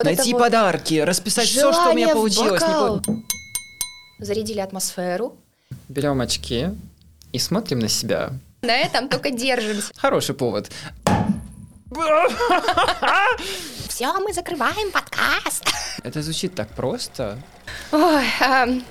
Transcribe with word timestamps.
Вот 0.00 0.04
Найти 0.04 0.32
вот 0.32 0.42
подарки, 0.42 1.00
расписать 1.00 1.48
все, 1.48 1.72
что 1.72 1.90
у 1.90 1.92
меня 1.92 2.10
получилось. 2.10 2.62
Бокал. 2.62 3.02
Зарядили 4.20 4.60
атмосферу. 4.60 5.36
Берем 5.88 6.20
очки 6.20 6.68
и 7.32 7.38
смотрим 7.40 7.80
на 7.80 7.88
себя. 7.88 8.30
На 8.62 8.76
этом 8.76 9.08
только 9.08 9.32
держимся. 9.32 9.92
Хороший 9.96 10.36
повод. 10.36 10.70
Все, 13.88 14.12
мы 14.20 14.32
закрываем 14.32 14.92
подкаст. 14.92 15.64
Это 16.04 16.22
звучит 16.22 16.54
так 16.54 16.68
просто. 16.68 17.36
Ой, 17.90 18.24
ам, 18.40 18.84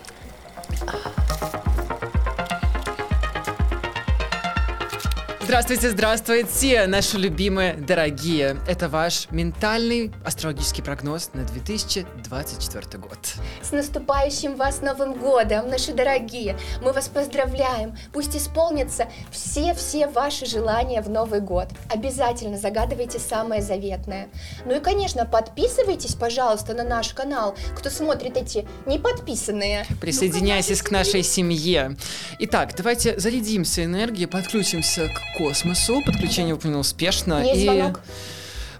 Здравствуйте, 5.47 5.91
здравствуйте, 5.91 6.87
наши 6.87 7.17
любимые, 7.17 7.75
дорогие. 7.75 8.57
Это 8.67 8.89
ваш 8.89 9.31
ментальный 9.31 10.11
астрологический 10.25 10.83
прогноз 10.83 11.29
на 11.33 11.45
2024 11.45 13.01
год. 13.01 13.17
с 13.61 13.71
наступающим 13.71 14.57
вас 14.57 14.81
Новым 14.81 15.13
годом, 15.13 15.69
наши 15.69 15.93
дорогие. 15.93 16.59
Мы 16.83 16.91
вас 16.91 17.07
поздравляем. 17.07 17.97
Пусть 18.11 18.35
исполнятся 18.35 19.07
все-все 19.31 20.07
ваши 20.07 20.45
желания 20.45 21.01
в 21.01 21.09
Новый 21.09 21.39
год. 21.39 21.69
Обязательно 21.89 22.57
загадывайте 22.57 23.17
самое 23.17 23.61
заветное. 23.61 24.27
Ну 24.65 24.75
и, 24.75 24.81
конечно, 24.81 25.25
подписывайтесь, 25.25 26.15
пожалуйста, 26.15 26.73
на 26.73 26.83
наш 26.83 27.13
канал. 27.13 27.55
Кто 27.73 27.89
смотрит 27.89 28.35
эти 28.35 28.67
неподписанные. 28.85 29.85
Присоединяйтесь 30.01 30.81
к 30.81 30.91
нашей 30.91 31.23
семье. 31.23 31.95
Итак, 32.39 32.73
давайте 32.75 33.17
зарядимся 33.17 33.85
энергией, 33.85 34.27
подключимся 34.27 35.07
к 35.07 35.36
космосу. 35.37 36.01
Подключение 36.05 36.53
выполнено 36.55 36.79
успешно. 36.79 37.43
Есть 37.45 37.61
и 37.61 37.63
звонок. 37.65 38.01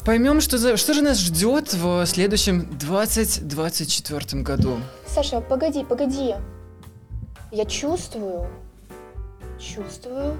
поймем, 0.05 0.41
что, 0.41 0.57
за- 0.57 0.77
что 0.77 0.93
же 0.93 1.01
нас 1.01 1.19
ждет 1.19 1.73
в 1.73 2.05
следующем 2.05 2.77
2024 2.77 4.41
году. 4.43 4.77
Саша, 5.07 5.41
погоди, 5.41 5.83
погоди. 5.83 6.35
Я 7.51 7.65
чувствую, 7.65 8.47
чувствую 9.59 10.37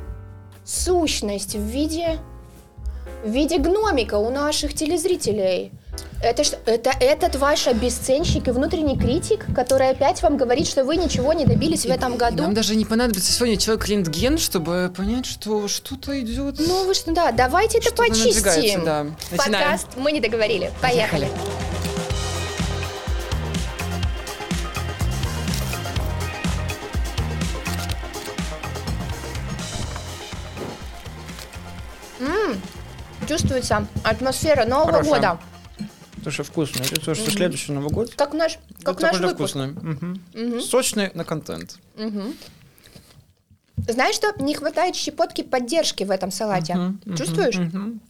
сущность 0.66 1.56
в 1.56 1.62
виде, 1.62 2.20
в 3.24 3.30
виде 3.30 3.58
гномика 3.58 4.16
у 4.18 4.30
наших 4.30 4.74
телезрителей. 4.74 5.72
Это, 6.22 6.44
это 6.66 6.92
этот 7.00 7.36
ваш 7.36 7.68
обесценщик 7.68 8.48
и 8.48 8.52
внутренний 8.52 8.98
критик, 8.98 9.46
который 9.56 9.90
опять 9.92 10.22
вам 10.24 10.36
говорит, 10.36 10.68
что 10.68 10.84
вы 10.84 10.96
ничего 10.96 11.32
не 11.34 11.46
добились 11.46 11.86
в 11.86 11.90
этом 11.90 12.16
И 12.16 12.18
году. 12.18 12.42
нам 12.44 12.54
даже 12.56 12.76
не 12.76 12.86
понадобится 12.86 13.32
сегодня 13.32 13.56
человек 13.58 13.88
рентген, 13.88 14.38
чтобы 14.40 14.92
понять, 14.96 15.26
что 15.28 15.68
что-то 15.68 16.20
идет. 16.20 16.56
Ну 16.60 16.86
вы 16.88 16.94
что, 16.96 17.12
да, 17.14 17.32
давайте 17.32 17.78
это 17.78 17.94
почистим. 17.94 18.84
да. 18.84 19.04
Начинаем. 19.04 19.16
Подкаст 19.38 19.88
мы 19.96 20.12
не 20.12 20.20
договорили. 20.20 20.72
Поехали. 20.82 21.28
М, 32.20 32.60
Чувствуется 33.28 33.86
атмосфера 34.04 34.66
Нового 34.66 34.92
Хорошая. 34.94 35.14
года. 35.16 35.38
Слушай, 36.28 36.44
вкусно. 36.44 36.82
Это 36.84 37.00
то, 37.00 37.16
что 37.16 37.32
следующий 37.32 37.72
Новый 37.72 37.90
год. 37.90 38.14
Как 38.16 38.34
наш, 38.34 38.60
как 38.84 39.00
наш 39.00 39.18
выпуск. 39.18 39.36
вкусный. 39.36 39.68
Мгм. 39.68 40.22
Мгм. 40.34 40.60
Сочный 40.62 41.10
на 41.14 41.24
контент. 41.24 41.78
Мгм. 41.96 42.34
Знаешь, 43.88 44.16
что 44.16 44.34
не 44.44 44.54
хватает 44.54 44.98
щепотки 44.98 45.42
поддержки 45.44 46.04
в 46.04 46.12
этом 46.12 46.32
салате? 46.32 46.76
Мгм, 46.76 47.02
мгм, 47.06 47.16
Чувствуешь? 47.18 47.56
мгм. 47.56 48.02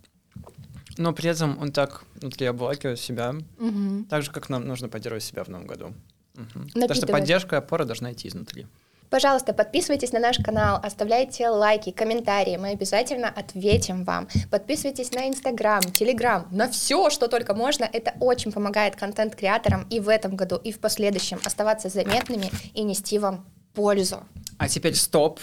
Но 0.98 1.14
при 1.14 1.30
этом 1.30 1.60
он 1.62 1.72
так 1.72 2.06
внутри 2.16 2.48
обволакивает 2.48 3.00
себя, 3.00 3.36
Мгм. 3.60 4.06
так 4.06 4.23
же, 4.23 4.32
как 4.32 4.50
нам 4.50 4.68
нужно 4.68 4.90
поддерживать 4.90 5.23
себя 5.23 5.44
в 5.44 5.50
Новом 5.50 5.68
году. 5.68 5.94
Мгм. 6.34 6.48
Потому 6.48 6.70
что 6.73 6.80
Напитывает. 6.80 7.12
поддержка 7.12 7.56
и 7.58 7.60
опора 7.60 7.86
должна 7.86 8.14
идти 8.14 8.30
изнутри. 8.30 8.66
Пожалуйста, 9.09 9.53
подписывайтесь 9.53 10.11
на 10.11 10.19
наш 10.19 10.38
канал, 10.38 10.80
оставляйте 10.83 11.47
лайки, 11.47 11.92
комментарии, 11.92 12.58
мы 12.58 12.70
обязательно 12.70 13.30
ответим 13.30 14.04
вам. 14.04 14.27
Подписывайтесь 14.52 15.11
на 15.14 15.30
Инстаграм, 15.30 15.82
Телеграм, 15.82 16.45
на 16.52 16.70
все, 16.70 17.09
что 17.09 17.27
только 17.27 17.54
можно. 17.54 17.89
Это 17.92 18.14
очень 18.20 18.52
помогает 18.52 18.98
контент-креаторам 18.98 19.87
и 19.89 20.02
в 20.02 20.09
этом 20.09 20.36
году, 20.36 20.58
и 20.58 20.73
в 20.73 20.80
последующем 20.80 21.39
оставаться 21.45 21.87
заметными 21.87 22.52
и 22.73 22.83
нести 22.83 23.17
вам 23.17 23.45
пользу. 23.73 24.23
А 24.58 24.67
теперь 24.67 24.95
стоп. 24.95 25.39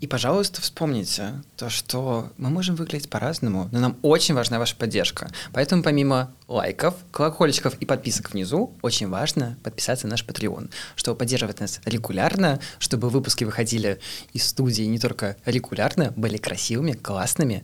И, 0.00 0.06
пожалуйста, 0.06 0.62
вспомните 0.62 1.42
то, 1.56 1.68
что 1.68 2.32
мы 2.38 2.48
можем 2.48 2.74
выглядеть 2.74 3.10
по-разному, 3.10 3.68
но 3.70 3.80
нам 3.80 3.98
очень 4.00 4.34
важна 4.34 4.58
ваша 4.58 4.74
поддержка. 4.74 5.30
Поэтому 5.52 5.82
помимо 5.82 6.34
лайков, 6.48 6.94
колокольчиков 7.10 7.74
и 7.80 7.84
подписок 7.84 8.32
внизу, 8.32 8.72
очень 8.80 9.10
важно 9.10 9.58
подписаться 9.62 10.06
на 10.06 10.12
наш 10.12 10.24
Patreon, 10.24 10.70
чтобы 10.96 11.18
поддерживать 11.18 11.60
нас 11.60 11.80
регулярно, 11.84 12.60
чтобы 12.78 13.10
выпуски 13.10 13.44
выходили 13.44 14.00
из 14.32 14.46
студии 14.48 14.84
не 14.84 14.98
только 14.98 15.36
регулярно, 15.44 16.14
были 16.16 16.38
красивыми, 16.38 16.92
классными. 16.92 17.62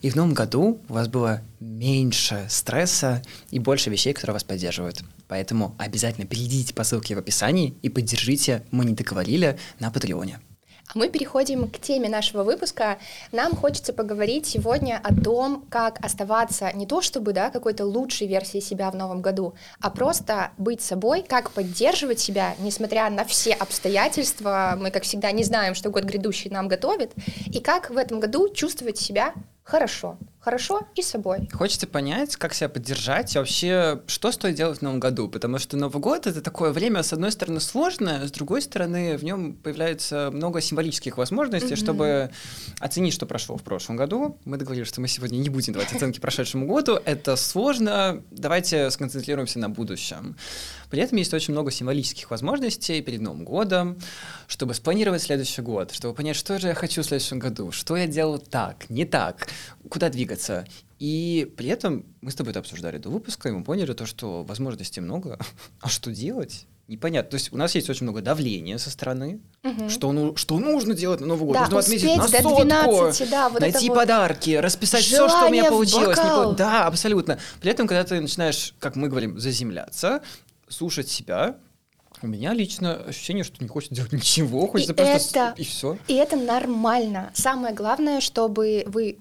И 0.00 0.08
в 0.08 0.16
новом 0.16 0.32
году 0.32 0.80
у 0.88 0.92
вас 0.94 1.08
было 1.08 1.42
меньше 1.60 2.46
стресса 2.48 3.22
и 3.50 3.58
больше 3.58 3.90
вещей, 3.90 4.14
которые 4.14 4.34
вас 4.34 4.44
поддерживают. 4.44 5.02
Поэтому 5.28 5.74
обязательно 5.78 6.26
перейдите 6.26 6.72
по 6.72 6.82
ссылке 6.82 7.14
в 7.14 7.18
описании 7.18 7.74
и 7.82 7.90
поддержите 7.90 8.62
«Мы 8.70 8.86
не 8.86 8.94
договорили» 8.94 9.58
на 9.80 9.90
Патреоне. 9.90 10.40
А 10.88 10.98
мы 10.98 11.08
переходим 11.08 11.68
к 11.68 11.78
теме 11.78 12.08
нашего 12.08 12.42
выпуска. 12.44 12.98
Нам 13.32 13.56
хочется 13.56 13.92
поговорить 13.92 14.46
сегодня 14.46 15.00
о 15.02 15.14
том, 15.14 15.64
как 15.70 16.04
оставаться 16.04 16.70
не 16.74 16.86
то 16.86 17.00
чтобы 17.00 17.32
да, 17.32 17.50
какой-то 17.50 17.84
лучшей 17.84 18.26
версией 18.26 18.62
себя 18.62 18.90
в 18.90 18.94
новом 18.94 19.22
году, 19.22 19.54
а 19.80 19.90
просто 19.90 20.50
быть 20.58 20.82
собой, 20.82 21.22
как 21.22 21.50
поддерживать 21.50 22.20
себя, 22.20 22.54
несмотря 22.58 23.08
на 23.10 23.24
все 23.24 23.52
обстоятельства. 23.52 24.76
Мы, 24.78 24.90
как 24.90 25.04
всегда, 25.04 25.32
не 25.32 25.44
знаем, 25.44 25.74
что 25.74 25.90
год 25.90 26.04
грядущий 26.04 26.50
нам 26.50 26.68
готовит, 26.68 27.12
и 27.46 27.60
как 27.60 27.90
в 27.90 27.96
этом 27.96 28.20
году 28.20 28.48
чувствовать 28.48 28.98
себя 28.98 29.32
хорошо. 29.64 30.18
Хорошо 30.40 30.82
и 30.94 31.00
собой. 31.00 31.48
Хочется 31.54 31.86
понять, 31.86 32.36
как 32.36 32.52
себя 32.52 32.68
поддержать 32.68 33.34
и 33.34 33.38
вообще, 33.38 34.02
что 34.06 34.30
стоит 34.30 34.56
делать 34.56 34.80
в 34.80 34.82
новом 34.82 35.00
году, 35.00 35.26
потому 35.26 35.58
что 35.58 35.78
Новый 35.78 36.02
год— 36.02 36.26
это 36.28 36.42
такое 36.42 36.70
время, 36.70 37.02
с 37.02 37.14
одной 37.14 37.32
стороны, 37.32 37.60
сложное, 37.60 38.26
с 38.28 38.30
другой 38.30 38.60
стороны, 38.60 39.16
в 39.16 39.24
нем 39.24 39.54
появляется 39.54 40.28
много 40.30 40.60
символических 40.60 41.16
возможностей, 41.16 41.68
Мгм. 41.72 41.76
чтобы 41.76 42.30
оценить, 42.78 43.14
что 43.14 43.24
прошло 43.24 43.56
в 43.56 43.62
прошлом 43.62 43.96
году. 43.96 44.36
Мы 44.44 44.58
договорились, 44.58 44.88
что 44.88 45.00
мы 45.00 45.08
сегодня 45.08 45.38
не 45.38 45.48
будем 45.48 45.72
давать 45.72 45.90
оценки 45.94 46.20
прошедшему 46.20 46.66
году, 46.66 46.98
это 47.02 47.34
сложно, 47.36 48.22
давайте 48.30 48.90
сконцентрируемся 48.90 49.58
на 49.60 49.70
будущем. 49.70 50.36
При 50.94 51.02
этом 51.02 51.18
есть 51.18 51.34
очень 51.34 51.50
много 51.50 51.72
символических 51.72 52.30
возможностей 52.30 53.02
перед 53.02 53.20
Новым 53.20 53.44
годом, 53.44 53.98
чтобы 54.46 54.74
спланировать 54.74 55.22
следующий 55.22 55.60
год, 55.60 55.90
чтобы 55.90 56.14
понять, 56.14 56.36
что 56.36 56.56
же 56.60 56.68
я 56.68 56.74
хочу 56.74 57.02
в 57.02 57.04
следующем 57.04 57.40
году, 57.40 57.72
что 57.72 57.96
я 57.96 58.06
делал 58.06 58.38
так, 58.38 58.88
не 58.88 59.04
так, 59.04 59.48
куда 59.88 60.08
двигаться. 60.08 60.64
И 61.00 61.52
при 61.56 61.66
этом 61.66 62.06
мы 62.20 62.30
с 62.30 62.36
тобой 62.36 62.52
это 62.52 62.60
обсуждали 62.60 62.98
до 62.98 63.08
выпуска, 63.08 63.48
и 63.48 63.52
мы 63.52 63.64
поняли 63.64 63.92
то, 63.92 64.06
что 64.06 64.44
возможностей 64.44 65.00
много, 65.00 65.40
а 65.80 65.88
что 65.88 66.12
делать? 66.12 66.64
Непонятно. 66.86 67.30
То 67.30 67.36
есть 67.36 67.52
у 67.52 67.56
нас 67.56 67.74
есть 67.74 67.90
очень 67.90 68.04
много 68.04 68.20
давления 68.20 68.78
со 68.78 68.90
стороны, 68.90 69.40
Мгм. 69.64 69.88
что, 69.88 70.12
ну, 70.12 70.36
что 70.36 70.60
нужно 70.60 70.94
делать 70.94 71.18
на 71.20 71.26
Новый 71.26 71.46
год. 71.46 71.54
Да, 71.54 71.62
нужно 71.62 71.78
отметить 71.80 72.16
на 72.16 72.28
сотку, 72.28 72.62
12, 72.62 73.30
да, 73.30 73.48
вот 73.48 73.60
найти 73.60 73.88
вот. 73.88 73.96
подарки, 73.96 74.50
расписать 74.50 75.02
все, 75.02 75.28
что 75.28 75.46
у 75.46 75.50
меня 75.50 75.64
получилось. 75.64 76.18
Не 76.18 76.54
Да, 76.54 76.86
абсолютно. 76.86 77.40
При 77.60 77.72
этом, 77.72 77.88
когда 77.88 78.04
ты 78.04 78.20
начинаешь, 78.20 78.74
как 78.78 78.94
мы 78.94 79.08
говорим, 79.08 79.40
заземляться, 79.40 80.22
слушать 80.74 81.08
себя, 81.08 81.56
у 82.22 82.26
меня 82.26 82.52
лично 82.54 82.94
ощущение, 82.96 83.44
что 83.44 83.62
не 83.62 83.68
хочется 83.68 83.94
делать 83.94 84.12
ничего, 84.12 84.66
хочется 84.66 84.94
просто... 84.94 85.18
с- 85.18 85.30
это- 85.30 85.54
И 85.56 85.64
все. 85.64 85.98
И 86.08 86.14
это 86.14 86.36
нормально. 86.36 87.30
Самое 87.34 87.74
главное, 87.74 88.20
чтобы 88.20 88.84
вы 88.86 89.18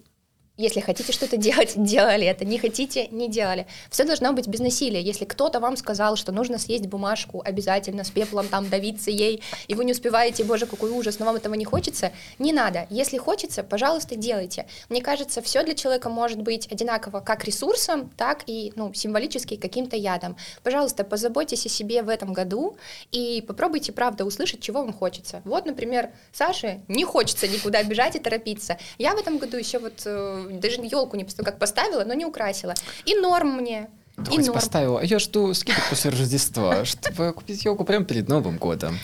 если 0.55 0.81
хотите 0.81 1.11
что-то 1.11 1.37
делать, 1.43 1.73
делали 1.75 2.27
это. 2.27 2.45
Не 2.45 2.59
хотите, 2.59 3.07
не 3.07 3.27
делали. 3.27 3.65
Все 3.89 4.03
должно 4.03 4.33
быть 4.33 4.47
без 4.47 4.59
насилия. 4.59 5.01
Если 5.01 5.25
кто-то 5.25 5.59
вам 5.59 5.77
сказал, 5.77 6.15
что 6.15 6.31
нужно 6.31 6.59
съесть 6.59 6.85
бумажку 6.87 7.41
обязательно 7.43 8.03
с 8.03 8.11
пеплом, 8.11 8.47
там 8.47 8.69
давиться 8.69 9.09
ей, 9.09 9.41
и 9.67 9.73
вы 9.73 9.85
не 9.85 9.93
успеваете, 9.93 10.43
боже, 10.43 10.65
какой 10.65 10.91
ужас, 10.91 11.17
но 11.19 11.25
вам 11.25 11.37
этого 11.37 11.55
не 11.55 11.65
хочется, 11.65 12.11
не 12.37 12.53
надо. 12.53 12.85
Если 12.89 13.17
хочется, 13.17 13.63
пожалуйста, 13.63 14.15
делайте. 14.15 14.67
Мне 14.89 15.01
кажется, 15.01 15.41
все 15.41 15.63
для 15.63 15.73
человека 15.73 16.09
может 16.09 16.41
быть 16.41 16.71
одинаково 16.71 17.19
как 17.19 17.45
ресурсом, 17.45 18.11
так 18.15 18.43
и 18.45 18.73
ну, 18.75 18.93
символически 18.93 19.55
каким-то 19.55 19.95
ядом. 19.95 20.37
Пожалуйста, 20.61 21.03
позаботьтесь 21.03 21.65
о 21.65 21.69
себе 21.69 22.03
в 22.03 22.09
этом 22.09 22.33
году 22.33 22.77
и 23.11 23.43
попробуйте, 23.47 23.91
правда, 23.91 24.25
услышать, 24.25 24.61
чего 24.61 24.81
вам 24.81 24.93
хочется. 24.93 25.41
Вот, 25.45 25.65
например, 25.65 26.11
Саше 26.31 26.81
не 26.87 27.05
хочется 27.05 27.47
никуда 27.47 27.81
бежать 27.83 28.15
и 28.15 28.19
торопиться. 28.19 28.77
Я 28.99 29.15
в 29.15 29.19
этом 29.19 29.39
году 29.39 29.57
еще 29.57 29.79
вот 29.79 30.03
э, 30.05 30.42
даже 30.49 30.81
елку 30.81 31.17
не 31.17 31.25
как 31.43 31.59
поставила, 31.59 32.03
но 32.03 32.13
не 32.13 32.25
украсила. 32.25 32.73
И 33.05 33.15
норм 33.15 33.57
мне. 33.57 33.89
Да 34.15 34.31
И 34.31 34.35
хоть 34.35 34.45
норм. 34.45 34.53
поставила. 34.53 34.99
Я 35.03 35.17
жду 35.17 35.51
скидок 35.55 35.89
после 35.89 36.11
Рождества, 36.11 36.85
чтобы 36.85 37.33
купить 37.33 37.65
елку 37.65 37.83
прямо 37.83 38.05
перед 38.05 38.27
Новым 38.29 38.57
годом. 38.57 38.99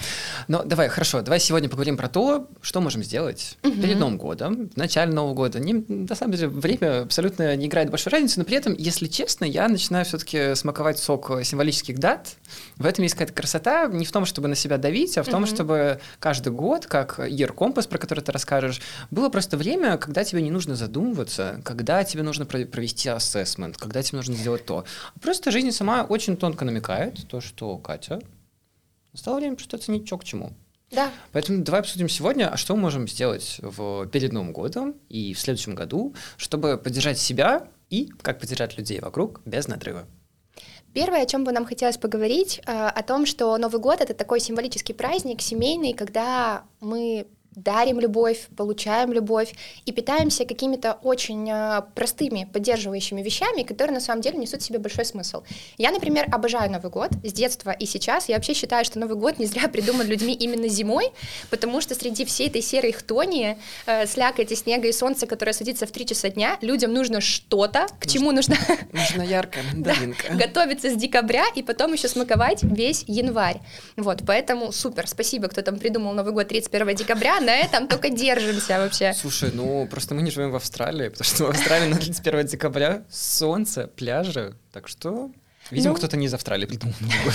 Но 0.47 0.61
давай, 0.63 0.87
хорошо, 0.87 1.21
давай 1.23 1.39
сегодня 1.39 1.67
поговорим 1.67 1.97
про 1.97 2.07
то, 2.07 2.47
что 2.61 2.79
можем 2.79 3.03
сделать 3.03 3.57
перед 3.63 3.97
Новым 3.97 4.17
годом, 4.19 4.69
в 4.69 4.77
начале 4.77 5.11
Нового 5.11 5.33
года. 5.33 5.59
Не, 5.59 5.83
на 5.87 6.13
самом 6.15 6.33
деле 6.35 6.47
время 6.47 7.01
абсолютно 7.03 7.55
не 7.55 7.65
играет 7.65 7.89
большой 7.89 8.11
разницы, 8.13 8.37
но 8.37 8.45
при 8.45 8.55
этом, 8.57 8.75
если 8.77 9.07
честно, 9.07 9.45
я 9.45 9.67
начинаю 9.67 10.05
все-таки 10.05 10.53
смаковать 10.53 10.99
сок 10.99 11.31
символических 11.43 11.97
дат. 11.97 12.35
В 12.77 12.85
этом 12.85 13.01
есть 13.01 13.15
какая-то 13.15 13.33
красота 13.33 13.87
не 13.87 14.05
в 14.05 14.11
том, 14.11 14.25
чтобы 14.25 14.47
на 14.47 14.55
себя 14.55 14.77
давить, 14.77 15.17
а 15.17 15.23
в 15.23 15.27
том, 15.27 15.41
Мгм. 15.41 15.49
чтобы 15.55 15.99
каждый 16.19 16.53
год, 16.53 16.85
как 16.85 17.17
Year 17.19 17.53
Compass, 17.55 17.87
про 17.89 17.97
который 17.97 18.21
ты 18.21 18.31
расскажешь, 18.31 18.79
было 19.09 19.29
просто 19.29 19.57
время, 19.57 19.97
когда 19.97 20.23
тебе 20.23 20.43
не 20.43 20.51
нужно 20.51 20.75
задумываться, 20.75 21.61
когда 21.65 22.03
тебе 22.03 22.21
нужно 22.21 22.45
про- 22.45 22.65
провести 22.65 23.09
ассессмент, 23.09 23.77
когда 23.77 24.03
тебе 24.03 24.17
нужно 24.17 24.35
сделать 24.35 24.65
то. 24.67 24.85
Просто 25.21 25.51
жизнь 25.51 25.71
сама 25.71 26.03
очень 26.03 26.37
тонко 26.37 26.65
намекает, 26.65 27.27
то, 27.27 27.41
что, 27.41 27.77
Катя, 27.77 28.21
настало 29.13 29.37
время 29.37 29.57
что 29.57 29.77
оценить, 29.77 30.07
что 30.07 30.17
к 30.17 30.23
чему. 30.23 30.53
Да, 30.91 31.11
Поэтому 31.31 31.63
давай 31.63 31.81
обсудим 31.81 32.09
сегодня, 32.09 32.49
а 32.49 32.57
что 32.57 32.75
мы 32.75 32.83
можем 32.83 33.07
сделать 33.07 33.59
в, 33.61 34.07
перед 34.07 34.33
Новым 34.33 34.53
годом 34.53 34.95
и 35.07 35.33
в 35.33 35.39
следующем 35.39 35.75
году, 35.75 36.15
чтобы 36.37 36.77
поддержать 36.77 37.19
себя 37.19 37.67
и 37.89 38.07
как 38.21 38.39
поддержать 38.39 38.77
людей 38.77 38.99
вокруг 38.99 39.41
без 39.45 39.67
надрыва. 39.67 40.07
Первое, 40.93 41.21
о 41.21 41.25
чем 41.27 41.43
бы 41.43 41.51
нам 41.51 41.65
хотелось 41.65 41.97
поговорить, 41.97 42.59
э, 42.65 42.71
о 42.71 43.03
том, 43.03 43.27
что 43.27 43.55
Новый 43.57 43.79
год 43.79 44.01
это 44.01 44.15
такой 44.15 44.39
символический 44.39 44.95
праздник, 44.95 45.41
семейный, 45.41 45.93
когда 45.93 46.63
мы 46.79 47.27
дарим 47.63 47.99
любовь, 47.99 48.47
получаем 48.55 49.11
любовь 49.13 49.53
и 49.85 49.91
питаемся 49.91 50.45
какими-то 50.45 50.97
очень 51.03 51.49
э, 51.49 51.81
простыми 51.95 52.47
поддерживающими 52.51 53.21
вещами, 53.21 53.63
которые 53.63 53.93
на 53.93 53.99
самом 53.99 54.21
деле 54.21 54.37
несут 54.37 54.61
в 54.61 54.65
себе 54.65 54.79
большой 54.79 55.05
смысл. 55.05 55.43
Я, 55.77 55.91
например, 55.91 56.27
обожаю 56.31 56.71
Новый 56.71 56.91
год 56.91 57.11
с 57.23 57.33
детства 57.33 57.71
и 57.71 57.85
сейчас. 57.85 58.29
Я 58.29 58.35
вообще 58.35 58.53
считаю, 58.53 58.85
что 58.85 58.99
Новый 58.99 59.15
год 59.15 59.39
не 59.39 59.45
зря 59.45 59.67
придуман 59.67 60.07
людьми 60.07 60.33
именно 60.33 60.67
зимой, 60.67 61.11
потому 61.49 61.81
что 61.81 61.95
среди 61.95 62.25
всей 62.25 62.47
этой 62.47 62.61
серой 62.61 62.91
хтони, 62.91 63.57
э, 63.85 64.07
слякоти, 64.07 64.53
снега 64.53 64.87
и 64.87 64.91
солнца, 64.91 65.27
которое 65.27 65.53
садится 65.53 65.85
в 65.85 65.91
3 65.91 66.05
часа 66.05 66.29
дня, 66.29 66.57
людям 66.61 66.93
нужно 66.93 67.21
что-то, 67.21 67.87
к 67.99 68.07
чему 68.07 68.31
нужно 68.31 68.55
Нужна 68.91 69.23
яркая 69.23 69.63
мандаринка. 69.63 70.33
готовиться 70.33 70.89
с 70.89 70.95
декабря 70.95 71.45
и 71.55 71.63
потом 71.63 71.93
еще 71.93 72.07
смаковать 72.07 72.63
весь 72.63 73.03
январь. 73.07 73.59
Вот, 73.97 74.21
поэтому 74.25 74.71
супер, 74.71 75.07
спасибо, 75.07 75.47
кто 75.47 75.61
там 75.61 75.77
придумал 75.77 76.13
Новый 76.13 76.33
год 76.33 76.47
31 76.47 76.95
декабря, 76.95 77.39
на 77.49 77.55
этом 77.55 77.87
только 77.87 78.09
держимся 78.09 78.77
вообще. 78.77 79.13
Слушай, 79.13 79.51
ну 79.53 79.87
просто 79.87 80.13
мы 80.13 80.21
не 80.21 80.31
живем 80.31 80.51
в 80.51 80.55
Австралии, 80.55 81.09
потому 81.09 81.25
что 81.25 81.45
в 81.45 81.49
Австралии 81.49 81.87
на 81.87 81.97
31 81.97 82.45
декабря 82.45 83.03
солнце, 83.09 83.87
пляжи, 83.87 84.55
так 84.71 84.87
что... 84.87 85.31
Видимо, 85.71 85.93
Ну. 85.93 85.97
кто-то 85.97 86.17
не 86.17 86.25
из 86.25 86.33
Австралии 86.33 86.65
придумал 86.65 86.95
Новый 86.99 87.25
год. 87.25 87.33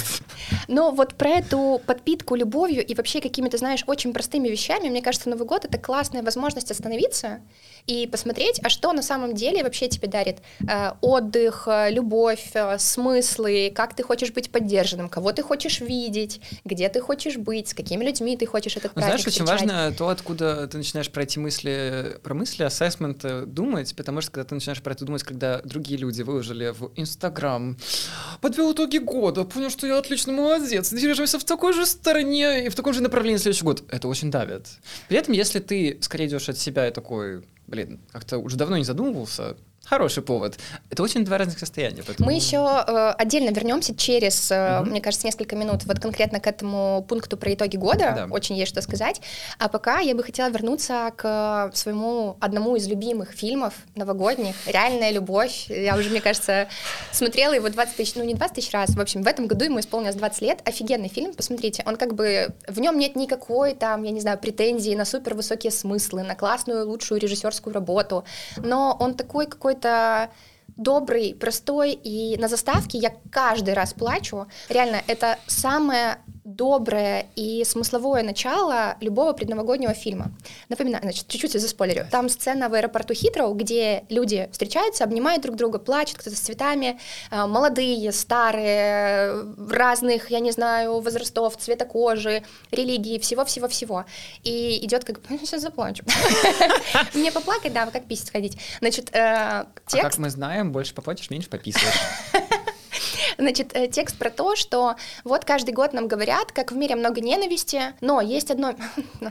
Но 0.67 0.91
вот 0.91 1.15
про 1.15 1.31
эту 1.31 1.81
подпитку 1.87 2.35
любовью 2.35 2.85
и 2.85 2.95
вообще 2.95 3.21
какими-то, 3.21 3.59
знаешь, 3.59 3.85
очень 3.87 4.13
простыми 4.13 4.49
вещами, 4.49 4.89
мне 4.89 5.03
кажется, 5.03 5.29
Новый 5.29 5.47
год— 5.47 5.65
это 5.67 5.79
классная 5.79 6.23
возможность 6.23 6.71
остановиться 6.71 7.41
и 7.87 8.07
посмотреть, 8.07 8.61
а 8.63 8.69
что 8.69 8.93
на 8.93 9.03
самом 9.03 9.35
деле 9.35 9.63
вообще 9.63 9.89
тебе 9.89 10.09
дарит 10.09 10.39
э, 10.67 10.93
отдых, 11.01 11.65
э, 11.67 11.91
любовь, 11.91 12.51
э, 12.55 12.79
смыслы, 12.79 13.73
как 13.75 13.95
ты 13.95 14.03
хочешь 14.03 14.33
быть 14.33 14.51
поддержанным, 14.51 15.09
кого 15.09 15.33
ты 15.33 15.43
хочешь 15.43 15.81
видеть, 15.81 16.41
где 16.65 16.89
ты 16.89 17.01
хочешь 17.01 17.37
быть, 17.37 17.69
с 17.69 17.75
какими 17.75 18.05
людьми 18.05 18.37
ты 18.37 18.47
хочешь 18.47 18.77
этот 18.77 18.93
праздник 18.93 19.21
знаешь, 19.21 19.27
очень 19.27 19.45
встречать. 19.45 19.69
важно 19.69 19.93
то, 19.97 20.09
откуда 20.09 20.67
ты 20.67 20.79
начинаешь 20.79 21.11
про 21.11 21.25
эти 21.25 21.39
мысли, 21.39 22.17
про 22.23 22.35
мысли, 22.35 22.63
ассессмент 22.63 23.25
э, 23.25 23.45
думать, 23.47 23.95
потому 23.95 24.23
что 24.23 24.31
когда 24.31 24.49
ты 24.49 24.55
начинаешь 24.55 24.83
про 24.83 24.93
это 24.93 25.05
думать, 25.05 25.23
когда 25.23 25.61
другие 25.63 25.99
люди 25.99 26.23
выложили 26.23 26.71
в 26.71 26.91
Инстаграм, 26.97 27.77
подвел 28.41 28.73
итоги 28.73 28.99
года, 28.99 29.45
понял, 29.45 29.71
что 29.71 29.87
я 29.87 29.99
отлично 29.99 30.33
молодец, 30.33 30.91
движемся 30.91 31.39
в 31.39 31.45
такой 31.45 31.75
же 31.75 31.85
стороне 31.85 32.67
и 32.67 32.69
в 32.71 32.75
таком 32.75 32.95
же 32.95 33.03
направлении 33.03 33.39
следующий 33.39 33.65
год, 33.65 33.83
это 33.91 34.09
очень 34.09 34.31
давит. 34.31 34.69
При 35.09 35.19
этом, 35.19 35.35
если 35.35 35.61
ты 35.61 35.99
скорее 36.01 36.27
идешь 36.27 36.49
от 36.49 36.59
себя 36.59 36.89
и 36.89 36.91
такой, 36.91 37.43
блин, 37.67 38.01
как-то 38.11 38.39
уже 38.39 38.57
давно 38.57 38.77
не 38.77 38.85
задумывался, 38.85 39.57
хороший 39.87 40.23
повод. 40.23 40.59
Это 40.91 41.03
очень 41.03 41.25
два 41.25 41.39
разных 41.39 41.59
состояния. 41.59 42.03
Поэтому... 42.07 42.27
Мы 42.29 42.35
еще 42.35 42.57
э, 42.87 43.11
отдельно 43.19 43.51
вернемся 43.51 43.95
через, 43.95 44.51
э, 44.51 44.81
Мгм. 44.81 44.91
мне 44.91 45.01
кажется, 45.01 45.27
несколько 45.27 45.57
минут 45.57 45.85
вот 45.85 45.99
конкретно 46.01 46.41
к 46.41 46.47
этому 46.47 47.05
пункту 47.09 47.37
про 47.37 47.53
итоги 47.55 47.77
года. 47.77 48.27
Да. 48.29 48.29
Очень 48.31 48.57
есть 48.57 48.71
что 48.73 48.83
сказать. 48.83 49.21
А 49.59 49.69
пока 49.69 49.99
я 50.01 50.15
бы 50.15 50.23
хотела 50.23 50.49
вернуться 50.49 51.13
к 51.17 51.71
своему 51.75 52.37
одному 52.41 52.77
из 52.77 52.87
любимых 52.89 53.33
фильмов 53.33 53.75
новогодних 53.95 54.55
«Реальная 54.67 55.11
любовь». 55.11 55.67
Я 55.69 55.97
уже, 55.97 56.11
мне 56.11 56.21
кажется, 56.21 56.69
смотрела 57.13 57.53
его 57.53 57.69
20 57.69 57.97
тысяч, 57.97 58.15
ну 58.15 58.25
не 58.25 58.35
20 58.35 58.55
тысяч 58.57 58.73
раз. 58.73 58.91
В 58.91 59.01
общем, 59.01 59.23
в 59.23 59.27
этом 59.27 59.47
году 59.47 59.65
ему 59.65 59.81
исполнилось 59.81 60.17
20 60.17 60.43
лет. 60.43 60.59
Офигенный 60.65 61.09
фильм, 61.09 61.35
посмотрите. 61.35 61.83
Он 61.87 61.97
как 61.97 62.15
бы, 62.15 62.49
в 62.69 62.81
нем 62.81 62.99
нет 62.99 63.17
никакой 63.17 63.75
там, 63.75 64.03
я 64.03 64.11
не 64.11 64.21
знаю, 64.21 64.39
претензии 64.39 64.95
на 64.95 65.05
супер 65.05 65.35
высокие 65.35 65.71
смыслы, 65.71 66.23
на 66.23 66.35
классную, 66.35 66.87
лучшую 66.89 67.21
режиссерскую 67.21 67.75
работу. 67.75 68.25
Но 68.57 68.97
он 68.99 69.15
такой 69.15 69.47
какой-то 69.75 70.31
добрый, 70.77 71.35
простой, 71.35 71.93
и 71.93 72.37
на 72.39 72.49
заставке 72.49 72.99
я 72.99 73.13
каждый 73.31 73.75
раз 73.75 73.93
плачу. 73.93 74.47
Реально, 74.69 75.03
это 75.07 75.39
самое 75.47 76.19
доброе 76.45 77.27
и 77.37 77.65
смысловое 77.65 78.23
начало 78.23 78.97
любого 79.01 79.33
предновогоднего 79.33 79.95
фильма. 79.95 80.31
Напоминаю, 80.69 81.03
значит, 81.03 81.27
чуть-чуть 81.27 81.53
заспойлерю. 81.53 82.07
Там 82.11 82.29
сцена 82.29 82.69
в 82.69 82.75
аэропорту 82.75 83.15
Хитроу, 83.15 83.55
где 83.55 84.05
люди 84.11 84.49
встречаются, 84.53 85.05
обнимают 85.05 85.43
друг 85.43 85.57
друга, 85.57 85.79
плачут, 85.79 86.19
кто-то 86.19 86.37
с 86.37 86.41
цветами, 86.41 87.01
э, 87.31 87.47
молодые, 87.47 88.13
старые, 88.13 89.55
разных, 89.71 90.31
я 90.31 90.41
не 90.41 90.51
знаю, 90.51 91.01
возрастов, 91.01 91.57
цвета 91.57 91.87
кожи, 91.87 92.43
религии, 92.71 93.19
всего-всего-всего. 93.19 94.05
И 94.43 94.85
идет 94.85 95.05
как... 95.05 95.21
Сейчас 95.41 95.63
заплачу. 95.63 96.05
Мне 97.15 97.33
поплакать, 97.33 97.73
да, 97.73 97.87
как 97.87 98.05
писать 98.05 98.31
ходить. 98.31 98.59
Значит, 98.81 99.09
э, 99.13 99.19
А 99.19 99.67
текст 99.87 100.03
как 100.03 100.19
мы 100.19 100.29
знаем, 100.29 100.73
больше 100.73 100.95
поплатишь, 100.95 101.31
меньше 101.31 101.49
пописываешь. 101.49 101.95
Значит, 103.39 103.71
э, 103.75 103.89
текст 103.89 104.17
про 104.17 104.31
то, 104.31 104.57
что 104.57 104.97
вот 105.25 105.45
каждый 105.45 105.75
год 105.75 105.93
нам 105.93 106.09
говорят, 106.09 106.53
как 106.53 106.73
в 106.73 106.77
мире 106.77 106.97
много 106.97 107.21
ненависти, 107.21 107.95
но 108.01 108.21
есть 108.21 108.51
одно... 108.51 108.75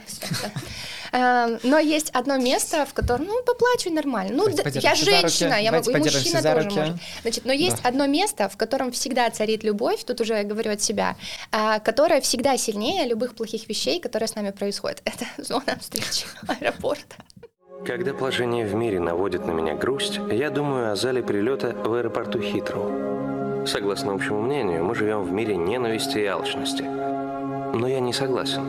Э, 1.15 1.59
Но 1.61 1.77
есть 1.77 2.09
одно 2.09 2.37
место, 2.37 2.87
в 2.87 2.93
котором, 2.93 3.25
ну, 3.25 3.43
поплачу 3.43 3.91
нормально. 3.91 4.33
Ну, 4.35 4.49
я 4.49 4.95
женщина, 4.95 5.61
я 5.61 5.71
могу, 5.71 5.91
и 5.91 5.97
мужчина 5.97 6.41
тоже 6.41 6.69
может. 6.71 6.95
Значит, 7.21 7.45
но 7.45 7.53
есть 7.53 7.77
одно 7.83 8.07
место, 8.07 8.49
в 8.49 8.57
котором 8.57 8.91
всегда 8.91 9.29
царит 9.29 9.63
любовь, 9.63 10.03
тут 10.03 10.21
уже 10.21 10.33
я 10.33 10.43
говорю 10.43 10.71
от 10.71 10.81
себя, 10.81 11.15
а, 11.51 11.79
которая 11.79 12.19
всегда 12.21 12.57
сильнее 12.57 13.05
любых 13.05 13.35
плохих 13.35 13.69
вещей, 13.69 13.99
которые 13.99 14.27
с 14.27 14.33
нами 14.33 14.49
происходят. 14.49 15.01
Это 15.05 15.25
зона 15.37 15.77
встречи 15.79 16.25
аэропорта. 16.47 17.15
Когда 17.85 18.13
положение 18.13 18.65
в 18.65 18.73
мире 18.73 18.99
наводит 18.99 19.45
на 19.45 19.51
меня 19.51 19.75
грусть, 19.75 20.19
я 20.31 20.49
думаю 20.49 20.93
о 20.93 20.95
зале 20.95 21.21
прилета 21.21 21.73
в 21.73 21.93
аэропорту 21.93 22.41
Хитроу. 22.41 23.32
Согласно 23.65 24.13
общему 24.13 24.41
мнению, 24.41 24.83
мы 24.83 24.93
живем 24.93 25.23
в 25.23 25.31
мире 25.31 25.55
ненависти 25.55 26.17
и 26.17 26.25
алчности. 26.25 26.83
Но 26.83 27.87
я 27.87 27.99
не 27.99 28.11
согласен. 28.11 28.63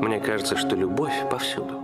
Мне 0.00 0.20
кажется, 0.20 0.56
что 0.56 0.76
любовь 0.76 1.14
повсюду. 1.30 1.80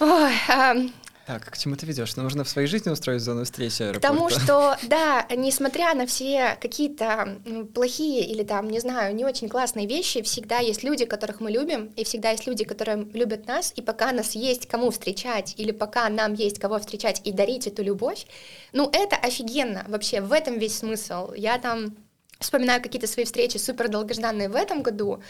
Ой, 0.00 0.32
ам, 0.48 0.90
Так, 1.32 1.50
к 1.50 1.56
чему 1.56 1.76
ты 1.76 1.86
ведешь? 1.86 2.14
Нам 2.16 2.24
нужно 2.24 2.44
в 2.44 2.48
своей 2.50 2.68
жизни 2.68 2.90
устроить 2.90 3.22
зону 3.22 3.44
встречи 3.44 3.78
К 3.78 3.80
аэропорта. 3.80 4.08
тому, 4.08 4.28
что, 4.28 4.76
да, 4.82 5.26
несмотря 5.34 5.94
на 5.94 6.04
все 6.04 6.58
какие-то 6.60 7.38
плохие 7.72 8.26
или 8.26 8.42
там, 8.42 8.68
не 8.68 8.80
знаю, 8.80 9.14
не 9.14 9.24
очень 9.24 9.48
классные 9.48 9.86
вещи, 9.86 10.20
всегда 10.20 10.58
есть 10.58 10.82
люди, 10.82 11.06
которых 11.06 11.40
мы 11.40 11.50
любим, 11.50 11.86
и 11.96 12.04
всегда 12.04 12.32
есть 12.32 12.46
люди, 12.46 12.64
которые 12.64 13.06
любят 13.14 13.46
нас, 13.46 13.72
и 13.74 13.80
пока 13.80 14.12
нас 14.12 14.32
есть 14.32 14.68
кому 14.68 14.90
встречать, 14.90 15.54
или 15.56 15.70
пока 15.70 16.10
нам 16.10 16.34
есть 16.34 16.58
кого 16.58 16.78
встречать 16.78 17.22
и 17.24 17.32
дарить 17.32 17.66
эту 17.66 17.82
любовь, 17.82 18.26
ну, 18.74 18.90
это 18.92 19.16
офигенно 19.16 19.86
вообще, 19.88 20.20
в 20.20 20.32
этом 20.32 20.58
весь 20.58 20.76
смысл. 20.76 21.32
Я 21.32 21.56
там 21.56 21.96
вспоминаю 22.40 22.82
какие-то 22.82 23.06
свои 23.06 23.24
встречи 23.24 23.56
супер 23.56 23.88
долгожданные 23.88 24.50
в 24.50 24.54
этом 24.54 24.82
году, 24.82 25.22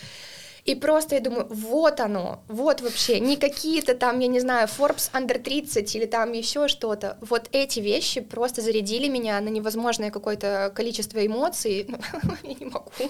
и 0.65 0.77
просто 0.77 1.17
я 1.17 1.21
думаю, 1.21 1.47
вот 1.51 1.99
оно, 1.99 2.45
вот 2.47 2.81
вообще, 2.81 3.19
не 3.19 3.37
какие-то 3.37 3.95
там, 3.95 4.21
я 4.21 4.29
не 4.29 4.39
знаю, 4.39 4.69
Forbes 4.69 5.11
Under 5.13 5.39
30 5.39 5.97
или 5.97 6.07
там 6.07 6.33
еще 6.33 6.69
что-то. 6.69 7.19
Вот 7.21 7.49
эти 7.53 7.81
вещи 7.81 8.21
просто 8.21 8.63
зарядили 8.63 9.09
меня 9.09 9.41
на 9.41 9.49
невозможное 9.49 10.11
какое-то 10.11 10.73
количество 10.75 11.25
эмоций. 11.25 11.89
Я 12.43 12.55
не 12.55 12.67
могу. 12.67 12.91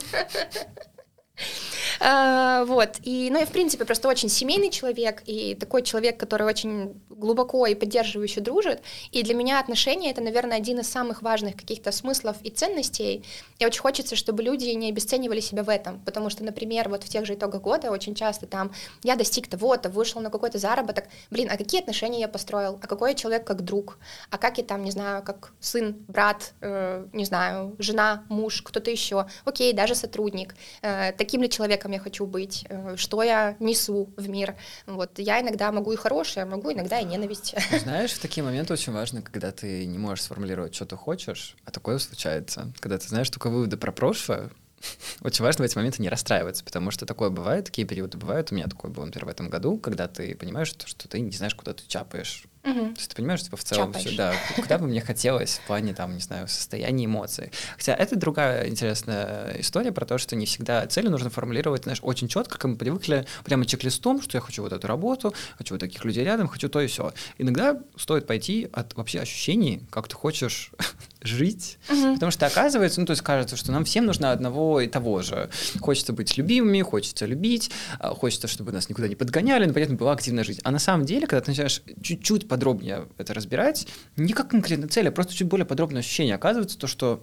А, 2.00 2.64
вот, 2.64 2.97
и, 3.02 3.28
ну, 3.30 3.38
я, 3.38 3.47
в 3.47 3.52
принципе, 3.52 3.85
просто 3.85 4.09
очень 4.09 4.28
семейный 4.28 4.71
человек, 4.71 5.23
и 5.25 5.54
такой 5.54 5.82
человек, 5.82 6.18
который 6.18 6.47
очень 6.47 7.00
глубоко 7.23 7.67
и 7.67 7.75
поддерживающе 7.75 8.41
дружит, 8.41 8.83
и 9.12 9.23
для 9.23 9.35
меня 9.35 9.61
отношения— 9.61 10.11
это, 10.12 10.21
наверное, 10.21 10.59
один 10.59 10.81
из 10.81 10.91
самых 10.91 11.23
важных 11.23 11.57
каких-то 11.57 11.93
смыслов 11.93 12.37
и 12.43 12.50
ценностей, 12.50 13.25
и 13.59 13.67
очень 13.67 13.81
хочется, 13.81 14.17
чтобы 14.17 14.43
люди 14.43 14.67
не 14.71 14.91
обесценивали 14.91 15.41
себя 15.41 15.62
в 15.62 15.69
этом, 15.69 16.00
потому 16.00 16.31
что, 16.31 16.45
например, 16.45 16.88
вот 16.88 17.05
в 17.05 17.09
тех 17.09 17.25
же 17.25 17.35
итогах 17.35 17.62
года 17.62 17.91
очень 17.91 18.14
часто 18.14 18.47
там 18.47 18.73
я 19.02 19.17
достиг 19.17 19.49
того-то, 19.49 19.88
вышел 19.88 20.21
на 20.21 20.31
какой-то 20.31 20.59
заработок, 20.59 21.05
блин, 21.31 21.49
а 21.50 21.57
какие 21.57 21.81
отношения 21.81 22.21
я 22.21 22.29
построил, 22.29 22.79
а 22.83 22.87
какой 22.87 23.11
я 23.11 23.14
человек 23.14 23.47
как 23.47 23.62
друг, 23.62 23.99
а 24.31 24.38
как 24.38 24.59
я 24.59 24.64
там, 24.64 24.85
не 24.85 24.91
знаю, 24.91 25.23
как 25.23 25.52
сын, 25.61 25.97
брат, 26.09 26.52
э, 26.61 27.07
не 27.12 27.25
знаю, 27.25 27.76
жена, 27.79 28.25
муж, 28.29 28.62
кто-то 28.62 28.91
еще, 28.91 29.26
окей, 29.45 29.73
даже 29.73 29.95
сотрудник, 29.95 30.55
э, 30.83 31.12
таким 31.12 31.43
ли 31.43 31.49
человеком 31.49 31.93
я 31.93 31.99
хочу 31.99 32.26
быть, 32.26 32.64
э, 32.69 32.97
что 32.97 33.23
я 33.23 33.57
несу 33.61 34.09
в 34.17 34.29
мир, 34.29 34.57
вот, 34.87 35.19
я 35.19 35.41
иногда 35.41 35.71
могу 35.73 35.93
и 35.93 35.97
хорошее, 35.97 36.47
могу 36.47 36.73
иногда 36.73 36.99
и 36.99 37.05
ненависть. 37.12 37.54
Знаешь, 37.83 38.12
в 38.12 38.21
такие 38.21 38.42
моменты 38.42 38.73
очень 38.73 38.92
важно, 38.92 39.23
когда 39.23 39.52
ты 39.52 39.87
не 39.87 39.99
можешь 39.99 40.25
сформулировать, 40.25 40.75
что 40.75 40.87
ты 40.87 40.97
хочешь, 40.97 41.57
а 41.64 41.71
такое 41.71 41.99
случается, 41.99 42.73
когда 42.81 42.99
ты 42.99 43.09
знаешь 43.09 43.31
только 43.31 43.50
выводы 43.50 43.76
про 43.76 43.92
прошлое, 43.92 44.50
очень 45.23 45.45
важно 45.45 45.62
в 45.62 45.66
эти 45.66 45.76
моменты 45.76 46.02
не 46.02 46.09
расстраиваться, 46.09 46.64
потому 46.64 46.90
что 46.90 47.07
такое 47.07 47.31
бывает, 47.31 47.66
такие 47.66 47.87
периоды 47.87 48.19
бывают. 48.19 48.50
У 48.50 48.54
меня 48.54 48.66
такое 48.66 48.90
было, 48.90 49.04
например, 49.04 49.26
в 49.26 49.31
этом 49.31 49.49
году, 49.49 49.78
когда 49.78 50.09
ты 50.09 50.35
понимаешь, 50.35 50.69
что, 50.69 51.09
ты 51.09 51.21
не 51.21 51.33
знаешь, 51.33 51.54
куда 51.54 51.73
ты 51.73 51.83
чапаешь. 51.87 52.45
Угу. 52.64 52.95
Ты 52.95 53.16
понимаешь, 53.16 53.42
типа, 53.42 53.57
в 53.57 53.64
целом 53.64 53.92
все, 53.92 54.16
да, 54.16 54.35
куда 54.54 54.78
бы 54.78 54.87
мне 54.87 55.00
хотелось 55.00 55.59
в 55.59 55.66
плане, 55.66 55.95
там, 55.95 56.14
не 56.14 56.21
знаю, 56.21 56.47
состояния 56.47 57.07
эмоций. 57.07 57.50
Хотя 57.76 57.95
это 57.95 58.14
другая 58.14 58.69
интересная 58.69 59.57
история 59.59 59.90
про 59.90 60.07
то, 60.07 60.16
что 60.19 60.37
не 60.37 60.47
всегда 60.47 60.87
цели 60.87 61.09
нужно 61.09 61.28
формулировать, 61.28 61.85
знаешь, 61.85 61.99
очень 62.02 62.28
четко, 62.28 62.59
как 62.59 62.71
мы 62.71 62.76
привыкли, 62.76 63.26
прямо 63.45 63.66
чек-листом, 63.66 64.23
что 64.23 64.37
я 64.37 64.40
хочу 64.40 64.62
вот 64.62 64.73
эту 64.73 64.87
работу, 64.87 65.35
хочу 65.59 65.75
вот 65.75 65.81
таких 65.81 66.04
людей 66.04 66.25
рядом, 66.25 66.47
хочу 66.47 66.69
то 66.69 66.81
и 66.81 66.87
все. 66.87 67.12
Иногда 67.38 67.81
стоит 67.97 68.26
пойти 68.28 68.69
от 68.73 68.95
вообще 68.95 69.21
ощущений, 69.21 69.83
как 69.90 70.07
ты 70.07 70.14
хочешь 70.14 70.71
жить, 71.23 71.79
угу. 71.88 72.14
потому 72.14 72.33
что 72.33 72.47
оказывается, 72.47 73.00
ну, 73.00 73.07
то 73.07 73.12
есть 73.12 73.23
кажется, 73.23 73.57
что 73.57 73.73
нам 73.73 73.85
всем 73.85 74.07
нужно 74.07 74.33
одного 74.33 74.81
и 74.81 74.88
того 74.88 75.23
же. 75.23 75.50
Хочется 75.81 76.12
быть 76.12 76.37
любимыми, 76.37 76.83
хочется 76.83 77.26
любить, 77.26 77.71
а, 77.99 78.14
хочется, 78.14 78.49
чтобы 78.49 78.73
нас 78.73 78.88
никуда 78.88 79.09
не 79.09 79.14
подгоняли, 79.14 79.67
но 79.67 79.73
этом 79.83 79.97
была 79.97 80.12
активная 80.12 80.45
жизнь. 80.45 80.61
А 80.64 80.71
на 80.71 80.79
самом 80.79 81.05
деле, 81.05 81.26
когда 81.26 81.43
ты 81.43 81.50
начинаешь 81.50 81.83
чуть-чуть 82.02 82.49
подробнее 82.49 83.07
это 83.19 83.35
разбирать, 83.35 83.87
не 84.17 84.33
как 84.33 84.49
конкретная 84.49 84.88
цель, 84.88 85.09
а 85.09 85.12
просто 85.12 85.35
чуть 85.35 85.49
более 85.49 85.67
подробное 85.67 86.00
ощущение, 86.00 86.35
оказывается 86.35 86.79
то, 86.79 86.87
что 86.87 87.23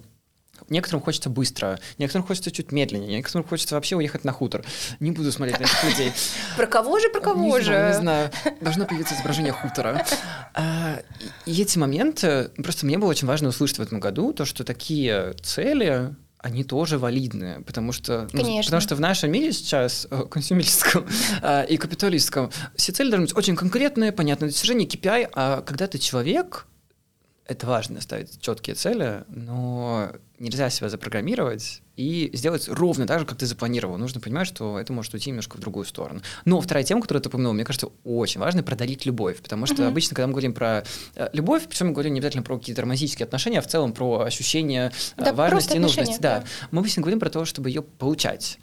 Некоторым 0.68 1.02
хочется 1.02 1.30
быстро, 1.30 1.78
некоторым 1.98 2.26
хочется 2.26 2.50
чуть 2.50 2.72
медленнее, 2.72 3.16
некоторым 3.18 3.46
хочется 3.46 3.74
вообще 3.74 3.96
уехать 3.96 4.24
на 4.24 4.32
хутор. 4.32 4.64
Не 5.00 5.10
буду 5.10 5.32
смотреть 5.32 5.58
на 5.60 5.64
этих 5.64 5.84
людей. 5.84 6.12
Про 6.56 6.66
кого 6.66 6.98
же, 6.98 7.08
про 7.10 7.20
кого 7.20 7.58
не 7.58 7.64
же? 7.64 7.72
Знаю, 7.72 7.88
не 7.88 7.94
знаю. 7.94 8.30
Должно 8.60 8.86
появиться 8.86 9.14
изображение 9.14 9.52
хутора. 9.52 10.04
А, 10.54 11.00
и 11.46 11.62
эти 11.62 11.78
моменты, 11.78 12.50
просто 12.56 12.86
мне 12.86 12.98
было 12.98 13.10
очень 13.10 13.26
важно 13.26 13.48
услышать 13.48 13.78
в 13.78 13.82
этом 13.82 14.00
году 14.00 14.32
то, 14.32 14.44
что 14.44 14.64
такие 14.64 15.34
цели, 15.42 16.14
они 16.42 16.64
тоже 16.64 16.98
валидны, 16.98 17.62
потому 17.64 17.92
что, 17.92 18.28
ну, 18.32 18.62
потому 18.62 18.80
что 18.80 18.94
в 18.94 19.00
нашем 19.00 19.30
мире 19.30 19.52
сейчас, 19.52 20.08
консюмерском 20.30 21.06
э, 21.42 21.66
и 21.68 21.76
капиталистском, 21.76 22.50
все 22.76 22.92
цели 22.92 23.10
должны 23.10 23.26
быть 23.26 23.36
очень 23.36 23.56
конкретные, 23.56 24.10
понятные 24.10 24.48
достижения, 24.48 24.86
KPI, 24.86 25.30
а 25.34 25.60
когда 25.62 25.86
ты 25.86 25.98
человек, 25.98 26.66
это 27.50 27.66
важно 27.66 28.00
ставить 28.00 28.40
четкие 28.40 28.76
цели, 28.76 29.24
но 29.26 30.12
нельзя 30.38 30.70
себя 30.70 30.88
запрограммировать 30.88 31.82
и 32.00 32.30
сделать 32.34 32.66
ровно 32.68 33.06
так 33.06 33.20
же, 33.20 33.26
как 33.26 33.36
ты 33.36 33.44
запланировал. 33.44 33.98
Нужно 33.98 34.20
понимать, 34.20 34.46
что 34.46 34.78
это 34.78 34.90
может 34.92 35.12
уйти 35.12 35.28
немножко 35.30 35.58
в 35.58 35.60
другую 35.60 35.84
сторону. 35.84 36.22
Но 36.46 36.58
вторая 36.60 36.82
тема, 36.82 37.02
которую 37.02 37.22
ты 37.22 37.28
упомянул, 37.28 37.52
мне 37.52 37.64
кажется, 37.64 37.88
очень 38.04 38.40
важно 38.40 38.62
продарить 38.62 39.04
любовь, 39.04 39.42
потому 39.42 39.66
что 39.66 39.82
mm-hmm. 39.82 39.88
обычно, 39.88 40.16
когда 40.16 40.26
мы 40.26 40.32
говорим 40.32 40.54
про 40.54 40.84
э, 41.14 41.28
любовь, 41.34 41.64
причем 41.68 41.88
мы 41.88 41.92
говорим 41.92 42.14
не 42.14 42.20
обязательно 42.20 42.42
про 42.42 42.58
какие-то 42.58 42.80
романтические 42.82 43.26
отношения, 43.26 43.58
а 43.58 43.62
в 43.62 43.66
целом 43.66 43.92
про 43.92 44.20
ощущение 44.20 44.92
э, 45.18 45.24
да, 45.24 45.34
важности 45.34 45.76
и 45.76 45.78
нужности. 45.78 46.18
Да. 46.20 46.40
да. 46.40 46.44
Мы 46.70 46.80
обычно 46.80 47.02
говорим 47.02 47.20
про 47.20 47.28
то, 47.28 47.44
чтобы 47.44 47.68
ее 47.68 47.82
получать. 47.82 48.58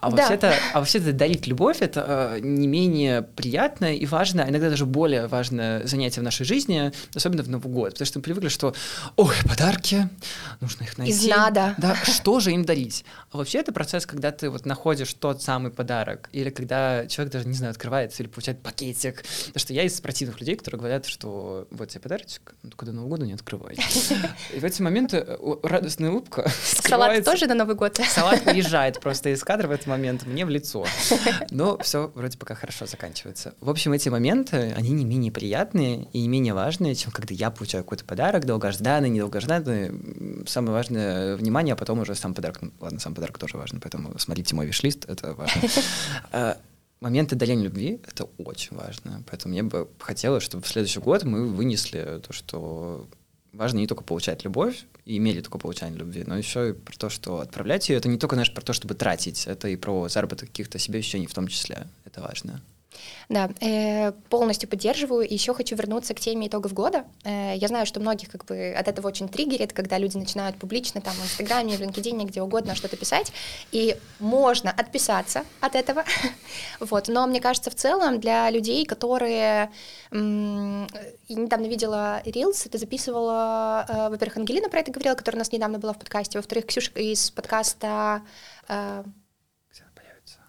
А 0.00 0.10
да. 0.10 0.16
вообще-то, 0.16 0.54
а 0.74 0.80
вообще-то 0.80 1.14
дарить 1.14 1.46
любовь 1.46 1.80
это 1.80 2.36
э, 2.36 2.40
не 2.42 2.68
менее 2.68 3.22
приятное 3.22 3.94
и 3.94 4.04
важное, 4.04 4.44
а 4.44 4.50
иногда 4.50 4.68
даже 4.68 4.84
более 4.84 5.28
важное 5.28 5.86
занятие 5.86 6.20
в 6.20 6.24
нашей 6.24 6.44
жизни, 6.44 6.92
особенно 7.14 7.42
в 7.42 7.48
Новый 7.48 7.72
год, 7.72 7.92
потому 7.92 8.06
что 8.06 8.18
мы 8.18 8.22
привыкли, 8.22 8.48
что 8.48 8.74
ой, 9.16 9.34
подарки, 9.48 10.10
нужно 10.60 10.84
их 10.84 10.98
найти. 10.98 11.12
Из 11.12 11.26
надо. 11.26 11.74
Да, 11.78 11.96
что 12.04 12.38
же 12.40 12.52
им 12.52 12.66
дарить? 12.66 12.81
Дарить. 12.82 13.04
А 13.30 13.38
вообще 13.38 13.58
это 13.58 13.72
процесс, 13.72 14.06
когда 14.06 14.30
ты 14.30 14.50
вот 14.50 14.66
находишь 14.66 15.14
тот 15.14 15.42
самый 15.42 15.70
подарок, 15.70 16.28
или 16.32 16.50
когда 16.50 17.06
человек 17.06 17.32
даже, 17.32 17.48
не 17.48 17.54
знаю, 17.54 17.70
открывается 17.70 18.22
или 18.22 18.28
получает 18.28 18.60
пакетик. 18.62 19.22
Потому 19.46 19.60
что 19.60 19.72
я 19.72 19.84
из 19.84 20.00
противных 20.00 20.40
людей, 20.40 20.56
которые 20.56 20.78
говорят, 20.78 21.06
что 21.06 21.66
вот 21.70 21.88
тебе 21.88 22.00
подарочек, 22.00 22.54
ну, 22.62 22.70
только 22.70 22.86
до 22.86 22.92
Нового 22.92 23.10
года 23.10 23.26
не 23.26 23.32
открывай. 23.32 23.76
И 24.54 24.58
в 24.58 24.64
эти 24.64 24.82
моменты 24.82 25.18
э, 25.26 25.56
радостная 25.62 26.10
улыбка 26.10 26.50
Салат 26.62 27.24
тоже 27.24 27.46
на 27.46 27.54
Новый 27.54 27.76
год? 27.76 27.98
Салат 28.08 28.42
приезжает 28.42 29.00
просто 29.00 29.30
из 29.30 29.42
кадра 29.42 29.68
в 29.68 29.70
этот 29.70 29.86
момент 29.86 30.26
мне 30.26 30.44
в 30.44 30.50
лицо. 30.50 30.86
Но 31.50 31.78
все 31.78 32.10
вроде 32.14 32.38
пока 32.38 32.54
хорошо 32.54 32.86
заканчивается. 32.86 33.54
В 33.60 33.70
общем, 33.70 33.92
эти 33.92 34.08
моменты, 34.08 34.74
они 34.76 34.90
не 34.90 35.04
менее 35.04 35.32
приятные 35.32 36.08
и 36.12 36.20
не 36.20 36.28
менее 36.28 36.54
важные, 36.54 36.94
чем 36.94 37.12
когда 37.12 37.34
я 37.34 37.50
получаю 37.50 37.84
какой-то 37.84 38.04
подарок, 38.04 38.44
долгожданный, 38.44 39.08
недолгожданный. 39.08 40.46
Самое 40.46 40.72
важное— 40.72 41.36
внимание, 41.42 41.74
а 41.74 41.76
потом 41.76 42.00
уже 42.00 42.14
сам 42.14 42.34
подарок 42.34 42.60
ладно, 42.80 43.00
сам 43.00 43.14
подарок 43.14 43.38
тоже 43.38 43.56
важен, 43.56 43.80
поэтому 43.80 44.18
смотрите 44.18 44.54
мой 44.54 44.66
виш-лист, 44.66 45.04
это 45.08 45.34
важно. 45.34 45.62
А, 46.32 46.58
моменты 47.00 47.36
дарения 47.36 47.64
любви— 47.64 48.00
это 48.06 48.28
очень 48.38 48.76
важно, 48.76 49.22
поэтому 49.28 49.52
мне 49.52 49.62
бы 49.62 49.88
хотелось, 49.98 50.42
чтобы 50.42 50.64
в 50.64 50.68
следующий 50.68 51.00
год 51.00 51.24
мы 51.24 51.48
вынесли 51.48 52.20
то, 52.26 52.32
что 52.32 53.06
важно 53.52 53.78
не 53.78 53.86
только 53.86 54.02
получать 54.02 54.44
любовь 54.44 54.84
и 55.04 55.18
имели 55.18 55.40
только 55.40 55.58
получание 55.58 55.98
любви, 55.98 56.24
но 56.26 56.36
еще 56.36 56.70
и 56.70 56.72
про 56.72 56.96
то, 56.96 57.08
что 57.08 57.40
отправлять 57.40 57.88
ее, 57.88 57.96
это 57.96 58.08
не 58.08 58.18
только, 58.18 58.36
знаешь, 58.36 58.52
про 58.52 58.62
то, 58.62 58.72
чтобы 58.72 58.94
тратить, 58.94 59.46
это 59.46 59.68
и 59.68 59.76
про 59.76 60.08
заработок 60.08 60.48
каких-то 60.48 60.78
себе 60.78 61.00
ощущений 61.00 61.26
в 61.26 61.34
том 61.34 61.48
числе, 61.48 61.86
это 62.04 62.22
важно. 62.22 62.62
Да, 63.28 63.50
э, 63.60 64.12
полностью 64.28 64.68
поддерживаю. 64.68 65.26
И 65.26 65.32
еще 65.34 65.54
хочу 65.54 65.76
вернуться 65.76 66.14
к 66.14 66.20
теме 66.20 66.48
итогов 66.48 66.72
года. 66.74 67.04
Э, 67.24 67.54
я 67.56 67.68
знаю, 67.68 67.86
что 67.86 68.00
многих 68.00 68.30
как 68.30 68.44
бы 68.44 68.74
от 68.78 68.88
этого 68.88 69.08
очень 69.08 69.28
триггерит, 69.28 69.72
когда 69.72 69.98
люди 69.98 70.16
начинают 70.16 70.56
публично 70.58 71.00
там 71.00 71.14
в 71.14 71.22
Инстаграме, 71.24 71.76
в 71.76 71.80
LinkedIn, 71.80 72.24
где 72.26 72.42
угодно 72.42 72.74
что-то 72.74 72.96
писать. 72.96 73.32
И 73.70 73.96
можно 74.18 74.70
отписаться 74.70 75.44
от 75.60 75.74
этого. 75.74 76.04
вот. 76.80 77.08
Но 77.08 77.26
мне 77.26 77.40
кажется, 77.40 77.70
в 77.70 77.74
целом 77.74 78.20
для 78.20 78.50
людей, 78.50 78.84
которые... 78.84 79.70
М- 80.10 80.86
я 81.28 81.36
недавно 81.36 81.66
видела 81.66 82.22
Reels, 82.26 82.66
это 82.66 82.78
записывала, 82.78 83.86
э, 83.88 84.08
во-первых, 84.10 84.36
Ангелина 84.36 84.68
про 84.68 84.80
это 84.80 84.90
говорила, 84.90 85.14
которая 85.14 85.38
у 85.38 85.40
нас 85.40 85.52
недавно 85.52 85.78
была 85.78 85.92
в 85.92 85.98
подкасте, 85.98 86.38
во-вторых, 86.38 86.66
Ксюша 86.66 86.90
из 86.96 87.30
подкаста... 87.30 88.22
Э? 88.68 89.04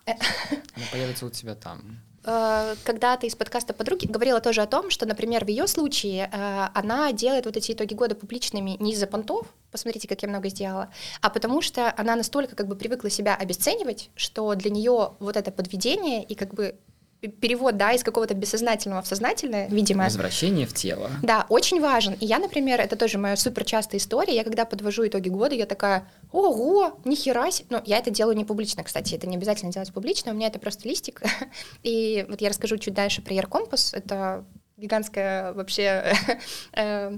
Она 0.06 0.86
появится 0.92 1.26
у 1.26 1.30
тебя 1.30 1.56
там. 1.56 2.00
Э, 2.26 2.76
когда-то 2.84 3.26
из 3.28 3.36
подкаста 3.36 3.74
подруги 3.74 4.06
говорила 4.06 4.40
тоже 4.40 4.62
о 4.62 4.68
том, 4.68 4.90
что, 4.90 5.06
например, 5.06 5.46
в 5.46 5.50
ее 5.50 5.68
случае 5.68 6.30
э, 6.32 6.68
она 6.74 7.12
делает 7.12 7.46
вот 7.46 7.58
эти 7.58 7.74
итоги 7.74 7.94
года 7.94 8.16
публичными 8.16 8.78
не 8.80 8.94
из-за 8.94 9.08
понтов, 9.08 9.48
посмотрите, 9.72 10.08
как 10.08 10.22
я 10.22 10.30
много 10.30 10.50
сделала, 10.50 10.90
а 11.22 11.30
потому 11.30 11.62
что 11.62 11.94
она 11.98 12.16
настолько 12.16 12.56
как 12.56 12.68
бы 12.68 12.76
привыкла 12.76 13.10
себя 13.10 13.36
обесценивать, 13.36 14.10
что 14.16 14.56
для 14.56 14.72
нее 14.72 15.14
вот 15.20 15.36
это 15.36 15.52
подведение 15.52 16.24
и 16.24 16.36
как 16.36 16.54
бы 16.54 16.80
перевод, 17.28 17.78
да, 17.78 17.92
из 17.94 18.04
какого-то 18.04 18.34
бессознательного 18.34 19.02
в 19.02 19.08
сознательное, 19.08 19.68
видимо. 19.70 20.04
Возвращение 20.04 20.66
в 20.66 20.74
тело. 20.74 21.10
Да, 21.22 21.46
очень 21.50 21.80
важен. 21.80 22.14
И 22.14 22.26
я, 22.26 22.40
например, 22.40 22.80
это 22.80 22.96
тоже 22.96 23.18
моя 23.18 23.36
супер 23.36 23.66
частая 23.66 24.00
история. 24.00 24.36
Я 24.36 24.44
когда 24.44 24.66
подвожу 24.66 25.08
итоги 25.08 25.30
года, 25.30 25.56
я 25.56 25.66
такая, 25.66 26.08
ого, 26.32 27.00
нихера 27.06 27.52
себе. 27.52 27.68
Ну, 27.70 27.82
я 27.86 27.98
это 27.98 28.12
делаю 28.12 28.36
не 28.36 28.46
публично, 28.46 28.84
кстати, 28.84 29.16
это 29.16 29.28
не 29.28 29.38
обязательно 29.38 29.72
делать 29.72 29.94
публично, 29.94 30.32
у 30.32 30.36
меня 30.36 30.48
это 30.48 30.60
просто 30.60 30.88
листик. 30.88 31.22
И 31.84 32.26
вот 32.30 32.42
я 32.42 32.50
расскажу 32.50 32.78
чуть 32.78 32.94
дальше 32.94 33.22
про 33.22 33.34
Compass. 33.34 33.90
Это 33.94 34.46
гигантская 34.78 35.54
вообще 35.54 36.14
э, 36.74 37.18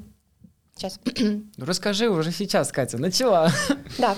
Сейчас. 0.77 0.99
Ну, 1.21 1.65
расскажи 1.65 2.09
уже 2.09 2.33
сейчас, 2.33 2.69
Катя, 2.73 2.97
начала. 2.97 3.49
Да, 3.97 4.17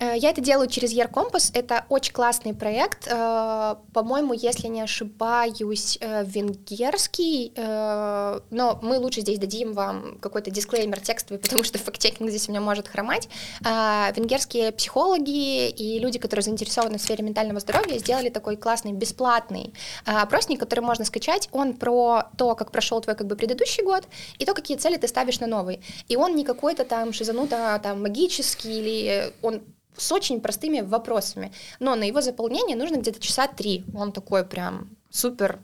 э, 0.00 0.14
я 0.16 0.30
это 0.30 0.40
делаю 0.40 0.68
через 0.68 0.92
Year 0.92 1.08
Compass. 1.08 1.52
Это 1.54 1.84
очень 1.88 2.12
классный 2.12 2.52
проект. 2.52 3.06
Э, 3.06 3.76
по-моему, 3.92 4.32
если 4.32 4.66
не 4.66 4.80
ошибаюсь, 4.80 5.98
э, 6.00 6.24
венгерский. 6.24 7.52
Но 7.56 8.80
мы 8.82 8.98
лучше 8.98 9.20
здесь 9.20 9.38
дадим 9.38 9.72
вам 9.72 10.18
какой-то 10.18 10.50
дисклеймер 10.50 10.98
текстовый, 10.98 11.38
потому 11.42 11.62
что 11.62 11.78
фактчекинг 11.78 12.28
здесь 12.28 12.48
у 12.48 12.50
меня 12.50 12.60
может 12.60 12.88
хромать. 12.88 13.28
Венгерские 13.60 14.72
психологи 14.72 15.68
и 15.68 16.00
люди, 16.00 16.18
которые 16.18 16.42
заинтересованы 16.42 16.98
в 16.98 17.02
сфере 17.02 17.22
ментального 17.22 17.60
здоровья, 17.60 17.98
сделали 17.98 18.30
такой 18.30 18.56
классный 18.56 18.92
бесплатный 18.92 19.72
опросник, 20.04 20.58
который 20.58 20.80
можно 20.80 21.04
скачать. 21.04 21.48
Он 21.52 21.74
про 21.74 22.30
то, 22.36 22.56
как 22.56 22.72
прошел 22.72 23.00
твой 23.00 23.14
как 23.14 23.28
бы 23.28 23.36
предыдущий 23.36 23.84
год, 23.84 24.08
и 24.38 24.44
то, 24.44 24.54
какие 24.54 24.76
цели 24.76 24.96
ты 24.96 25.06
ставишь 25.06 25.38
на 25.38 25.46
новый. 25.46 25.83
И 26.08 26.16
он 26.16 26.36
не 26.36 26.44
какой-то 26.44 26.84
там 26.84 27.12
шизануто 27.12 27.80
там 27.82 28.02
магический, 28.02 28.78
или 28.80 29.32
он 29.42 29.62
с 29.96 30.10
очень 30.12 30.40
простыми 30.40 30.80
вопросами. 30.80 31.52
Но 31.80 31.94
на 31.94 32.04
его 32.04 32.20
заполнение 32.20 32.76
нужно 32.76 32.96
где-то 32.96 33.20
часа 33.20 33.46
три. 33.46 33.84
Он 33.94 34.12
такой 34.12 34.44
прям 34.44 34.96
супер 35.10 35.60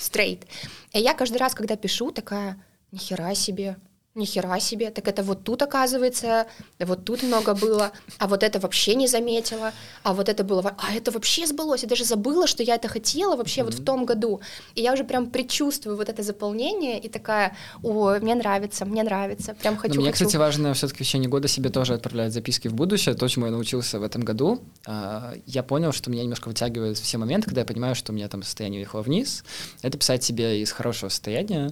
стрейт. 0.00 0.46
И 0.92 0.98
я 0.98 1.14
каждый 1.14 1.38
раз, 1.38 1.54
когда 1.54 1.76
пишу, 1.76 2.10
такая, 2.10 2.62
нихера 2.90 3.34
себе, 3.34 3.76
нихера 4.18 4.60
себе, 4.60 4.90
так 4.90 5.08
это 5.08 5.22
вот 5.22 5.44
тут 5.44 5.62
оказывается, 5.62 6.46
вот 6.78 7.04
тут 7.04 7.22
много 7.22 7.54
было, 7.54 7.92
а 8.18 8.26
вот 8.26 8.42
это 8.42 8.60
вообще 8.60 8.94
не 8.94 9.06
заметила, 9.06 9.72
а 10.02 10.12
вот 10.12 10.28
это 10.28 10.44
было, 10.44 10.74
а 10.78 10.94
это 10.94 11.10
вообще 11.10 11.46
сбылось, 11.46 11.82
я 11.82 11.88
даже 11.88 12.04
забыла, 12.04 12.46
что 12.46 12.62
я 12.62 12.74
это 12.74 12.88
хотела 12.88 13.36
вообще 13.36 13.60
mm-hmm. 13.60 13.64
вот 13.64 13.74
в 13.74 13.84
том 13.84 14.04
году, 14.04 14.40
и 14.74 14.82
я 14.82 14.92
уже 14.92 15.04
прям 15.04 15.30
предчувствую 15.30 15.96
вот 15.96 16.08
это 16.08 16.22
заполнение 16.22 16.98
и 16.98 17.08
такая, 17.08 17.56
о, 17.82 18.18
мне 18.20 18.34
нравится, 18.34 18.84
мне 18.84 19.02
нравится, 19.02 19.54
прям 19.54 19.76
хочу. 19.76 19.94
Но 19.94 20.00
мне, 20.00 20.10
хочу. 20.10 20.24
кстати, 20.24 20.36
важно 20.36 20.74
все-таки 20.74 21.04
в 21.04 21.06
течение 21.06 21.28
года 21.28 21.48
себе 21.48 21.70
тоже 21.70 21.94
отправлять 21.94 22.32
записки 22.32 22.68
в 22.68 22.74
будущее, 22.74 23.14
то, 23.14 23.28
чему 23.28 23.46
я 23.46 23.52
научился 23.52 23.98
в 23.98 24.02
этом 24.02 24.22
году, 24.22 24.60
а, 24.86 25.34
я 25.46 25.62
понял, 25.62 25.92
что 25.92 26.10
меня 26.10 26.22
немножко 26.22 26.48
вытягивают 26.48 26.98
все 26.98 27.18
моменты, 27.18 27.46
когда 27.46 27.60
я 27.60 27.66
понимаю, 27.66 27.94
что 27.94 28.12
у 28.12 28.14
меня 28.14 28.28
там 28.28 28.42
состояние 28.42 28.80
уехало 28.80 29.02
вниз, 29.02 29.44
это 29.82 29.98
писать 29.98 30.24
себе 30.24 30.60
из 30.60 30.72
хорошего 30.72 31.08
состояния 31.08 31.70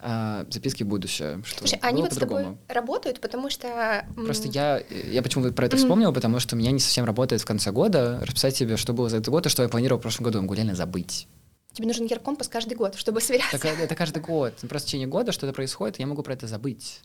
а, 0.00 0.46
записки 0.50 0.82
в 0.82 0.86
будущее, 0.86 1.42
что 1.44 1.64
Слушай, 1.68 1.80
они 1.82 2.02
вот 2.02 2.12
с 2.12 2.16
тобой 2.16 2.46
работают, 2.68 3.20
потому 3.20 3.50
что... 3.50 4.06
Просто 4.14 4.48
я, 4.48 4.82
я 5.10 5.22
почему 5.22 5.50
про 5.52 5.66
это 5.66 5.76
вспомнил, 5.76 6.12
потому 6.12 6.40
что 6.40 6.56
у 6.56 6.58
меня 6.58 6.70
не 6.70 6.80
совсем 6.80 7.04
работает 7.04 7.42
в 7.42 7.46
конце 7.46 7.70
года 7.72 8.20
расписать 8.22 8.56
себе, 8.56 8.76
что 8.76 8.92
было 8.92 9.08
за 9.08 9.18
этот 9.18 9.28
год 9.28 9.46
и 9.46 9.48
что 9.48 9.62
я 9.62 9.68
планировал 9.68 9.98
в 9.98 10.02
прошлом 10.02 10.24
году. 10.24 10.38
Я 10.38 10.42
могу 10.42 10.54
реально 10.54 10.74
забыть. 10.74 11.28
Тебе 11.72 11.86
нужен 11.86 12.06
Еркомпас 12.06 12.48
каждый 12.48 12.74
год, 12.74 12.94
чтобы 12.96 13.20
сверяться. 13.22 13.58
Так, 13.58 13.78
это 13.78 13.94
каждый 13.94 14.22
год. 14.22 14.54
Просто 14.68 14.86
в 14.86 14.90
течение 14.90 15.06
года 15.06 15.32
что-то 15.32 15.52
происходит, 15.52 15.98
и 15.98 16.02
я 16.02 16.06
могу 16.06 16.22
про 16.22 16.34
это 16.34 16.46
забыть 16.46 17.02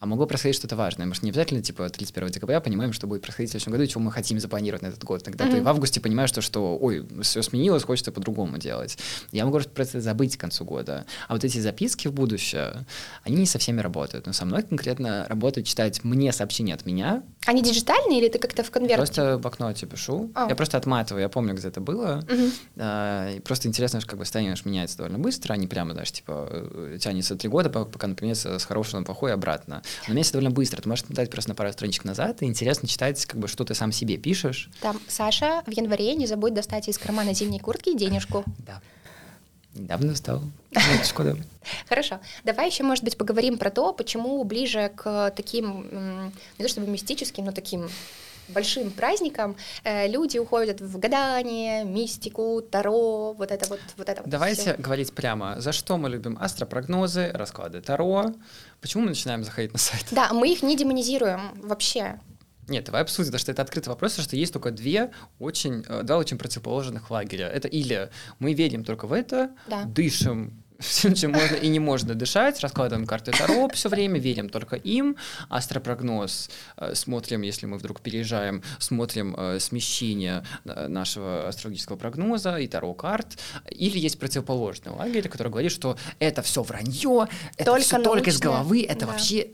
а 0.00 0.06
могло 0.06 0.26
происходить 0.26 0.56
что-то 0.56 0.76
важное. 0.76 1.06
Может, 1.06 1.24
не 1.24 1.30
обязательно, 1.30 1.60
типа, 1.60 1.88
31 1.88 2.28
декабря 2.30 2.60
понимаем, 2.60 2.92
что 2.92 3.06
будет 3.06 3.22
происходить 3.22 3.50
в 3.50 3.52
следующем 3.52 3.72
году, 3.72 3.84
и 3.84 3.88
чего 3.88 4.00
мы 4.00 4.12
хотим 4.12 4.38
запланировать 4.38 4.82
на 4.82 4.88
этот 4.88 5.02
год. 5.02 5.24
Тогда 5.24 5.46
mm-hmm. 5.46 5.56
ты 5.56 5.62
в 5.62 5.68
августе 5.68 6.00
понимаешь, 6.00 6.30
что, 6.30 6.40
что, 6.40 6.78
ой, 6.78 7.06
все 7.22 7.42
сменилось, 7.42 7.82
хочется 7.82 8.12
по-другому 8.12 8.58
делать. 8.58 8.96
Я 9.32 9.44
могу 9.44 9.60
просто 9.60 10.00
забыть 10.00 10.36
к 10.36 10.40
концу 10.40 10.64
года. 10.64 11.04
А 11.26 11.34
вот 11.34 11.44
эти 11.44 11.58
записки 11.58 12.06
в 12.06 12.12
будущее, 12.12 12.86
они 13.24 13.36
не 13.36 13.46
со 13.46 13.58
всеми 13.58 13.80
работают. 13.80 14.26
Но 14.26 14.32
со 14.32 14.44
мной 14.44 14.62
конкретно 14.62 15.26
работает 15.28 15.66
читать 15.66 16.04
мне 16.04 16.32
сообщения 16.32 16.74
от 16.74 16.86
меня. 16.86 17.24
Они 17.46 17.60
диджитальные 17.60 18.20
или 18.20 18.28
ты 18.28 18.38
как-то 18.38 18.62
в 18.62 18.70
конверте? 18.70 18.96
Просто 18.96 19.36
в 19.36 19.40
блокноте 19.40 19.86
пишу. 19.86 20.30
Oh. 20.34 20.48
Я 20.48 20.54
просто 20.54 20.78
отматываю, 20.78 21.22
я 21.22 21.28
помню, 21.28 21.54
где 21.54 21.68
это 21.68 21.80
было. 21.80 22.24
Mm-hmm. 22.26 22.52
А, 22.76 23.32
и 23.32 23.40
просто 23.40 23.66
интересно, 23.66 24.00
что 24.00 24.10
как 24.10 24.18
бы 24.20 24.24
состояние 24.24 24.54
меняется 24.64 24.98
довольно 24.98 25.18
быстро, 25.18 25.54
они 25.54 25.66
прямо 25.66 25.94
даже, 25.94 26.12
типа, 26.12 26.48
э, 26.50 26.98
тянется 27.00 27.36
три 27.36 27.48
года, 27.48 27.70
пока, 27.70 28.06
например, 28.06 28.36
с 28.36 28.64
хорошего 28.64 29.00
на 29.00 29.04
плохое 29.04 29.34
обратно. 29.34 29.82
Но 30.06 30.14
меняется 30.14 30.32
довольно 30.32 30.50
быстро. 30.50 30.80
Ты 30.82 30.88
можешь 30.88 31.04
дать 31.08 31.30
просто 31.30 31.50
на 31.50 31.54
пару 31.54 31.72
страничек 31.72 32.04
назад, 32.04 32.42
и 32.42 32.46
интересно 32.46 32.88
читать, 32.88 33.24
как 33.26 33.38
бы, 33.38 33.48
что 33.48 33.64
ты 33.64 33.74
сам 33.74 33.92
себе 33.92 34.16
пишешь. 34.16 34.70
Там, 34.80 35.00
Саша, 35.08 35.62
в 35.66 35.70
январе 35.70 36.14
не 36.14 36.26
забудь 36.26 36.54
достать 36.54 36.88
из 36.88 36.98
кармана 36.98 37.34
зимней 37.34 37.60
куртки 37.60 37.96
денежку. 37.96 38.44
Да. 38.66 38.80
Недавно 39.74 40.14
стал. 40.16 40.42
Хорошо. 41.88 42.20
Давай 42.44 42.68
еще, 42.68 42.82
может 42.82 43.04
быть, 43.04 43.16
поговорим 43.16 43.58
про 43.58 43.70
то, 43.70 43.92
почему 43.92 44.42
ближе 44.44 44.90
к 44.96 45.32
таким, 45.36 46.32
не 46.58 46.64
то 46.64 46.68
чтобы 46.68 46.88
мистическим, 46.88 47.44
но 47.44 47.52
таким 47.52 47.88
большим 48.48 48.90
праздникам 48.90 49.56
э, 49.84 50.08
люди 50.08 50.38
уходят 50.38 50.80
в 50.80 50.98
гадание, 50.98 51.84
мистику, 51.84 52.62
таро, 52.62 53.32
вот 53.32 53.50
это 53.50 53.68
вот, 53.68 53.80
вот 53.96 54.08
это 54.08 54.22
вот. 54.22 54.30
Давайте 54.30 54.62
всё. 54.62 54.74
говорить 54.78 55.12
прямо, 55.12 55.60
за 55.60 55.72
что 55.72 55.96
мы 55.96 56.08
любим 56.08 56.38
астропрогнозы, 56.40 57.30
расклады 57.32 57.80
таро, 57.80 58.32
почему 58.80 59.04
мы 59.04 59.10
начинаем 59.10 59.44
заходить 59.44 59.72
на 59.72 59.78
сайт? 59.78 60.06
Да, 60.10 60.32
мы 60.32 60.48
их 60.52 60.62
не 60.62 60.76
демонизируем 60.76 61.40
вообще. 61.62 62.20
Нет, 62.68 62.84
давай 62.84 63.02
обсудим, 63.02 63.28
потому 63.28 63.40
что 63.40 63.52
это 63.52 63.62
открытый 63.62 63.90
вопрос, 63.90 64.16
что 64.18 64.36
есть 64.36 64.52
только 64.52 64.70
две 64.70 65.10
очень, 65.38 65.84
э, 65.88 66.02
два 66.02 66.18
очень 66.18 66.38
противоположных 66.38 67.10
лагеря. 67.10 67.48
Это 67.48 67.66
или 67.66 68.10
мы 68.38 68.52
верим 68.52 68.84
только 68.84 69.06
в 69.06 69.12
это, 69.12 69.50
да. 69.66 69.84
дышим 69.84 70.62
всем, 70.88 71.14
чем 71.14 71.32
можно 71.32 71.56
и 71.56 71.68
не 71.68 71.80
можно 71.80 72.14
дышать, 72.14 72.60
раскладываем 72.60 73.06
карты 73.06 73.32
Таро 73.32 73.68
все 73.70 73.88
время, 73.88 74.20
верим 74.20 74.48
только 74.48 74.76
им, 74.76 75.16
астропрогноз 75.48 76.50
э, 76.76 76.94
смотрим, 76.94 77.42
если 77.42 77.66
мы 77.66 77.78
вдруг 77.78 78.00
переезжаем, 78.00 78.62
смотрим 78.78 79.34
э, 79.36 79.58
смещение 79.58 80.44
э, 80.64 80.86
нашего 80.86 81.48
астрологического 81.48 81.96
прогноза 81.96 82.58
и 82.58 82.68
Таро 82.68 82.94
карт, 82.94 83.38
или 83.70 83.98
есть 83.98 84.20
противоположный 84.20 84.92
лагерь, 84.92 85.28
который 85.28 85.48
говорит, 85.48 85.72
что 85.72 85.96
это 86.20 86.42
все 86.42 86.62
вранье, 86.62 87.26
это 87.56 87.72
только 87.72 87.84
все 87.84 88.02
только 88.02 88.30
из 88.30 88.38
головы, 88.38 88.84
это 88.84 89.00
да. 89.00 89.12
вообще... 89.12 89.48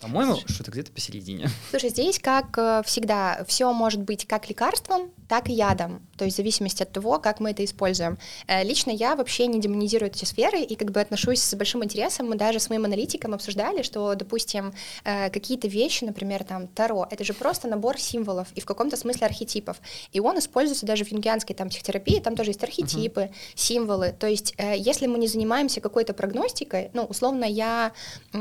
По-моему, 0.00 0.36
что-то 0.46 0.72
где-то 0.72 0.90
посередине. 0.90 1.48
Слушай, 1.70 1.90
здесь, 1.90 2.18
как 2.18 2.84
всегда, 2.84 3.44
все 3.46 3.72
может 3.72 4.00
быть 4.00 4.26
как 4.26 4.48
лекарством, 4.48 5.12
так 5.32 5.48
и 5.48 5.54
ядом, 5.54 6.02
то 6.18 6.26
есть 6.26 6.36
в 6.36 6.36
зависимости 6.36 6.82
от 6.82 6.92
того, 6.92 7.18
как 7.18 7.40
мы 7.40 7.52
это 7.52 7.64
используем. 7.64 8.18
Э, 8.48 8.62
лично 8.62 8.90
я 8.90 9.16
вообще 9.16 9.46
не 9.46 9.60
демонизирую 9.60 10.10
эти 10.10 10.26
сферы 10.26 10.60
и 10.60 10.74
как 10.74 10.90
бы 10.90 11.00
отношусь 11.00 11.40
с 11.40 11.54
большим 11.54 11.82
интересом. 11.82 12.28
Мы 12.28 12.36
даже 12.36 12.60
с 12.60 12.68
моим 12.68 12.84
аналитиком 12.84 13.32
обсуждали, 13.32 13.80
что, 13.82 14.14
допустим, 14.14 14.74
э, 15.04 15.30
какие-то 15.30 15.68
вещи, 15.68 16.04
например, 16.04 16.44
там 16.44 16.66
Таро, 16.66 17.06
это 17.10 17.24
же 17.24 17.32
просто 17.32 17.66
набор 17.66 17.98
символов 17.98 18.48
и 18.54 18.60
в 18.60 18.66
каком-то 18.66 18.98
смысле 18.98 19.26
архетипов. 19.26 19.80
И 20.12 20.20
он 20.20 20.38
используется 20.38 20.84
даже 20.84 21.04
в 21.04 21.12
юнгианской 21.12 21.56
там 21.56 21.70
психотерапии, 21.70 22.20
там 22.20 22.36
тоже 22.36 22.50
есть 22.50 22.62
архетипы, 22.62 23.20
uh-huh. 23.20 23.32
символы. 23.54 24.14
То 24.18 24.26
есть 24.26 24.54
если 24.58 25.06
мы 25.06 25.16
не 25.16 25.28
занимаемся 25.28 25.80
какой-то 25.80 26.12
прогностикой, 26.12 26.90
ну, 26.92 27.04
условно, 27.04 27.46
я, 27.46 27.92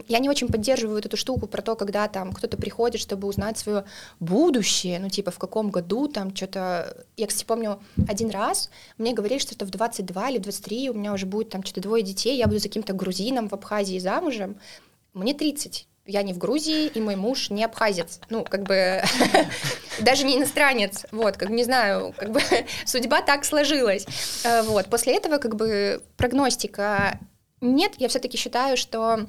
я 0.10 0.20
не 0.20 0.30
очень 0.30 0.48
поддерживаю 0.50 1.00
эту 1.00 1.16
штуку 1.16 1.48
про 1.48 1.62
то, 1.62 1.76
когда 1.76 2.10
там 2.10 2.34
кто-то 2.34 2.58
приходит, 2.58 3.00
чтобы 3.00 3.30
узнать 3.30 3.58
свое 3.58 3.86
будущее, 4.20 5.00
ну, 5.00 5.10
типа, 5.10 5.32
в 5.32 5.40
каком 5.40 5.70
году 5.70 6.10
там 6.10 6.36
что-то... 6.36 6.81
Я, 7.18 7.28
кстати, 7.28 7.46
помню, 7.46 7.82
один 8.08 8.30
раз 8.30 8.70
мне 8.98 9.14
говорили, 9.14 9.40
что 9.40 9.56
это 9.56 9.66
в 9.66 9.70
22 9.70 10.30
или 10.30 10.38
23 10.38 10.90
у 10.90 10.94
меня 10.94 11.14
уже 11.14 11.26
будет 11.26 11.50
там 11.50 11.64
что-то 11.64 11.82
двое 11.82 12.04
детей, 12.04 12.38
я 12.38 12.48
буду 12.48 12.60
за 12.60 12.68
каким-то 12.68 12.94
грузином 12.94 13.50
в 13.50 13.54
Абхазии 13.54 14.00
замужем. 14.00 14.58
Мне 15.14 15.34
30 15.34 15.88
я 16.08 16.24
не 16.24 16.34
в 16.34 16.38
Грузии, 16.38 16.88
и 16.88 17.00
мой 17.00 17.16
муж 17.16 17.52
не 17.52 17.64
абхазец. 17.64 18.20
Ну, 18.30 18.44
как 18.44 18.64
бы 18.64 19.02
даже 20.02 20.26
не 20.26 20.38
иностранец. 20.38 21.06
Вот, 21.12 21.38
как 21.38 21.50
не 21.50 21.64
знаю, 21.64 22.14
как 22.18 22.32
бы 22.32 22.42
судьба 22.86 23.22
так 23.22 23.46
сложилась. 23.46 24.06
Э, 24.44 24.64
вот, 24.64 24.88
после 24.88 25.16
этого 25.16 25.38
как 25.38 25.56
бы 25.56 26.02
прогностика 26.18 27.20
нет, 27.62 27.94
я 27.98 28.08
все-таки 28.08 28.38
считаю, 28.38 28.76
что 28.76 29.28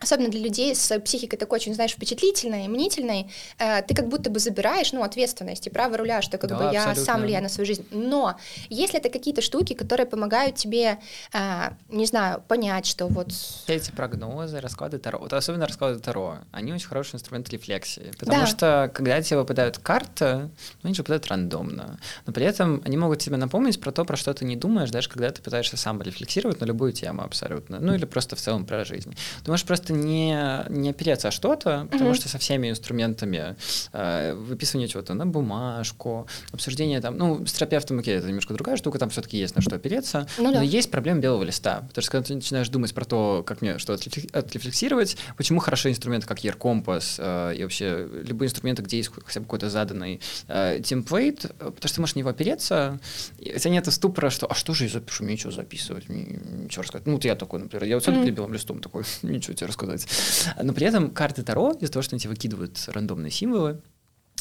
особенно 0.00 0.28
для 0.28 0.40
людей 0.40 0.74
с 0.74 0.98
психикой 1.00 1.38
такой 1.38 1.56
очень, 1.56 1.74
знаешь, 1.74 1.92
впечатлительной, 1.92 2.68
мнительной, 2.68 3.30
э, 3.58 3.82
ты 3.82 3.94
как 3.94 4.08
будто 4.08 4.30
бы 4.30 4.38
забираешь, 4.38 4.92
ну, 4.92 5.02
ответственность 5.02 5.66
и 5.66 5.70
право 5.70 5.96
руля, 5.96 6.22
что 6.22 6.38
как 6.38 6.50
да, 6.50 6.56
бы 6.56 6.62
я 6.72 6.80
абсолютно. 6.80 7.04
сам 7.04 7.22
влияю 7.22 7.42
на 7.42 7.48
свою 7.48 7.66
жизнь. 7.66 7.86
Но 7.90 8.38
если 8.68 8.98
это 8.98 9.08
какие-то 9.08 9.42
штуки, 9.42 9.74
которые 9.74 10.06
помогают 10.06 10.56
тебе, 10.56 10.98
э, 11.32 11.70
не 11.88 12.06
знаю, 12.06 12.42
понять, 12.48 12.86
что 12.86 13.06
вот... 13.06 13.28
Эти 13.66 13.90
прогнозы, 13.90 14.60
расклады 14.60 14.98
Таро, 14.98 15.18
вот 15.18 15.32
особенно 15.32 15.66
расклады 15.66 15.98
Таро, 15.98 16.38
они 16.52 16.72
очень 16.72 16.88
хороший 16.88 17.16
инструмент 17.16 17.48
рефлексии, 17.50 18.12
потому 18.18 18.40
да. 18.40 18.46
что 18.46 18.90
когда 18.94 19.20
тебе 19.22 19.38
выпадают 19.38 19.78
карты, 19.78 20.34
ну, 20.34 20.50
они 20.84 20.94
же 20.94 21.02
выпадают 21.02 21.26
рандомно, 21.26 21.98
но 22.26 22.32
при 22.32 22.44
этом 22.44 22.82
они 22.84 22.96
могут 22.96 23.20
тебе 23.20 23.36
напомнить 23.36 23.80
про 23.80 23.92
то, 23.92 24.04
про 24.04 24.16
что 24.16 24.32
ты 24.34 24.44
не 24.44 24.56
думаешь, 24.56 24.90
даже 24.90 25.08
когда 25.08 25.30
ты 25.30 25.42
пытаешься 25.42 25.76
сам 25.76 26.00
рефлексировать 26.02 26.60
на 26.60 26.64
любую 26.64 26.92
тему 26.92 27.22
абсолютно, 27.22 27.78
ну, 27.80 27.94
или 27.94 28.04
просто 28.04 28.36
в 28.36 28.40
целом 28.40 28.66
про 28.66 28.84
жизнь. 28.84 29.16
Ты 29.44 29.50
можешь 29.50 29.66
просто 29.66 29.85
не, 29.92 30.64
не 30.68 30.90
опереться 30.90 31.28
о 31.28 31.30
что-то, 31.30 31.86
потому 31.90 32.10
mm-hmm. 32.10 32.14
что 32.14 32.28
со 32.28 32.38
всеми 32.38 32.70
инструментами 32.70 33.56
э, 33.92 34.34
выписывания 34.34 34.88
чего-то 34.88 35.14
на 35.14 35.26
бумажку, 35.26 36.26
обсуждение 36.52 37.00
там, 37.00 37.16
ну, 37.16 37.46
с 37.46 37.52
терапевтом, 37.52 37.98
окей, 37.98 38.16
это 38.16 38.26
немножко 38.28 38.54
другая 38.54 38.76
штука, 38.76 38.98
там 38.98 39.10
все-таки 39.10 39.38
есть 39.38 39.56
на 39.56 39.62
что 39.62 39.76
опереться, 39.76 40.26
ну, 40.38 40.44
но 40.44 40.54
да. 40.54 40.62
есть 40.62 40.90
проблема 40.90 41.20
белого 41.20 41.44
листа, 41.44 41.84
потому 41.88 42.02
что 42.02 42.10
когда 42.10 42.26
ты 42.26 42.34
начинаешь 42.34 42.68
думать 42.68 42.94
про 42.94 43.04
то, 43.04 43.42
как 43.46 43.62
мне 43.62 43.78
что 43.78 43.94
отрефлексировать, 43.94 45.16
почему 45.36 45.60
хороши 45.60 45.90
инструменты, 45.90 46.26
как 46.26 46.44
ER-компас 46.44 47.16
э, 47.18 47.54
и 47.56 47.62
вообще 47.62 48.08
любые 48.24 48.48
инструменты, 48.48 48.82
где 48.82 48.98
есть 48.98 49.10
хотя 49.24 49.40
бы 49.40 49.46
какой-то 49.46 49.70
заданный 49.70 50.20
э, 50.48 50.80
темплейт, 50.84 51.44
э, 51.44 51.48
потому 51.48 51.76
что 51.80 51.94
ты 51.94 52.00
можешь 52.00 52.14
на 52.14 52.20
него 52.20 52.30
опереться, 52.30 52.98
и 53.38 53.58
тебя 53.58 53.70
нет 53.70 53.92
ступора, 53.92 54.30
что, 54.30 54.46
а 54.46 54.54
что 54.54 54.74
же 54.74 54.84
я 54.84 54.90
запишу, 54.90 55.24
мне 55.24 55.34
ничего 55.34 55.52
записывать, 55.52 56.08
мне 56.08 56.38
ничего 56.64 56.82
рассказать. 56.82 57.06
Ну, 57.06 57.14
вот 57.14 57.24
я 57.24 57.34
такой, 57.34 57.60
например, 57.60 57.84
я 57.84 57.96
вот 57.96 58.04
сяду 58.04 58.18
mm-hmm. 58.18 58.22
перед 58.24 58.36
белым 58.36 58.52
листом 58.52 58.80
такой, 58.80 59.04
ничего 59.22 59.54
тебе 59.54 59.66
рассказать. 59.84 60.54
Но 60.62 60.72
при 60.72 60.86
этом 60.86 61.10
карты 61.10 61.42
Таро, 61.42 61.72
из-за 61.72 61.92
того, 61.92 62.02
что 62.02 62.14
они 62.14 62.20
тебе 62.20 62.30
выкидывают 62.30 62.78
рандомные 62.88 63.30
символы, 63.30 63.80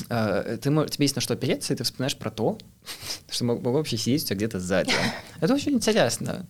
э, 0.10 0.58
ты, 0.62 0.70
тебе 0.70 1.06
есть 1.06 1.16
на 1.16 1.22
что 1.22 1.34
опереться, 1.34 1.74
и 1.74 1.76
ты 1.76 1.84
вспоминаешь 1.84 2.18
про 2.18 2.32
то, 2.32 2.58
что 3.30 3.46
могу 3.46 3.72
вообще 3.72 3.98
сидеть 3.98 4.24
у 4.24 4.28
тебя 4.28 4.38
где-то 4.38 4.60
сзади. 4.60 4.94
Это 5.40 5.54
очень 5.54 5.74
интересно. 5.74 6.48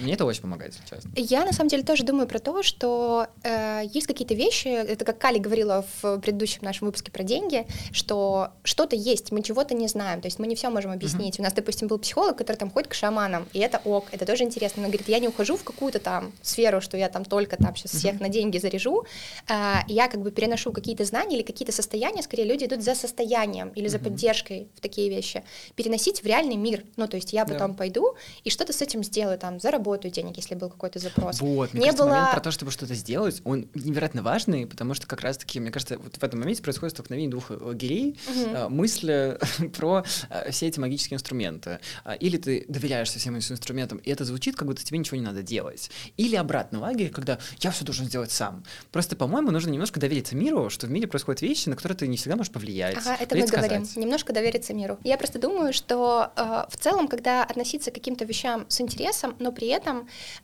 Мне 0.00 0.14
это 0.14 0.24
очень 0.24 0.42
помогает, 0.42 0.74
если 0.74 0.94
честно. 0.94 1.10
Я 1.16 1.44
на 1.44 1.52
самом 1.52 1.68
деле 1.68 1.82
тоже 1.82 2.04
думаю 2.04 2.26
про 2.26 2.38
то, 2.38 2.62
что 2.62 3.26
э, 3.42 3.82
есть 3.92 4.06
какие-то 4.06 4.34
вещи, 4.34 4.68
это 4.68 5.04
как 5.04 5.18
Кали 5.18 5.38
говорила 5.38 5.84
в 6.00 6.18
предыдущем 6.20 6.60
нашем 6.62 6.86
выпуске 6.86 7.10
про 7.10 7.22
деньги, 7.22 7.66
что 7.92 8.50
что-то 8.62 8.96
есть, 8.96 9.32
мы 9.32 9.42
чего-то 9.42 9.74
не 9.74 9.88
знаем, 9.88 10.20
то 10.20 10.26
есть 10.26 10.38
мы 10.38 10.46
не 10.46 10.54
все 10.54 10.70
можем 10.70 10.92
объяснить. 10.92 11.36
Uh-huh. 11.36 11.40
У 11.40 11.44
нас, 11.44 11.52
допустим, 11.52 11.88
был 11.88 11.98
психолог, 11.98 12.36
который 12.36 12.56
там 12.56 12.70
ходит 12.70 12.88
к 12.88 12.94
шаманам, 12.94 13.48
и 13.52 13.58
это 13.58 13.80
ок, 13.84 14.06
это 14.12 14.24
тоже 14.26 14.44
интересно. 14.44 14.82
Она 14.82 14.88
говорит, 14.88 15.08
я 15.08 15.18
не 15.18 15.28
ухожу 15.28 15.56
в 15.56 15.64
какую-то 15.64 15.98
там 15.98 16.32
сферу, 16.42 16.80
что 16.80 16.96
я 16.96 17.08
там 17.08 17.24
только 17.24 17.56
там 17.56 17.74
сейчас 17.74 17.92
всех 17.92 18.14
uh-huh. 18.16 18.22
на 18.22 18.28
деньги 18.28 18.58
заряжу, 18.58 19.04
э, 19.48 19.74
я 19.88 20.08
как 20.08 20.20
бы 20.20 20.30
переношу 20.30 20.72
какие-то 20.72 21.04
знания 21.04 21.36
или 21.36 21.42
какие-то 21.42 21.72
состояния, 21.72 22.22
скорее 22.22 22.44
люди 22.44 22.64
идут 22.64 22.82
за 22.82 22.94
состоянием 22.94 23.70
или 23.70 23.88
за 23.88 23.98
uh-huh. 23.98 24.04
поддержкой 24.04 24.68
в 24.76 24.80
такие 24.80 25.08
вещи. 25.10 25.42
Переносить 25.74 26.22
в 26.22 26.26
реальный 26.26 26.56
мир, 26.56 26.84
ну 26.96 27.08
то 27.08 27.16
есть 27.16 27.32
я 27.32 27.44
потом 27.44 27.72
да. 27.72 27.78
пойду 27.78 28.14
и 28.44 28.50
что-то 28.50 28.72
с 28.72 28.82
этим 28.82 29.02
сделаю, 29.02 29.38
там 29.38 29.58
заработаю 29.58 29.87
денег, 29.96 30.36
если 30.36 30.54
был 30.54 30.68
какой-то 30.68 30.98
запрос. 30.98 31.40
Вот, 31.40 31.72
мне 31.72 31.80
не 31.80 31.86
кажется, 31.86 32.04
было... 32.04 32.10
момент 32.10 32.32
про 32.32 32.40
то, 32.40 32.50
чтобы 32.50 32.70
что-то 32.72 32.94
сделать, 32.94 33.40
он 33.44 33.68
невероятно 33.74 34.22
важный, 34.22 34.66
потому 34.66 34.94
что 34.94 35.06
как 35.06 35.20
раз-таки, 35.20 35.60
мне 35.60 35.70
кажется, 35.70 35.98
вот 35.98 36.16
в 36.16 36.22
этом 36.22 36.40
моменте 36.40 36.62
происходит 36.62 36.94
столкновение 36.94 37.30
двух 37.30 37.50
лагерей, 37.50 38.18
uh-huh. 38.26 38.68
мысли 38.68 39.38
про 39.76 40.04
э, 40.30 40.50
все 40.50 40.66
эти 40.68 40.78
магические 40.78 41.16
инструменты. 41.16 41.80
А, 42.04 42.14
или 42.14 42.36
ты 42.36 42.64
доверяешься 42.68 43.18
всем 43.18 43.36
этим 43.36 43.52
инструментам, 43.52 43.98
и 43.98 44.10
это 44.10 44.24
звучит, 44.24 44.56
как 44.56 44.66
будто 44.68 44.84
тебе 44.84 44.98
ничего 44.98 45.16
не 45.16 45.24
надо 45.24 45.42
делать. 45.42 45.90
Или 46.16 46.36
обратно 46.36 46.80
лагерь, 46.80 47.10
когда 47.10 47.38
я 47.60 47.70
все 47.70 47.84
должен 47.84 48.06
сделать 48.06 48.30
сам. 48.30 48.64
Просто, 48.92 49.16
по-моему, 49.16 49.50
нужно 49.50 49.70
немножко 49.70 50.00
довериться 50.00 50.36
миру, 50.36 50.70
что 50.70 50.86
в 50.86 50.90
мире 50.90 51.06
происходят 51.06 51.42
вещи, 51.42 51.68
на 51.68 51.76
которые 51.76 51.96
ты 51.96 52.08
не 52.08 52.16
всегда 52.16 52.36
можешь 52.36 52.52
повлиять. 52.52 52.96
Ага, 52.98 53.16
это 53.20 53.36
мы 53.36 53.46
говорим. 53.46 53.86
Немножко 53.96 54.32
довериться 54.32 54.74
миру. 54.74 54.98
Я 55.04 55.18
просто 55.18 55.38
думаю, 55.38 55.72
что 55.72 56.30
э, 56.36 56.64
в 56.68 56.76
целом, 56.76 57.08
когда 57.08 57.44
относиться 57.44 57.90
к 57.90 57.94
каким-то 57.94 58.24
вещам 58.24 58.66
с 58.68 58.80
интересом, 58.80 59.36
но 59.38 59.52
при 59.52 59.68
этом 59.68 59.77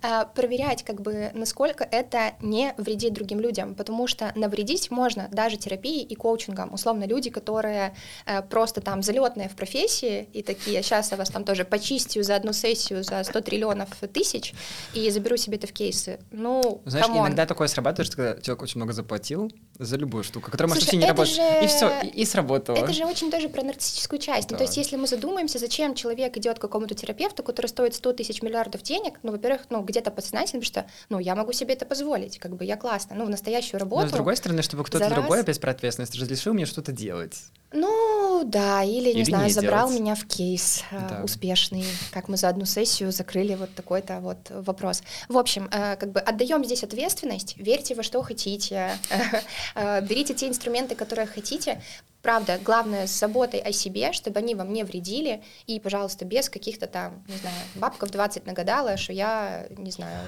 э, 0.03 0.25
проверять, 0.35 0.83
как 0.83 1.01
бы, 1.01 1.31
насколько 1.35 1.85
это 1.85 2.35
не 2.41 2.75
вредит 2.77 3.15
другим 3.15 3.41
людям, 3.41 3.75
потому 3.75 4.07
что 4.07 4.33
навредить 4.35 4.91
можно 4.91 5.29
даже 5.31 5.57
терапией 5.57 6.03
и 6.03 6.15
коучингом. 6.15 6.73
Условно, 6.73 7.05
люди, 7.05 7.31
которые 7.31 7.95
э, 8.27 8.43
просто 8.43 8.81
там 8.81 9.03
залетные 9.03 9.49
в 9.49 9.57
профессии 9.57 10.29
и 10.33 10.43
такие, 10.43 10.83
сейчас 10.83 11.11
я 11.11 11.17
вас 11.17 11.31
там 11.31 11.45
тоже 11.45 11.65
почистю 11.65 12.23
за 12.23 12.37
одну 12.37 12.53
сессию 12.53 13.03
за 13.03 13.23
100 13.25 13.41
триллионов 13.41 13.89
тысяч 14.13 14.55
и 14.93 15.11
заберу 15.11 15.37
себе 15.37 15.57
это 15.57 15.67
в 15.67 15.73
кейсы. 15.73 16.21
Ну, 16.31 16.83
Знаешь, 16.85 17.07
come 17.07 17.18
on. 17.18 17.27
иногда 17.27 17.47
такое 17.47 17.69
срабатывает, 17.69 18.07
что 18.07 18.17
когда 18.17 18.41
человек 18.41 18.63
очень 18.63 18.79
много 18.79 18.93
заплатил 18.93 19.51
за 19.79 19.97
любую 19.97 20.23
штуку, 20.23 20.51
которая 20.51 20.73
Слушай, 20.73 20.95
может 20.95 20.95
вообще 20.95 20.97
не 20.97 21.07
работать, 21.07 21.35
же... 21.35 21.65
и 21.65 21.67
все, 21.67 22.01
и, 22.03 22.23
и 22.23 22.25
сработало. 22.25 22.77
Это 22.77 22.93
же 22.93 23.05
очень 23.05 23.31
тоже 23.31 23.49
про 23.49 23.63
нарциссическую 23.63 24.21
часть. 24.21 24.49
Да. 24.49 24.55
Ну, 24.55 24.59
то 24.59 24.65
есть, 24.65 24.77
если 24.77 24.97
мы 24.97 25.07
задумаемся, 25.07 25.59
зачем 25.59 25.95
человек 25.95 26.37
идет 26.37 26.59
к 26.59 26.61
какому-то 26.61 26.95
терапевту, 26.95 27.43
который 27.43 27.67
стоит 27.67 27.95
100 27.95 28.13
тысяч 28.13 28.43
миллиардов 28.43 28.83
денег, 28.83 29.19
ну, 29.23 29.33
во-первых, 29.33 29.63
ну, 29.71 29.83
где-то 29.83 30.11
подсознательно, 30.11 30.63
что, 30.63 30.87
ну, 31.09 31.19
я 31.19 31.35
могу 31.35 31.53
себе 31.53 31.75
это 31.75 31.87
позволить, 31.87 32.39
как 32.39 32.55
бы 32.55 32.65
я 32.65 32.77
классно, 32.77 33.17
ну, 33.17 33.27
в 33.27 33.31
настоящую 33.31 33.81
работу. 33.81 34.03
Но 34.03 34.09
с 34.09 34.13
другой 34.13 34.37
стороны, 34.37 34.63
чтобы 34.63 34.85
кто-то 34.85 35.11
другой 35.11 35.39
раз... 35.39 35.47
без 35.47 35.59
про 35.59 35.73
ответственность 35.73 36.15
разрешил 36.15 36.55
мне 36.55 36.67
что-то 36.67 36.93
делать. 36.93 37.37
Ну, 37.75 38.45
да, 38.45 38.85
или, 38.85 39.11
или 39.11 39.19
не 39.19 39.25
знаю, 39.25 39.45
не 39.47 39.53
забрал 39.53 39.89
делать. 39.89 40.01
меня 40.01 40.15
в 40.15 40.25
кейс 40.27 40.85
э, 40.93 41.09
да. 41.09 41.25
успешный, 41.25 41.85
как 42.13 42.29
мы 42.29 42.37
за 42.37 42.49
одну 42.49 42.67
сессию 42.67 43.11
закрыли 43.11 43.57
вот 43.57 43.75
такой-то 43.75 44.21
вот 44.21 44.39
вопрос. 44.51 45.03
В 45.29 45.37
общем, 45.37 45.69
э, 45.73 45.97
как 45.97 46.13
бы 46.13 46.21
отдаем 46.21 46.65
здесь 46.65 46.85
ответственность, 46.85 47.57
верьте 47.57 47.97
во 47.97 48.05
что 48.05 48.23
хотите, 48.23 48.93
э, 49.75 50.01
берите 50.03 50.35
те 50.35 50.47
инструменты, 50.47 50.95
которые 50.95 51.27
хотите, 51.27 51.83
правда, 52.23 52.61
главное 52.63 53.09
с 53.09 53.19
заботой 53.19 53.59
о 53.59 53.73
себе, 53.73 54.13
чтобы 54.13 54.39
они 54.39 54.55
вам 54.55 54.73
не 54.73 54.85
вредили, 54.85 55.43
и, 55.67 55.81
пожалуйста, 55.81 56.25
без 56.25 56.49
каких-то 56.49 56.87
там, 56.87 57.25
не 57.27 57.37
знаю, 57.39 57.57
бабка 57.75 58.07
в 58.07 58.11
20 58.11 58.47
нагадала, 58.47 58.97
что 58.97 59.13
я, 59.13 59.67
не 59.77 59.91
знаю, 59.91 60.25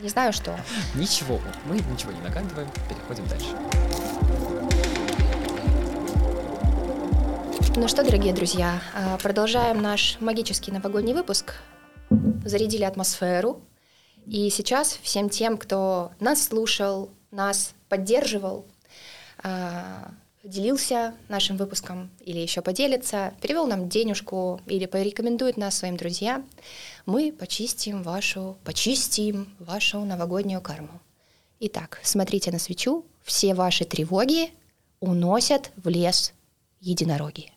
не 0.00 0.08
знаю 0.08 0.32
что. 0.32 0.58
Ничего, 0.94 1.40
мы 1.66 1.76
ничего 1.76 2.12
не 2.12 2.20
нагадываем, 2.22 2.70
переходим 2.88 3.26
дальше. 3.28 4.45
Ну 7.74 7.88
что, 7.88 8.04
дорогие 8.04 8.32
друзья, 8.32 8.82
а, 8.94 9.16
продолжаем 9.18 9.80
наш 9.80 10.18
магический 10.20 10.70
новогодний 10.70 11.14
выпуск. 11.14 11.54
Зарядили 12.44 12.84
атмосферу. 12.84 13.62
И 14.26 14.50
сейчас 14.50 14.98
всем 15.02 15.28
тем, 15.28 15.56
кто 15.56 16.12
нас 16.20 16.44
слушал, 16.44 17.10
нас 17.30 17.74
поддерживал, 17.88 18.66
а, 19.42 20.10
делился 20.42 21.14
нашим 21.28 21.56
выпуском 21.56 22.10
или 22.20 22.38
еще 22.38 22.62
поделится, 22.62 23.34
перевел 23.40 23.66
нам 23.66 23.88
денежку 23.88 24.60
или 24.66 24.86
порекомендует 24.86 25.56
нас 25.56 25.76
своим 25.76 25.96
друзьям, 25.96 26.46
мы 27.04 27.32
почистим 27.32 28.02
вашу, 28.02 28.56
почистим 28.64 29.54
вашу 29.58 30.00
новогоднюю 30.04 30.60
карму. 30.60 31.00
Итак, 31.60 32.00
смотрите 32.02 32.50
на 32.50 32.58
свечу, 32.58 33.04
все 33.24 33.54
ваши 33.54 33.84
тревоги 33.84 34.50
уносят 35.00 35.70
в 35.76 35.88
лес 35.88 36.32
единороги. 36.80 37.52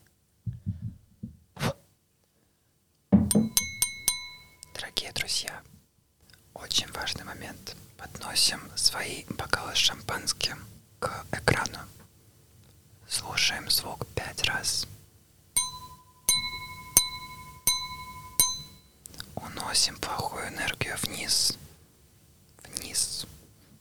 Очень 6.69 6.91
важный 6.91 7.23
момент. 7.23 7.75
Подносим 7.97 8.61
свои 8.75 9.23
бокалы 9.29 9.73
с 9.73 9.79
шампанским 9.79 10.63
к 10.99 11.25
экрану. 11.31 11.79
Слушаем 13.07 13.67
звук 13.71 14.05
пять 14.13 14.43
раз. 14.43 14.87
Уносим 19.33 19.97
плохую 19.97 20.47
энергию 20.49 20.95
вниз. 21.01 21.57
Вниз. 22.63 23.25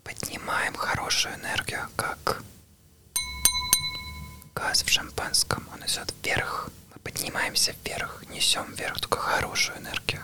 Поднимаем 0.02 0.74
хорошую 0.74 1.34
энергию, 1.34 1.90
как 1.94 2.42
газ 4.54 4.82
в 4.82 4.88
шампанском. 4.88 5.68
Он 5.74 5.84
идет 5.84 6.14
вверх. 6.22 6.70
Мы 6.94 7.00
поднимаемся 7.00 7.74
вверх, 7.84 8.24
несем 8.30 8.72
вверх 8.72 8.98
только 8.98 9.18
хорошую 9.18 9.76
энергию. 9.76 10.22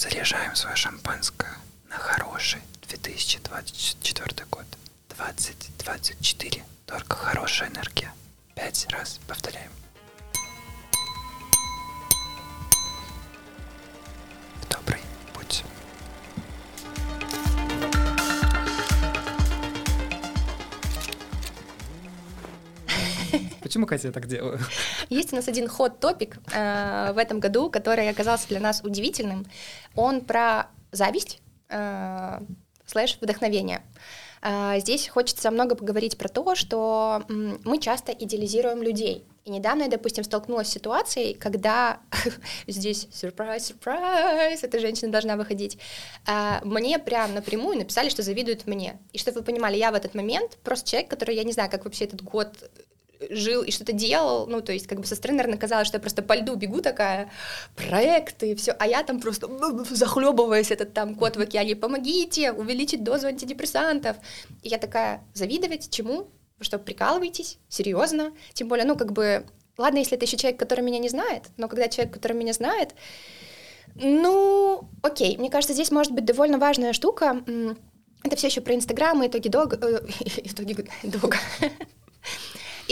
Заряжаем 0.00 0.56
свое 0.56 0.76
шампанское 0.76 1.58
на 1.90 1.98
хороший 1.98 2.62
2024 2.88 4.46
год. 4.50 4.64
2024. 5.10 6.64
Только 6.86 7.16
хорошая 7.16 7.68
энергия. 7.68 8.10
Пять 8.54 8.86
раз 8.88 9.20
повторяем. 9.28 9.70
Почему, 23.62 23.86
Катя, 23.86 24.08
я 24.08 24.12
так 24.12 24.26
делаю? 24.26 24.58
Есть 25.08 25.32
у 25.32 25.36
нас 25.36 25.48
один 25.48 25.68
ход-топик 25.68 26.38
э, 26.52 27.12
в 27.12 27.18
этом 27.18 27.40
году, 27.40 27.70
который 27.70 28.08
оказался 28.08 28.48
для 28.48 28.60
нас 28.60 28.82
удивительным. 28.84 29.46
Он 29.94 30.20
про 30.20 30.68
зависть 30.92 31.40
э, 31.68 32.40
слэш 32.86 33.18
вдохновение. 33.20 33.82
А, 34.42 34.78
здесь 34.78 35.08
хочется 35.08 35.50
много 35.50 35.74
поговорить 35.74 36.16
про 36.16 36.28
то, 36.28 36.54
что 36.54 37.24
мы 37.28 37.78
часто 37.78 38.12
идеализируем 38.12 38.82
людей. 38.82 39.24
И 39.44 39.50
недавно 39.50 39.82
я, 39.82 39.88
допустим, 39.88 40.24
столкнулась 40.24 40.68
с 40.68 40.72
ситуацией, 40.72 41.34
когда 41.34 42.00
здесь 42.66 43.06
сюрприз, 43.12 43.66
сюрприз, 43.66 44.62
эта 44.64 44.78
женщина 44.78 45.10
должна 45.10 45.36
выходить, 45.36 45.78
мне 46.62 46.98
прям 46.98 47.34
напрямую 47.34 47.78
написали, 47.78 48.08
что 48.08 48.22
завидуют 48.22 48.66
мне. 48.66 48.98
И 49.12 49.18
чтобы 49.18 49.40
вы 49.40 49.44
понимали, 49.44 49.76
я 49.76 49.90
в 49.90 49.94
этот 49.94 50.14
момент 50.14 50.58
просто 50.62 50.90
человек, 50.90 51.10
который, 51.10 51.36
я 51.36 51.44
не 51.44 51.52
знаю, 51.52 51.70
как 51.70 51.84
вообще 51.84 52.04
этот 52.04 52.22
год 52.22 52.48
жил 53.28 53.62
и 53.62 53.70
что-то 53.70 53.92
делал, 53.92 54.46
ну, 54.46 54.60
то 54.60 54.72
есть 54.72 54.86
как 54.86 55.00
бы 55.00 55.06
со 55.06 55.14
стороны, 55.14 55.38
наверное, 55.38 55.58
казалось, 55.58 55.86
что 55.86 55.96
я 55.96 56.00
просто 56.00 56.22
по 56.22 56.34
льду 56.34 56.54
бегу 56.54 56.80
такая, 56.80 57.30
проекты 57.76 58.52
и 58.52 58.54
все, 58.54 58.72
а 58.72 58.86
я 58.86 59.02
там 59.02 59.20
просто 59.20 59.48
захлебываясь 59.90 60.70
этот 60.70 60.94
там 60.94 61.14
кот 61.14 61.36
в 61.36 61.40
океане, 61.40 61.76
помогите 61.76 62.52
увеличить 62.52 63.04
дозу 63.04 63.26
антидепрессантов. 63.26 64.16
И 64.62 64.68
я 64.68 64.78
такая, 64.78 65.22
завидовать 65.34 65.90
чему? 65.90 66.28
Вы 66.58 66.64
что, 66.64 66.78
прикалываетесь? 66.78 67.58
Серьезно? 67.68 68.32
Тем 68.52 68.68
более, 68.68 68.86
ну, 68.86 68.96
как 68.96 69.12
бы, 69.12 69.46
ладно, 69.76 69.98
если 69.98 70.16
это 70.16 70.26
еще 70.26 70.36
человек, 70.36 70.58
который 70.58 70.82
меня 70.82 70.98
не 70.98 71.08
знает, 71.08 71.44
но 71.56 71.68
когда 71.68 71.88
человек, 71.88 72.12
который 72.12 72.36
меня 72.36 72.52
знает, 72.52 72.94
ну, 73.94 74.88
окей, 75.02 75.36
мне 75.36 75.50
кажется, 75.50 75.74
здесь 75.74 75.90
может 75.90 76.12
быть 76.12 76.24
довольно 76.24 76.58
важная 76.58 76.92
штука, 76.92 77.42
это 78.22 78.36
все 78.36 78.48
еще 78.48 78.60
про 78.60 78.74
Инстаграм 78.74 79.22
и 79.22 79.28
итоги 79.28 79.48
долга, 79.48 79.78
э, 79.80 80.00
итоги 80.44 80.86
долга, 81.02 81.38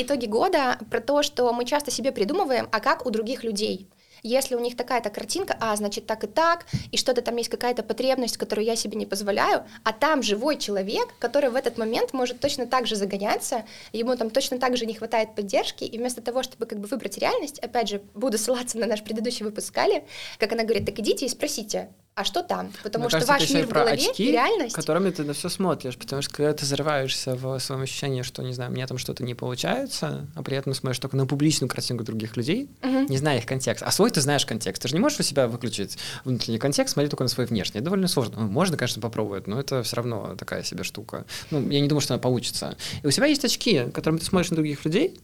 итоги 0.03 0.27
года 0.27 0.79
про 0.91 1.01
то, 1.01 1.23
что 1.23 1.53
мы 1.53 1.65
часто 1.65 1.91
себе 1.91 2.13
придумываем, 2.13 2.69
а 2.73 2.81
как 2.81 3.07
у 3.07 3.11
других 3.11 3.45
людей. 3.45 3.89
Если 4.23 4.55
у 4.55 4.59
них 4.59 4.77
такая-то 4.77 5.11
картинка, 5.11 5.57
а, 5.61 5.75
значит, 5.77 6.07
так 6.07 6.25
и 6.25 6.27
так, 6.27 6.67
и 6.91 6.97
что-то 6.97 7.23
там 7.23 7.37
есть 7.37 7.49
какая-то 7.49 7.83
потребность, 7.83 8.37
которую 8.37 8.65
я 8.65 8.77
себе 8.77 8.97
не 8.97 9.07
позволяю, 9.07 9.65
а 9.85 9.93
там 9.93 10.23
живой 10.23 10.57
человек, 10.57 11.09
который 11.19 11.51
в 11.51 11.57
этот 11.57 11.79
момент 11.79 12.13
может 12.13 12.41
точно 12.41 12.67
так 12.67 12.87
же 12.87 12.97
загоняться, 12.97 13.65
ему 13.93 14.17
там 14.17 14.31
точно 14.31 14.59
так 14.59 14.77
же 14.77 14.87
не 14.87 14.95
хватает 14.95 15.35
поддержки, 15.35 15.85
и 15.85 15.99
вместо 15.99 16.21
того, 16.21 16.43
чтобы 16.43 16.67
как 16.67 16.81
бы 16.81 16.89
выбрать 16.89 17.19
реальность, 17.19 17.59
опять 17.61 17.89
же, 17.89 18.03
буду 18.15 18.39
ссылаться 18.39 18.79
на 18.79 18.87
наш 18.87 19.03
предыдущий 19.03 19.45
выпуск 19.45 19.73
Кали, 19.73 20.05
как 20.39 20.53
она 20.53 20.65
говорит, 20.65 20.87
так 20.87 20.99
идите 20.99 21.27
и 21.27 21.29
спросите, 21.29 21.89
а 22.19 22.25
что 22.25 22.43
там? 22.43 22.73
Потому 22.83 23.05
Мне 23.05 23.11
что 23.11 23.27
кажется, 23.27 23.33
ваш 23.33 23.51
мир 23.63 23.67
в 23.67 23.71
голове 23.71 23.93
очки, 23.93 24.29
и 24.29 24.33
реальность. 24.33 24.75
которыми 24.75 25.11
ты 25.11 25.23
на 25.25 25.33
все 25.33 25.49
смотришь, 25.49 25.97
потому 25.97 26.21
что 26.23 26.33
когда 26.35 26.53
ты 26.53 26.67
зарываешься 26.67 27.35
в 27.37 27.59
своем 27.61 27.83
ощущении, 27.83 28.23
что, 28.23 28.43
не 28.43 28.53
знаю, 28.53 28.71
мне 28.73 28.87
там 28.87 28.99
что-то 28.99 29.23
не 29.23 29.35
получается, 29.35 30.27
а 30.35 30.43
при 30.43 30.57
этом 30.57 30.75
смотришь 30.75 30.99
только 30.99 31.17
на 31.17 31.27
публичную 31.27 31.69
картинку 31.69 32.05
других 32.05 32.37
людей, 32.37 32.69
Мгм. 32.83 33.07
не 33.07 33.17
зная 33.19 33.39
их 33.39 33.47
контекст. 33.47 33.83
А 33.87 33.91
свой 33.91 34.11
ты 34.11 34.21
знаешь 34.21 34.45
контекст. 34.47 34.83
Ты 34.83 34.89
же 34.89 34.95
не 34.95 35.01
можешь 35.01 35.21
у 35.21 35.23
себя 35.23 35.47
выключить 35.49 35.97
внутренний 36.25 36.59
контекст, 36.59 36.95
смотреть 36.95 37.11
только 37.11 37.25
на 37.25 37.29
свой 37.29 37.47
внешний. 37.47 37.79
Это 37.79 37.85
довольно 37.87 38.09
сложно. 38.09 38.41
Ну, 38.41 38.49
Можно, 38.49 38.77
конечно, 38.77 39.01
попробовать, 39.01 39.47
но 39.47 39.61
это 39.61 39.83
все 39.83 39.97
равно 39.97 40.35
такая 40.37 40.63
себе 40.63 40.83
штука. 40.85 41.25
Ну, 41.51 41.69
я 41.71 41.81
не 41.81 41.89
думаю, 41.89 42.01
что 42.01 42.15
она 42.15 42.21
получится. 42.21 42.77
И 43.03 43.07
у 43.07 43.11
тебя 43.11 43.27
есть 43.27 43.45
очки, 43.45 43.85
которыми 43.95 44.19
ты 44.19 44.25
смотришь 44.25 44.51
на 44.51 44.57
других 44.57 44.85
людей, 44.85 45.21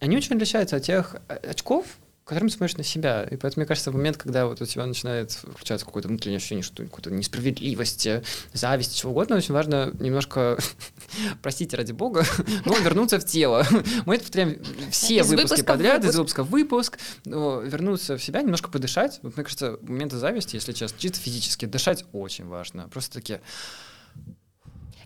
они 0.00 0.16
очень 0.16 0.36
отличаются 0.36 0.76
от 0.76 0.82
тех 0.82 1.16
э, 1.28 1.36
очков, 1.50 1.86
которыми 2.26 2.48
ты 2.48 2.56
смотришь 2.56 2.76
на 2.76 2.82
себя. 2.82 3.22
И 3.22 3.36
поэтому, 3.36 3.60
мне 3.62 3.66
кажется, 3.66 3.92
в 3.92 3.94
момент, 3.94 4.16
когда 4.16 4.46
вот 4.46 4.60
у 4.60 4.66
тебя 4.66 4.84
начинает 4.84 5.30
включаться 5.30 5.86
какое-то 5.86 6.08
внутреннее 6.08 6.38
ощущение, 6.38 6.64
что 6.64 6.82
какой-то 6.82 7.10
несправедливости, 7.12 8.24
зависти, 8.52 8.98
чего 8.98 9.12
угодно, 9.12 9.36
очень 9.36 9.54
важно 9.54 9.92
немножко, 10.00 10.58
простите 11.42 11.76
ради 11.76 11.92
бога, 11.92 12.24
но 12.64 12.76
вернуться 12.78 13.20
в 13.20 13.24
тело. 13.24 13.64
Мы 14.06 14.16
это 14.16 14.24
повторяем 14.24 14.60
все 14.90 15.18
Из 15.18 15.30
выпуски 15.30 15.62
подряд, 15.62 16.00
из 16.00 16.16
выпуск. 16.16 16.18
выпуска 16.18 16.42
в 16.42 16.50
выпуск, 16.50 16.98
но 17.24 17.60
вернуться 17.60 18.16
в 18.18 18.22
себя, 18.22 18.42
немножко 18.42 18.68
подышать. 18.70 19.20
Вот, 19.22 19.36
мне 19.36 19.44
кажется, 19.44 19.78
моменты 19.82 20.16
зависти, 20.16 20.56
если 20.56 20.72
честно, 20.72 20.98
чисто 20.98 21.20
физически, 21.20 21.64
дышать 21.66 22.04
очень 22.12 22.46
важно. 22.46 22.88
Просто 22.88 23.14
такие, 23.14 23.40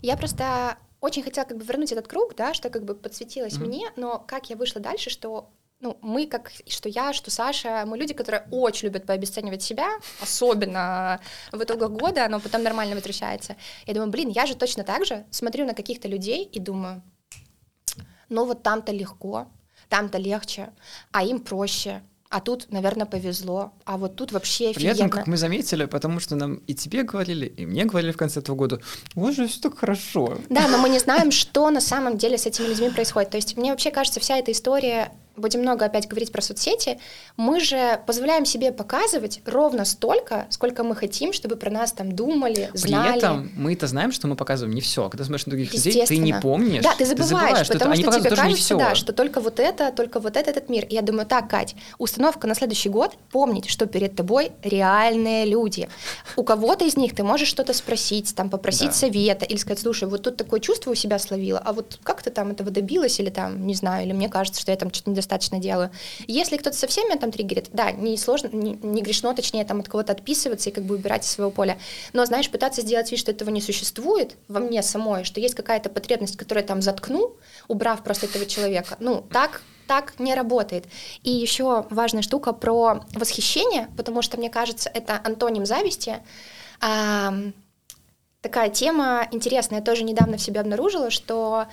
Я 0.01 0.17
просто 0.17 0.79
очень 1.03 1.23
хотела 1.23 1.45
как 1.45 1.59
бы 1.59 1.65
вернуть 1.65 1.93
этот 1.93 2.09
круг, 2.09 2.35
да, 2.35 2.55
что 2.55 2.71
как 2.71 2.85
бы 2.85 2.95
подсветилось 2.95 3.55
Мгм. 3.59 3.67
мне, 3.67 3.91
но 3.97 4.19
как 4.27 4.49
я 4.49 4.57
вышла 4.57 4.81
дальше, 4.81 5.11
что 5.11 5.51
ну, 5.81 5.97
мы, 6.03 6.27
как 6.27 6.53
что 6.69 6.89
я, 6.89 7.13
что 7.13 7.31
Саша, 7.31 7.85
мы 7.87 7.97
люди, 7.97 8.13
которые 8.13 8.47
очень 8.51 8.89
любят 8.89 9.07
пообесценивать 9.07 9.63
себя, 9.63 9.89
особенно 10.21 11.21
в 11.53 11.63
итогах 11.63 11.91
года, 11.91 12.29
но 12.29 12.39
потом 12.39 12.63
нормально 12.63 12.95
возвращается. 12.95 13.57
Я 13.87 13.95
думаю, 13.95 14.11
блин, 14.11 14.29
я 14.29 14.47
же 14.47 14.55
точно 14.55 14.85
так 14.85 15.07
же 15.07 15.25
смотрю 15.31 15.65
на 15.65 15.75
каких-то 15.75 16.07
людей 16.07 16.45
и 16.45 16.61
думаю, 16.61 17.03
ну 18.29 18.45
вот 18.45 18.63
там-то 18.63 18.93
легко, 18.93 19.49
там-то 19.89 20.19
легче, 20.19 20.71
а 21.13 21.25
им 21.25 21.41
проще, 21.41 22.03
а 22.29 22.41
тут, 22.41 22.71
наверное, 22.71 23.07
повезло, 23.07 23.73
а 23.85 23.97
вот 23.97 24.15
тут 24.15 24.31
вообще 24.31 24.73
При 24.73 24.87
офигенно. 24.87 25.11
как 25.11 25.27
мы 25.27 25.37
заметили, 25.37 25.87
потому 25.87 26.21
что 26.21 26.37
нам 26.37 26.57
и 26.67 26.75
тебе 26.75 27.03
говорили, 27.03 27.47
и 27.47 27.67
мне 27.67 27.87
говорили 27.87 28.13
в 28.13 28.17
конце 28.17 28.39
этого 28.39 28.55
года, 28.55 28.81
у 29.17 29.23
вас 29.23 29.35
же 29.35 29.49
все 29.49 29.61
так 29.61 29.79
хорошо. 29.79 30.39
Да, 30.49 30.69
но 30.69 30.79
мы 30.79 30.91
не 30.91 31.01
знаем, 31.01 31.33
что 31.33 31.71
на 31.71 31.81
самом 31.81 32.19
деле 32.19 32.39
с 32.39 32.47
этими 32.47 32.67
людьми 32.67 32.91
происходит. 32.91 33.31
То 33.31 33.37
есть 33.37 33.57
мне 33.57 33.73
вообще 33.73 33.91
кажется, 33.91 34.21
вся 34.21 34.37
эта 34.37 34.53
история, 34.53 35.13
будем 35.41 35.61
много 35.61 35.85
опять 35.85 36.07
говорить 36.07 36.33
про 36.33 36.43
соцсети, 36.43 36.99
мы 37.37 37.61
же 37.61 38.01
позволяем 38.07 38.45
себе 38.45 38.73
показывать 38.73 39.41
ровно 39.47 39.85
столько, 39.85 40.47
сколько 40.51 40.85
мы 40.85 40.95
хотим, 40.95 41.33
чтобы 41.33 41.57
про 41.57 41.71
нас 41.71 41.93
там 41.93 42.13
думали, 42.13 42.71
знали. 42.75 43.11
При 43.11 43.19
этом 43.19 43.51
мы-то 43.57 43.87
знаем, 43.87 44.13
что 44.13 44.29
мы 44.29 44.37
показываем 44.37 44.75
не 44.75 44.81
все. 44.81 45.09
Когда 45.09 45.25
смотришь 45.25 45.47
на 45.47 45.51
других 45.51 45.73
людей, 45.75 46.07
ты 46.07 46.19
не 46.19 46.35
помнишь. 46.35 46.85
Да, 46.85 46.95
ты 46.97 47.05
забываешь, 47.05 47.67
что 47.67 47.75
потому 47.75 47.93
они 47.93 48.03
что 48.03 48.19
тебе 48.21 48.31
кажется, 48.31 48.77
да, 48.77 48.95
что 48.95 49.13
только 49.13 49.41
вот 49.41 49.59
это, 49.59 49.91
только 49.93 50.21
вот 50.21 50.37
это, 50.37 50.51
этот 50.51 50.69
мир. 50.69 50.85
И 50.85 50.95
я 50.95 51.03
думаю, 51.03 51.27
так, 51.27 51.49
Кать, 51.49 51.75
установка 51.99 52.47
на 52.47 52.55
следующий 52.55 52.91
год— 52.91 53.17
помнить, 53.33 53.69
что 53.69 53.87
перед 53.87 54.15
тобой 54.15 54.53
реальные 54.63 55.47
люди. 55.47 55.89
У 56.37 56.45
кого-то 56.45 56.85
из 56.85 56.97
них 56.97 57.15
ты 57.15 57.23
можешь 57.23 57.49
что-то 57.49 57.73
спросить, 57.73 58.35
там, 58.35 58.51
попросить 58.51 58.89
Да. 58.89 58.93
совета 58.93 59.45
или 59.45 59.57
сказать, 59.57 59.81
слушай, 59.81 60.09
вот 60.09 60.23
тут 60.23 60.37
такое 60.37 60.61
чувство 60.61 60.91
у 60.91 60.95
себя 60.95 61.19
словила, 61.19 61.59
а 61.65 61.73
вот 61.73 61.99
как 62.03 62.23
ты 62.23 62.31
там 62.31 62.51
этого 62.51 62.71
добилась 62.71 63.19
или 63.21 63.31
там, 63.31 63.67
не 63.67 63.75
знаю, 63.75 64.05
или 64.07 64.13
мне 64.13 64.29
кажется, 64.29 64.61
что 64.61 64.71
я 64.71 64.77
там 64.77 64.93
что-то 64.93 65.11
недостаточно 65.11 65.30
делаю. 65.39 65.91
Если 66.27 66.57
кто-то 66.57 66.77
совсем 66.77 67.07
меня 67.07 67.19
там 67.19 67.33
триггерит, 67.33 67.69
да, 67.73 67.93
не 67.93 68.17
сложно, 68.17 68.49
не, 68.53 68.73
не 68.83 69.03
грешно, 69.03 69.35
точнее, 69.35 69.65
там 69.65 69.81
от 69.81 69.89
кого-то 69.89 70.13
отписываться 70.13 70.71
и 70.71 70.73
как 70.73 70.85
бы 70.85 70.97
убирать 70.97 71.25
из 71.25 71.31
своего 71.31 71.51
поля. 71.51 71.79
Но, 72.13 72.25
знаешь, 72.27 72.51
пытаться 72.51 72.83
сделать 72.83 73.11
вид, 73.11 73.21
что 73.21 73.31
этого 73.31 73.51
не 73.51 73.61
существует 73.61 74.37
во 74.49 74.61
мне 74.61 74.83
самой, 74.83 75.25
что 75.25 75.41
есть 75.41 75.55
какая-то 75.55 75.89
потребность, 75.91 76.37
которую 76.37 76.63
я 76.63 76.69
там 76.69 76.83
заткну, 76.83 77.37
убрав 77.69 78.03
просто 78.03 78.27
этого 78.27 78.47
человека. 78.47 78.97
Ну, 79.01 79.25
так 79.33 79.63
так 79.87 80.21
не 80.21 80.37
работает. 80.37 80.85
И 81.25 81.31
еще 81.33 81.85
важная 81.91 82.23
штука 82.23 82.53
про 82.53 83.01
восхищение, 83.13 83.89
потому 83.97 84.23
что, 84.23 84.37
мне 84.37 84.49
кажется, 84.49 84.89
это 84.95 85.21
антоним 85.25 85.67
зависти. 85.67 86.19
Ам, 86.81 87.53
такая 88.41 88.71
тема 88.71 89.27
интересная. 89.33 89.81
Я 89.81 89.85
тоже 89.85 90.05
недавно 90.05 90.37
в 90.37 90.41
себе 90.41 90.61
обнаружила, 90.61 91.11
что 91.11 91.67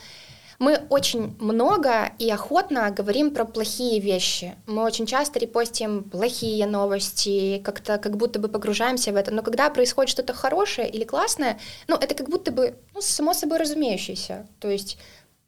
мы 0.60 0.82
очень 0.90 1.36
много 1.40 2.12
и 2.18 2.30
охотно 2.32 2.90
говорим 2.90 3.32
про 3.32 3.46
плохие 3.46 4.00
вещи. 4.00 4.56
Мы 4.66 4.84
очень 4.84 5.06
часто 5.06 5.38
репостим 5.40 6.04
плохие 6.04 6.66
новости, 6.66 7.62
как-то 7.64 8.00
как 8.00 8.18
будто 8.18 8.40
бы 8.40 8.48
погружаемся 8.48 9.12
в 9.12 9.16
это. 9.16 9.32
Но 9.32 9.44
когда 9.44 9.70
происходит 9.70 10.10
что-то 10.10 10.34
хорошее 10.34 10.90
или 10.90 11.04
классное, 11.04 11.60
ну, 11.88 11.96
это 11.96 12.16
как 12.16 12.30
будто 12.30 12.52
бы 12.52 12.76
ну, 12.96 13.02
само 13.02 13.34
собой 13.34 13.60
разумеющееся. 13.60 14.48
То 14.60 14.68
есть, 14.70 14.98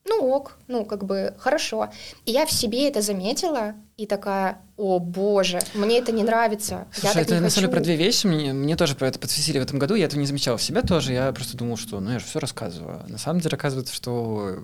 ну 0.05 0.29
ок, 0.29 0.57
ну 0.67 0.85
как 0.85 1.03
бы 1.05 1.33
хорошо. 1.39 1.89
И 2.25 2.31
я 2.31 2.45
в 2.45 2.51
себе 2.51 2.87
это 2.87 3.01
заметила 3.01 3.73
и 3.99 4.05
такая, 4.05 4.59
о 4.77 4.97
боже, 4.99 5.59
мне 5.73 5.99
это 5.99 6.13
не 6.13 6.23
нравится. 6.23 6.87
я 6.95 6.99
Слушай, 7.01 7.13
так 7.15 7.23
это 7.23 7.33
на 7.41 7.49
самом 7.49 7.49
деле 7.49 7.67
хочу». 7.67 7.71
про 7.71 7.79
две 7.81 7.95
вещи. 7.97 8.27
Мне, 8.27 8.53
мне 8.53 8.77
тоже 8.77 8.95
про 8.95 9.07
это 9.09 9.19
подсветили 9.19 9.59
в 9.59 9.63
этом 9.63 9.77
году. 9.77 9.93
Я 9.95 10.05
этого 10.05 10.21
не 10.21 10.25
замечал 10.25 10.55
в 10.55 10.63
себе 10.63 10.81
тоже. 10.83 11.11
Я 11.11 11.33
просто 11.33 11.57
думал, 11.57 11.75
что 11.75 11.99
ну 11.99 12.11
я 12.13 12.19
же 12.19 12.25
все 12.25 12.39
рассказываю. 12.39 13.01
На 13.09 13.17
самом 13.17 13.41
деле 13.41 13.55
оказывается, 13.55 13.93
что 13.93 14.55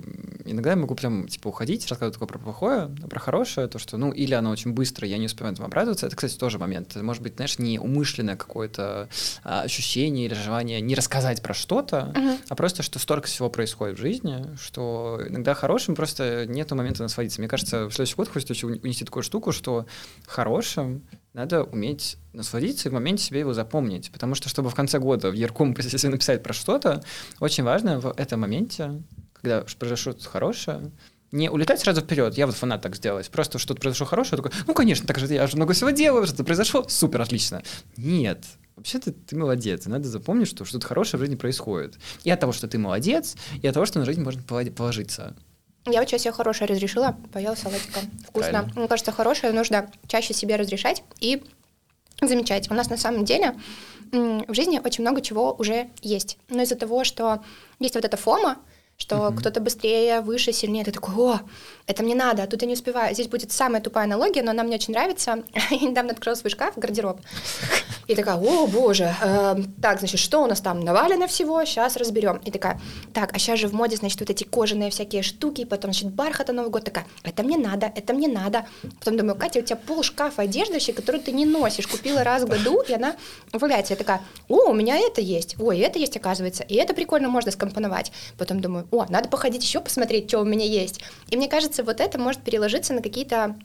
иногда 0.45 0.69
я 0.69 0.76
могу 0.78 0.95
прям 0.95 1.28
типа 1.28 1.50
уходить, 1.50 1.86
рассказывать 1.89 2.17
только 2.17 2.32
про 2.32 2.39
плохое, 2.39 2.89
а 3.04 3.08
про 3.10 3.19
хорошее, 3.19 3.67
то, 3.67 3.78
что 3.78 3.98
ну 3.98 4.13
или 4.13 4.34
оно 4.34 4.52
очень 4.52 4.71
быстро, 4.71 5.06
я 5.06 5.17
не 5.17 5.26
успеваю 5.26 5.52
этому 5.52 5.67
обрадоваться. 5.67 6.08
Это, 6.08 6.15
кстати, 6.15 6.38
тоже 6.38 6.60
момент. 6.60 6.91
Это 6.91 7.04
может 7.04 7.21
быть, 7.21 7.36
знаешь, 7.36 7.60
не 7.60 7.78
умышленное 7.78 8.38
какое-то 8.38 9.10
а, 9.43 9.63
ощущение 9.63 10.28
или 10.28 10.34
желание 10.34 10.80
не 10.80 10.95
рассказать 10.95 11.41
про 11.41 11.54
что-то, 11.54 12.13
Мгм. 12.15 12.38
а 12.48 12.56
просто, 12.56 12.84
что 12.84 13.00
столько 13.00 13.28
всего 13.28 13.50
происходит 13.50 13.98
в 13.98 14.02
жизни, 14.02 14.45
что 14.63 15.19
иногда 15.28 15.54
хорошим 15.56 15.93
просто 15.93 16.45
нету 16.45 16.76
момента 16.76 17.04
насладиться. 17.04 17.41
Мне 17.41 17.50
кажется, 17.50 17.88
в 17.88 17.91
следующий 17.93 18.15
год 18.15 18.30
хочется 18.30 18.65
унести 18.65 19.04
такую 19.04 19.24
штуку, 19.25 19.51
что 19.51 19.85
хорошим 20.25 21.03
надо 21.33 21.63
уметь 21.63 22.17
насладиться 22.31 22.88
и 22.88 22.91
в 22.91 22.93
моменте 22.93 23.23
себе 23.23 23.41
его 23.41 23.53
запомнить. 23.53 24.09
Потому 24.11 24.35
что, 24.35 24.47
чтобы 24.47 24.69
в 24.69 24.75
конце 24.75 24.99
года 24.99 25.29
в 25.29 25.33
Ярком 25.33 25.75
себе 25.81 26.09
написать 26.09 26.41
про 26.41 26.53
что-то, 26.53 27.03
очень 27.39 27.63
важно 27.63 27.99
в 27.99 28.13
этом 28.17 28.39
моменте, 28.39 29.03
когда 29.33 29.65
произошло 29.77 30.13
что-то 30.13 30.29
хорошее, 30.29 30.91
не 31.31 31.49
улетать 31.49 31.81
сразу 31.81 32.01
вперед. 32.01 32.38
Я 32.38 32.45
вот 32.45 32.55
фанат 32.55 32.81
так 32.81 32.95
сделать. 32.95 33.29
Просто 33.29 33.59
что-то 33.59 33.81
произошло 33.81 34.05
хорошее, 34.05 34.41
такой, 34.41 34.57
ну, 34.65 34.73
конечно, 34.73 35.05
так 35.05 35.19
же 35.19 35.27
я 35.33 35.45
же 35.47 35.57
много 35.57 35.73
всего 35.73 35.89
делаю, 35.89 36.25
что-то 36.25 36.45
произошло, 36.45 36.85
супер, 36.88 37.21
отлично. 37.21 37.61
Нет. 37.97 38.45
Вообще-то 38.77 39.11
ты 39.11 39.38
молодец, 39.38 39.88
и 39.88 39.89
надо 39.89 40.07
запомнить, 40.07 40.47
что 40.47 40.65
что-то 40.65 40.88
хорошее 40.88 41.17
в 41.17 41.21
жизни 41.21 41.35
происходит. 41.35 41.97
И 42.23 42.29
от 42.29 42.39
того, 42.39 42.51
что 42.51 42.67
ты 42.67 42.77
молодец, 42.77 43.35
и 43.61 43.67
от 43.67 43.73
того, 43.73 43.85
что 43.85 43.99
на 43.99 44.05
жизнь 44.05 44.21
можно 44.21 44.41
поло- 44.41 44.71
положиться. 44.71 45.35
Я 45.86 46.00
вот 46.00 46.10
сейчас 46.10 46.21
себе 46.24 46.32
хорошее 46.32 46.67
разрешила, 46.67 47.15
поела 47.32 47.56
салатика. 47.56 48.00
Вкусно. 48.28 48.50
Правильно. 48.52 48.71
Мне 48.76 48.88
кажется, 48.88 49.12
хорошее 49.12 49.54
нужно 49.54 49.91
чаще 50.08 50.34
себе 50.34 50.56
разрешать 50.56 51.04
и 51.19 51.43
замечать. 52.21 52.71
У 52.71 52.74
нас 52.74 52.89
на 52.89 52.98
самом 52.98 53.24
деле 53.24 53.56
в 54.12 54.54
жизни 54.54 54.82
очень 54.84 55.04
много 55.04 55.21
чего 55.21 55.54
уже 55.54 55.89
есть. 56.02 56.38
Но 56.50 56.63
из-за 56.63 56.76
того, 56.76 57.04
что 57.04 57.43
есть 57.80 57.95
вот 57.95 58.06
эта 58.06 58.17
фома, 58.17 58.58
что 58.98 59.30
Мгм. 59.30 59.38
кто-то 59.38 59.60
быстрее, 59.60 60.21
выше, 60.21 60.54
сильнее, 60.54 60.86
ты 60.86 60.91
такой, 60.91 61.13
о, 61.15 61.39
это 61.88 62.02
мне 62.02 62.15
надо, 62.15 62.43
а 62.43 62.48
тут 62.48 62.62
я 62.62 62.67
не 62.67 62.74
успеваю. 62.74 63.13
Здесь 63.13 63.28
будет 63.28 63.52
самая 63.52 63.82
тупая 63.82 64.06
аналогия, 64.06 64.41
но 64.41 64.52
она 64.52 64.63
мне 64.63 64.76
очень 64.76 64.93
нравится. 64.93 65.43
Я 65.69 65.88
недавно 65.88 66.13
открыла 66.13 66.36
свой 66.36 66.50
шкаф, 66.50 66.74
гардероб. 66.78 67.19
И 68.08 68.15
такая, 68.15 68.36
о, 68.36 68.67
боже, 68.67 69.15
эм, 69.21 69.74
так, 69.82 70.00
значит, 70.00 70.19
что 70.19 70.43
у 70.43 70.48
нас 70.48 70.62
там 70.62 70.80
навалено 70.80 71.28
всего, 71.28 71.63
сейчас 71.65 71.98
разберем. 71.98 72.38
И 72.45 72.52
такая, 72.52 72.80
так, 73.13 73.36
а 73.36 73.39
сейчас 73.39 73.60
же 73.60 73.67
в 73.67 73.74
моде, 73.74 73.98
значит, 73.98 74.19
вот 74.19 74.30
эти 74.30 74.43
кожаные 74.43 74.91
всякие 74.91 75.24
штуки, 75.24 75.65
потом, 75.65 75.91
значит, 75.91 76.12
бархата 76.12 76.54
Новый 76.54 76.69
год, 76.69 76.84
такая, 76.84 77.06
это 77.24 77.43
мне 77.43 77.58
надо, 77.58 77.91
это 77.95 78.13
мне 78.13 78.28
надо. 78.28 78.65
Потом 79.00 79.17
думаю, 79.17 79.36
Катя, 79.36 79.60
у 79.60 79.63
тебя 79.63 79.76
пол 79.76 80.04
шкафа 80.04 80.43
одежды 80.43 80.74
вообще, 80.74 80.93
которую 80.93 81.24
ты 81.24 81.32
не 81.32 81.45
носишь, 81.45 81.88
купила 81.88 82.24
раз 82.24 82.43
в 82.43 82.48
году, 82.48 82.82
и 82.82 82.93
она 82.93 83.15
валяется. 83.54 83.93
Я 83.93 83.98
такая, 83.98 84.21
о, 84.50 84.69
у 84.69 84.74
меня 84.74 84.98
это 84.98 85.21
есть, 85.21 85.56
ой, 85.60 85.80
это 85.80 85.98
есть, 85.98 86.15
оказывается, 86.15 86.63
и 86.63 86.76
это 86.76 86.93
прикольно 86.93 87.30
можно 87.30 87.52
скомпоновать. 87.52 88.12
Потом 88.38 88.60
думаю, 88.60 88.88
о, 88.91 89.06
надо 89.10 89.30
походить 89.30 89.63
еще 89.63 89.82
посмотреть, 89.82 90.30
что 90.30 90.39
у 90.39 90.45
меня 90.45 90.65
есть. 90.65 91.02
И 91.30 91.38
мне 91.38 91.48
кажется, 91.48 91.74
вот 91.83 91.99
это 91.99 92.19
может 92.19 92.41
переложиться 92.41 92.93
на 92.93 93.01
какие-то 93.01 93.55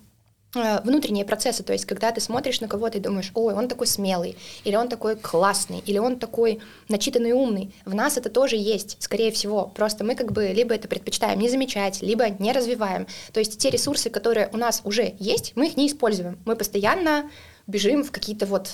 э, 0.55 0.81
внутренние 0.83 1.25
процессы, 1.25 1.62
то 1.62 1.73
есть 1.73 1.85
когда 1.85 2.12
ты 2.12 2.20
смотришь 2.20 2.61
на 2.61 2.68
кого-то 2.68 2.99
и 2.99 3.01
думаешь, 3.01 3.31
ой, 3.35 3.55
он 3.55 3.68
такой 3.68 3.87
смелый, 3.87 4.37
или 4.64 4.77
он 4.77 4.88
такой 4.88 5.16
классный, 5.16 5.81
или 5.87 5.99
он 5.99 6.18
такой 6.18 6.61
начитанный 6.88 7.31
и 7.31 7.35
умный, 7.35 7.75
в 7.85 7.94
нас 7.94 8.16
это 8.16 8.31
тоже 8.31 8.57
есть, 8.57 8.96
скорее 9.01 9.31
всего, 9.31 9.66
просто 9.66 10.05
мы 10.05 10.14
как 10.14 10.33
бы 10.33 10.49
либо 10.49 10.75
это 10.75 10.88
предпочитаем 10.88 11.38
не 11.38 11.49
замечать, 11.49 12.03
либо 12.03 12.29
не 12.29 12.53
развиваем, 12.53 13.07
то 13.33 13.40
есть 13.40 13.59
те 13.59 13.70
ресурсы, 13.70 14.11
которые 14.11 14.49
у 14.53 14.57
нас 14.57 14.81
уже 14.85 15.14
есть, 15.18 15.53
мы 15.57 15.68
их 15.68 15.77
не 15.77 15.87
используем, 15.87 16.38
мы 16.44 16.57
постоянно 16.57 17.31
бежим 17.66 18.05
в 18.05 18.11
какие-то 18.11 18.46
вот, 18.46 18.70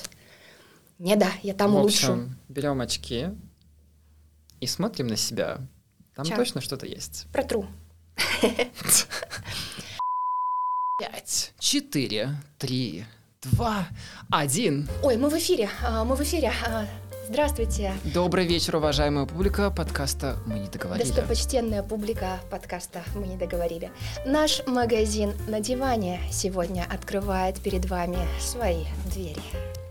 не 0.98 1.16
да, 1.16 1.30
я 1.42 1.54
там 1.54 1.72
в 1.72 1.82
лучше. 1.82 2.06
общем, 2.06 2.38
берем 2.48 2.80
очки 2.80 3.28
и 4.60 4.66
смотрим 4.66 5.08
на 5.08 5.16
себя. 5.16 5.58
Там 6.14 6.24
Ча. 6.24 6.36
точно 6.36 6.60
что-то 6.60 6.86
есть. 6.86 7.26
Протру. 7.32 7.66
Пять, 10.98 11.52
четыре, 11.58 12.30
три, 12.58 13.04
два, 13.42 13.86
один. 14.30 14.88
Ой, 15.02 15.16
мы 15.16 15.28
в 15.28 15.38
эфире, 15.38 15.68
а, 15.82 16.04
мы 16.04 16.16
в 16.16 16.22
эфире. 16.22 16.52
А, 16.66 16.86
Здравствуйте. 17.28 17.92
Добрый 18.14 18.46
вечер, 18.46 18.76
уважаемая 18.76 19.26
публика 19.26 19.68
подкаста 19.72 20.36
«Мы 20.46 20.60
не 20.60 20.68
договорили». 20.68 21.08
Достопочтенная 21.08 21.82
публика 21.82 22.38
подкаста 22.52 23.02
«Мы 23.16 23.26
не 23.26 23.36
договорили». 23.36 23.90
Наш 24.24 24.64
магазин 24.64 25.32
на 25.48 25.58
диване 25.58 26.20
сегодня 26.30 26.86
открывает 26.88 27.60
перед 27.60 27.86
вами 27.86 28.18
свои 28.38 28.84
двери. 29.12 29.42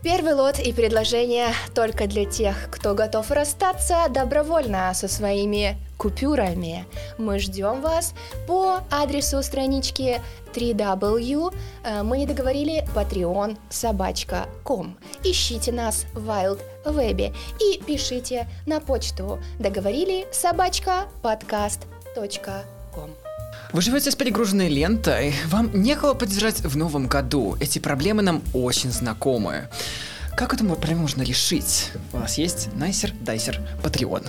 Первый 0.02 0.34
лот 0.34 0.60
и 0.60 0.72
предложение 0.72 1.48
только 1.74 2.08
для 2.08 2.24
тех, 2.24 2.70
кто 2.72 2.94
готов 2.94 3.30
расстаться 3.32 4.06
добровольно 4.10 4.94
со 4.94 5.10
своими 5.10 5.78
купюрами. 5.98 6.86
Мы 7.18 7.40
ждем 7.40 7.82
вас 7.82 8.14
по 8.48 8.82
адресу 8.90 9.42
странички 9.44 10.22
3w 10.54 11.54
э, 11.84 12.04
мы 12.04 12.18
не 12.18 12.26
договорили 12.26 12.86
patreon 12.96 13.58
собачка.com. 13.70 14.98
Ищите 15.24 15.72
нас 15.72 16.06
в 16.14 16.30
Wild 16.30 16.62
Web 16.86 17.36
и 17.60 17.84
пишите 17.84 18.48
на 18.66 18.80
почту 18.80 19.40
договорили 19.60 20.28
собачка 20.32 21.08
подкаст.ком. 21.22 23.12
Вы 23.74 23.82
живете 23.82 24.12
с 24.12 24.16
перегруженной 24.16 24.70
лентой, 24.70 25.34
вам 25.48 25.72
некого 25.74 26.14
поддержать 26.14 26.62
в 26.62 26.78
новом 26.78 27.08
году. 27.08 27.58
Эти 27.60 27.80
проблемы 27.80 28.22
нам 28.22 28.42
очень 28.54 28.92
знакомы. 28.92 29.68
Как 30.38 30.54
эту 30.54 30.66
проблему 30.66 31.02
можно 31.02 31.24
решить? 31.24 31.92
У 32.14 32.18
нас 32.18 32.38
есть 32.38 32.70
Найсер 32.74 33.12
Дайсер 33.22 33.62
Патреон. 33.82 34.24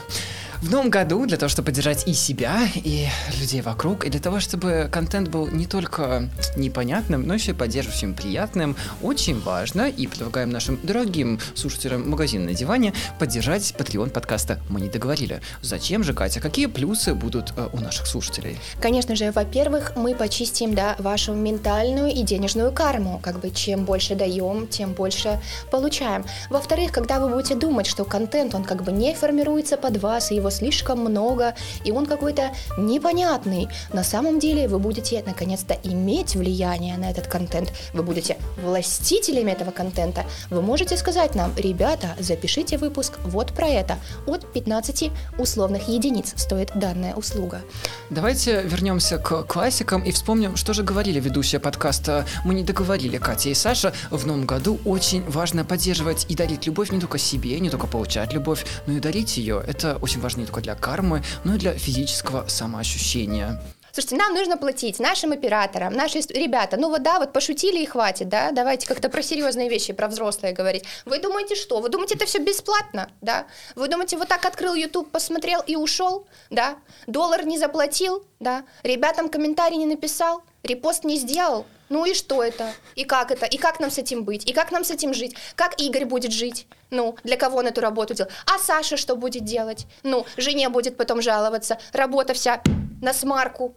В 0.63 0.71
новом 0.71 0.89
году 0.89 1.27
для 1.27 1.37
того, 1.37 1.49
чтобы 1.49 1.67
поддержать 1.67 2.09
и 2.09 2.15
себя, 2.15 2.69
и 2.75 3.07
людей 3.39 3.61
вокруг, 3.61 4.07
и 4.07 4.11
для 4.11 4.21
того, 4.21 4.41
чтобы 4.41 4.89
контент 4.91 5.29
был 5.29 5.49
не 5.49 5.67
только 5.67 6.31
непонятным, 6.57 7.27
но 7.27 7.35
еще 7.35 7.51
и 7.51 7.55
поддерживающим, 7.55 8.15
приятным, 8.15 8.75
очень 9.03 9.39
важно, 9.41 9.89
и 9.89 10.07
предлагаем 10.07 10.51
нашим 10.51 10.79
дорогим 10.83 11.39
слушателям 11.55 12.09
магазина 12.09 12.47
на 12.47 12.55
диване 12.55 12.95
поддержать 13.19 13.75
Patreon 13.77 14.11
подкаста 14.11 14.59
«Мы 14.71 14.81
не 14.81 14.89
договорили». 14.89 15.41
Зачем 15.61 16.03
же, 16.03 16.15
Катя? 16.15 16.41
Какие 16.41 16.67
плюсы 16.67 17.15
будут 17.15 17.53
э, 17.57 17.69
у 17.73 17.79
наших 17.79 18.07
слушателей? 18.07 18.59
Конечно 18.81 19.15
же, 19.15 19.33
во-первых, 19.33 19.93
мы 19.97 20.15
почистим, 20.15 20.75
да, 20.75 20.97
вашу 20.99 21.35
ментальную 21.35 22.09
и 22.09 22.23
денежную 22.23 22.73
карму. 22.73 23.21
Как 23.23 23.41
бы 23.41 23.51
чем 23.51 23.85
больше 23.85 24.15
даем, 24.15 24.67
тем 24.67 24.95
больше 24.95 25.41
получаем. 25.71 26.25
Во-вторых, 26.49 26.93
когда 26.93 27.21
вы 27.21 27.29
будете 27.29 27.55
думать, 27.55 27.87
что 27.87 28.05
контент, 28.05 28.55
он 28.55 28.65
как 28.65 28.83
бы 28.83 28.93
не 28.93 29.15
формируется 29.15 29.77
под 29.77 29.99
вас, 29.99 30.31
и 30.31 30.37
его 30.37 30.46
слишком 30.51 31.01
много, 31.01 31.55
и 31.85 31.93
он 31.93 32.07
какой-то 32.07 32.51
непонятный. 32.79 33.69
На 33.93 34.05
самом 34.05 34.39
деле 34.39 34.69
вы 34.69 34.79
будете 34.79 35.23
наконец-то 35.27 35.75
иметь 35.83 36.37
влияние 36.37 36.97
на 36.97 37.11
этот 37.11 37.27
контент, 37.27 37.73
вы 37.93 38.03
будете 38.03 38.37
властителями 38.63 39.53
этого 39.53 39.71
контента. 39.71 40.25
Вы 40.51 40.63
можете 40.63 40.97
сказать 40.97 41.35
нам, 41.35 41.53
ребята, 41.57 42.17
запишите 42.19 42.79
выпуск 42.79 43.15
вот 43.25 43.53
про 43.53 43.69
это. 43.69 43.99
От 44.27 44.53
15 44.53 45.11
условных 45.39 45.89
единиц 45.89 46.33
стоит 46.37 46.73
данная 46.75 47.15
услуга. 47.15 47.63
Давайте 48.11 48.63
вернемся 48.63 49.19
к 49.19 49.43
классикам 49.45 50.03
и 50.03 50.13
вспомним, 50.13 50.57
что 50.57 50.73
же 50.73 50.83
говорили 50.83 51.21
ведущие 51.21 51.61
подкаста 51.61 52.27
«Мы 52.45 52.55
не 52.55 52.63
договорили» 52.63 53.19
Катя 53.19 53.51
и 53.51 53.55
Саша. 53.55 53.93
В 54.11 54.27
новом 54.27 54.47
году 54.47 54.79
очень 54.85 55.25
важно 55.29 55.65
поддерживать 55.65 56.27
и 56.29 56.35
дарить 56.35 56.67
любовь 56.67 56.91
не 56.91 57.01
только 57.01 57.19
себе, 57.19 57.59
не 57.61 57.71
только 57.71 57.87
получать 57.87 58.33
любовь, 58.33 58.65
но 58.87 58.95
и 58.95 59.01
дарить 59.01 59.37
ее. 59.37 59.63
Это 59.67 59.99
очень 60.01 60.21
важно 60.21 60.36
не 60.37 60.47
только 60.47 60.61
для 60.61 60.75
кармы, 60.75 61.23
но 61.45 61.55
и 61.55 61.59
для 61.59 61.73
физического 61.73 62.47
самоощущения. 62.49 63.61
Слушайте, 63.97 64.17
нам 64.17 64.35
нужно 64.35 64.59
платить 64.59 64.99
нашим 64.99 65.33
операторам, 65.33 65.95
наши 65.95 66.19
ребята, 66.29 66.77
ну 66.77 66.91
вот 66.91 67.03
да, 67.03 67.19
вот 67.19 67.33
пошутили 67.33 67.79
и 67.83 67.87
хватит, 67.87 68.29
да, 68.29 68.51
давайте 68.51 68.87
как-то 68.87 69.09
про 69.09 69.23
серьезные 69.23 69.71
вещи, 69.71 69.95
про 69.95 70.09
взрослые 70.09 70.53
говорить. 70.53 70.85
Вы 71.07 71.19
думаете 71.19 71.55
что? 71.55 71.81
Вы 71.81 71.89
думаете, 71.89 72.15
это 72.15 72.27
все 72.27 72.39
бесплатно, 72.39 73.09
да? 73.23 73.47
Вы 73.75 73.89
думаете, 73.89 74.19
вот 74.19 74.29
так 74.29 74.45
открыл 74.45 74.75
YouTube, 74.75 75.11
посмотрел 75.11 75.63
и 75.67 75.77
ушел, 75.77 76.27
да? 76.51 76.77
Доллар 77.07 77.47
не 77.47 77.57
заплатил, 77.57 78.23
да? 78.39 78.65
Ребятам 78.83 79.31
комментарий 79.31 79.79
не 79.79 79.87
написал, 79.87 80.43
репост 80.63 81.05
не 81.05 81.17
сделал, 81.17 81.65
ну 81.89 82.05
и 82.05 82.15
что 82.15 82.43
это? 82.43 82.73
И 82.95 83.05
как 83.05 83.31
это? 83.31 83.47
И 83.47 83.59
как 83.59 83.81
нам 83.81 83.91
с 83.91 83.99
этим 83.99 84.25
быть? 84.25 84.49
И 84.49 84.53
как 84.53 84.73
нам 84.73 84.85
с 84.85 84.91
этим 84.91 85.15
жить? 85.15 85.37
Как 85.55 85.81
Игорь 85.81 86.05
будет 86.05 86.33
жить? 86.33 86.67
Ну, 86.91 87.17
для 87.25 87.37
кого 87.37 87.59
он 87.59 87.67
эту 87.67 87.81
работу 87.81 88.15
делал? 88.15 88.31
А 88.47 88.59
Саша 88.59 88.97
что 88.97 89.17
будет 89.17 89.45
делать? 89.45 89.87
Ну, 90.03 90.27
жене 90.37 90.69
будет 90.69 90.97
потом 90.97 91.23
жаловаться. 91.23 91.79
Работа 91.93 92.35
вся 92.35 92.63
на 93.01 93.13
смарку. 93.13 93.75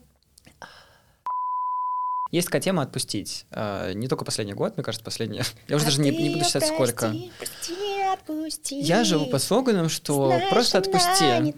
Есть 2.32 2.48
такая 2.48 2.62
тема 2.62 2.84
отпустить. 2.84 3.46
А, 3.52 3.92
не 3.94 4.08
только 4.08 4.26
последний 4.26 4.54
год, 4.54 4.78
мне 4.78 4.84
кажется, 4.84 5.04
последний. 5.04 5.42
Я 5.68 5.76
уже 5.76 5.86
а 5.86 5.88
даже 5.88 6.02
не, 6.02 6.12
не 6.12 6.30
буду 6.30 6.46
считать, 6.46 6.68
прости, 6.68 6.76
сколько. 6.76 7.16
Прости, 7.38 7.76
отпусти. 8.14 8.80
Я 8.80 9.04
живу 9.04 9.26
по 9.28 9.40
слогану, 9.40 9.90
что 9.90 10.28
Знаешь, 10.28 10.50
просто 10.50 10.78
отпусти. 10.78 11.24
Не... 11.42 11.56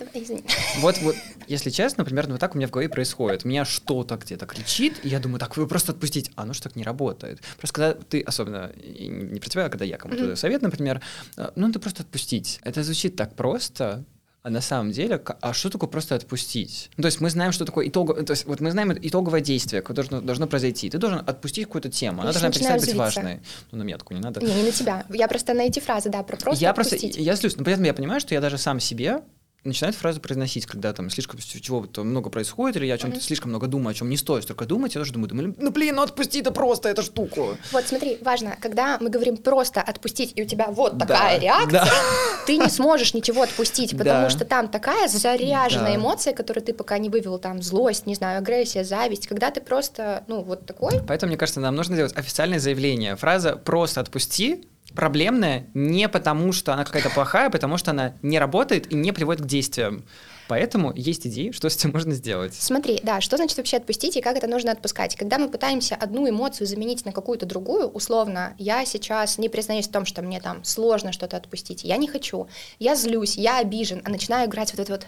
Вот, 0.79 0.97
вот, 0.99 1.15
если 1.47 1.69
честно, 1.69 2.05
примерно 2.05 2.33
вот 2.33 2.39
так 2.39 2.55
у 2.55 2.57
меня 2.57 2.67
в 2.67 2.71
голове 2.71 2.89
происходит. 2.89 3.43
У 3.43 3.47
меня 3.47 3.65
что-то 3.65 4.15
где-то 4.15 4.45
кричит, 4.45 5.03
и 5.03 5.09
я 5.09 5.19
думаю, 5.19 5.39
так, 5.39 5.57
вы 5.57 5.67
просто 5.67 5.91
отпустить. 5.91 6.31
А 6.35 6.45
ну 6.45 6.53
что 6.53 6.63
так 6.63 6.75
не 6.75 6.83
работает. 6.83 7.41
Просто 7.57 7.73
когда 7.73 7.93
ты, 7.93 8.21
особенно, 8.21 8.71
не 8.77 9.39
про 9.39 9.49
тебя, 9.49 9.65
а 9.65 9.69
когда 9.69 9.85
я 9.85 9.97
кому-то 9.97 10.23
mm-hmm. 10.23 10.35
совет, 10.35 10.61
например, 10.61 11.01
а, 11.37 11.51
ну, 11.55 11.71
ты 11.71 11.79
просто 11.79 12.03
отпустить. 12.03 12.59
Это 12.63 12.83
звучит 12.83 13.15
так 13.15 13.35
просто, 13.35 14.05
а 14.43 14.49
на 14.49 14.61
самом 14.61 14.91
деле, 14.91 15.21
а 15.41 15.53
что 15.53 15.69
такое 15.69 15.89
просто 15.89 16.15
отпустить? 16.15 16.89
Ну, 16.97 17.03
то 17.03 17.07
есть 17.07 17.21
мы 17.21 17.29
знаем, 17.29 17.51
что 17.51 17.63
такое 17.63 17.87
итог, 17.87 18.25
то 18.25 18.31
есть 18.31 18.45
вот 18.45 18.59
мы 18.59 18.71
знаем 18.71 18.91
итоговое 18.91 19.41
действие, 19.41 19.81
которое 19.81 20.07
должно, 20.07 20.25
должно 20.25 20.47
произойти. 20.47 20.89
Ты 20.89 20.97
должен 20.97 21.19
отпустить 21.19 21.65
какую-то 21.65 21.89
тему, 21.89 22.21
она 22.21 22.31
должна 22.31 22.49
перестать 22.49 22.81
быть 22.81 22.95
важной. 22.95 23.41
Ну, 23.71 23.77
на 23.77 23.83
метку 23.83 24.13
не 24.13 24.19
надо. 24.19 24.41
Не, 24.41 24.53
не 24.53 24.63
на 24.63 24.71
тебя. 24.71 25.05
Я 25.09 25.27
просто 25.27 25.53
на 25.53 25.61
эти 25.61 25.79
фразы, 25.79 26.09
да, 26.09 26.23
про 26.23 26.37
просто 26.37 26.61
Я 26.61 26.71
отпустить. 26.71 27.01
просто, 27.01 27.21
я 27.21 27.35
злюсь, 27.35 27.55
но 27.55 27.63
при 27.63 27.73
этом 27.73 27.85
я 27.85 27.93
понимаю, 27.93 28.19
что 28.19 28.33
я 28.33 28.41
даже 28.41 28.57
сам 28.57 28.79
себе 28.79 29.21
начинает 29.63 29.95
фразу 29.95 30.19
произносить, 30.19 30.65
когда 30.65 30.91
там 30.91 31.09
слишком 31.09 31.39
чего-то 31.39 32.03
много 32.03 32.29
происходит, 32.29 32.77
или 32.77 32.87
я 32.87 32.95
о 32.95 32.97
чем-то 32.97 33.17
mm-hmm. 33.17 33.21
слишком 33.21 33.51
много 33.51 33.67
думаю, 33.67 33.91
о 33.91 33.93
чем 33.93 34.09
не 34.09 34.17
стоит 34.17 34.43
столько 34.43 34.65
думать, 34.65 34.95
я 34.95 35.01
тоже 35.01 35.13
думаю, 35.13 35.29
думаю, 35.29 35.55
ну 35.57 35.71
блин, 35.71 35.95
ну 35.95 36.01
отпусти 36.01 36.39
это 36.39 36.51
просто 36.51 36.89
эту 36.89 37.03
штуку. 37.03 37.57
Вот 37.71 37.85
смотри, 37.85 38.17
важно, 38.21 38.57
когда 38.59 38.97
мы 38.99 39.09
говорим 39.09 39.37
просто 39.37 39.81
отпустить, 39.81 40.33
и 40.35 40.43
у 40.43 40.45
тебя 40.45 40.67
вот 40.67 40.97
такая 40.97 41.37
да, 41.37 41.39
реакция, 41.39 41.85
да. 41.85 41.91
ты 42.47 42.57
не 42.57 42.69
сможешь 42.69 43.13
ничего 43.13 43.43
отпустить, 43.43 43.91
потому 43.91 44.23
да. 44.23 44.29
что 44.29 44.45
там 44.45 44.67
такая 44.67 45.07
заряженная 45.07 45.93
да. 45.93 45.95
эмоция, 45.95 46.33
которую 46.33 46.63
ты 46.63 46.73
пока 46.73 46.97
не 46.97 47.09
вывел, 47.09 47.37
там 47.37 47.61
злость, 47.61 48.07
не 48.07 48.15
знаю, 48.15 48.39
агрессия, 48.39 48.83
зависть, 48.83 49.27
когда 49.27 49.51
ты 49.51 49.61
просто, 49.61 50.23
ну 50.27 50.41
вот 50.41 50.65
такой. 50.65 51.01
Поэтому, 51.07 51.29
мне 51.29 51.37
кажется, 51.37 51.59
нам 51.59 51.75
нужно 51.75 51.95
сделать 51.95 52.17
официальное 52.17 52.59
заявление. 52.59 53.15
Фраза 53.15 53.55
«просто 53.55 54.01
отпусти» 54.01 54.65
проблемная 54.95 55.67
не 55.73 56.07
потому, 56.09 56.51
что 56.51 56.73
она 56.73 56.85
какая-то 56.85 57.09
плохая, 57.09 57.47
а 57.47 57.49
потому 57.49 57.77
что 57.77 57.91
она 57.91 58.13
не 58.21 58.39
работает 58.39 58.91
и 58.91 58.95
не 58.95 59.11
приводит 59.11 59.43
к 59.43 59.47
действиям. 59.47 60.05
Поэтому 60.47 60.91
есть 60.93 61.25
идеи, 61.27 61.51
что 61.51 61.69
с 61.69 61.77
этим 61.77 61.91
можно 61.91 62.13
сделать. 62.13 62.53
Смотри, 62.53 62.99
да, 63.03 63.21
что 63.21 63.37
значит 63.37 63.57
вообще 63.57 63.77
отпустить 63.77 64.17
и 64.17 64.21
как 64.21 64.35
это 64.35 64.47
нужно 64.47 64.73
отпускать? 64.73 65.15
Когда 65.15 65.37
мы 65.37 65.47
пытаемся 65.47 65.95
одну 65.95 66.27
эмоцию 66.29 66.67
заменить 66.67 67.05
на 67.05 67.13
какую-то 67.13 67.45
другую, 67.45 67.87
условно, 67.87 68.53
я 68.57 68.83
сейчас 68.83 69.37
не 69.37 69.47
признаюсь 69.47 69.87
в 69.87 69.91
том, 69.91 70.05
что 70.05 70.21
мне 70.21 70.41
там 70.41 70.63
сложно 70.65 71.13
что-то 71.13 71.37
отпустить, 71.37 71.85
я 71.85 71.95
не 71.95 72.07
хочу, 72.07 72.49
я 72.79 72.95
злюсь, 72.95 73.37
я 73.37 73.59
обижен, 73.59 74.01
а 74.03 74.09
начинаю 74.09 74.49
играть 74.49 74.71
вот 74.73 74.81
это 74.81 74.91
вот 74.91 75.07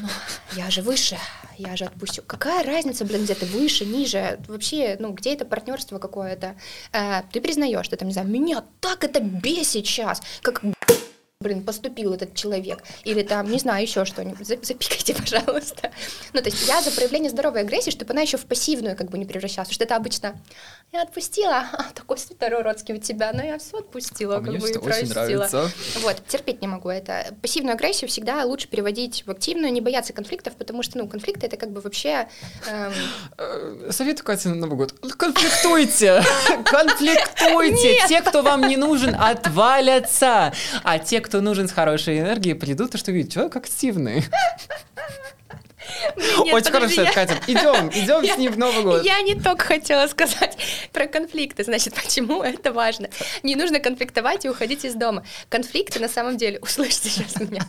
ну, 0.00 0.08
я 0.52 0.70
же 0.70 0.82
выше, 0.82 1.18
я 1.56 1.76
же 1.76 1.84
отпущу. 1.84 2.22
Какая 2.26 2.64
разница, 2.64 3.04
блин, 3.04 3.24
где 3.24 3.34
ты 3.34 3.46
выше, 3.46 3.84
ниже? 3.84 4.38
Вообще, 4.48 4.96
ну, 4.98 5.12
где 5.12 5.34
это 5.34 5.44
партнерство 5.44 5.98
какое-то? 5.98 6.56
Э, 6.92 7.22
ты 7.32 7.40
признаешь, 7.40 7.86
что 7.86 7.96
там, 7.96 8.08
не 8.08 8.14
знаю, 8.14 8.28
меня 8.28 8.64
так 8.80 9.04
это 9.04 9.20
бесит 9.20 9.86
сейчас, 9.86 10.22
как 10.42 10.62
блин, 11.40 11.62
поступил 11.62 12.14
этот 12.14 12.34
человек, 12.34 12.82
или 13.04 13.22
там, 13.22 13.48
не 13.48 13.60
знаю, 13.60 13.82
еще 13.82 14.04
что-нибудь, 14.04 14.44
запикайте, 14.44 15.14
пожалуйста. 15.18 15.92
Ну, 16.32 16.40
то 16.40 16.48
есть 16.48 16.66
я 16.66 16.82
за 16.82 16.90
проявление 16.90 17.30
здоровой 17.30 17.60
агрессии, 17.60 17.92
чтобы 17.92 18.12
она 18.12 18.22
еще 18.22 18.38
в 18.38 18.46
пассивную 18.46 18.96
как 18.96 19.08
бы 19.08 19.18
не 19.18 19.24
превращалась, 19.24 19.68
потому 19.68 19.74
что 19.74 19.84
это 19.84 19.96
обычно 19.96 20.42
я 20.90 21.02
отпустила, 21.02 21.66
а, 21.72 21.84
такой 21.94 22.16
святой 22.18 22.48
родский 22.62 22.94
у 22.94 22.98
тебя, 22.98 23.32
но 23.34 23.42
я 23.42 23.58
все 23.58 23.78
отпустила, 23.78 24.36
а 24.36 24.40
как 24.40 24.58
бы 24.58 24.70
и 24.70 24.78
простила. 24.78 25.48
Вот, 26.00 26.22
терпеть 26.26 26.62
не 26.62 26.68
могу 26.68 26.88
это. 26.88 27.34
Пассивную 27.42 27.74
агрессию 27.74 28.08
всегда 28.08 28.44
лучше 28.44 28.68
переводить 28.68 29.24
в 29.26 29.30
активную, 29.30 29.72
не 29.72 29.80
бояться 29.80 30.12
конфликтов, 30.12 30.56
потому 30.56 30.82
что, 30.82 30.98
ну, 30.98 31.06
конфликты 31.06 31.46
это 31.46 31.56
как 31.56 31.70
бы 31.70 31.80
вообще... 31.80 32.28
Эм... 32.66 32.92
Э, 33.36 33.90
Советую 33.90 34.24
Катя 34.24 34.48
на 34.48 34.54
Новый 34.54 34.76
год. 34.76 34.92
Конфликтуйте! 35.16 36.22
Конфликтуйте! 36.64 38.06
Те, 38.08 38.22
кто 38.22 38.42
вам 38.42 38.66
не 38.66 38.76
нужен, 38.76 39.14
отвалятся, 39.14 40.54
а 40.84 40.98
те, 40.98 41.20
кто 41.20 41.40
нужен 41.40 41.68
с 41.68 41.72
хорошей 41.72 42.20
энергией, 42.20 42.54
придут, 42.54 42.94
и 42.94 42.98
что 42.98 43.12
видят, 43.12 43.32
человек 43.32 43.56
активный. 43.56 44.24
Нет, 46.16 46.54
Очень 46.54 46.72
хорошо, 46.72 47.02
я... 47.02 47.12
Катя. 47.12 47.40
Идем, 47.46 47.88
идем 47.94 48.24
с 48.24 48.38
ним 48.38 48.52
в 48.52 48.58
Новый 48.58 48.82
год. 48.82 49.04
Я 49.04 49.20
не 49.22 49.34
только 49.34 49.64
хотела 49.64 50.06
сказать 50.06 50.56
про 50.92 51.06
конфликты. 51.06 51.64
Значит, 51.64 51.94
почему 51.94 52.42
это 52.42 52.72
важно? 52.72 53.08
Не 53.42 53.56
нужно 53.56 53.80
конфликтовать 53.80 54.44
и 54.44 54.48
уходить 54.48 54.84
из 54.84 54.94
дома. 54.94 55.24
Конфликты 55.48 56.00
на 56.00 56.08
самом 56.08 56.36
деле, 56.36 56.58
услышьте 56.62 57.08
сейчас 57.08 57.36
меня, 57.40 57.62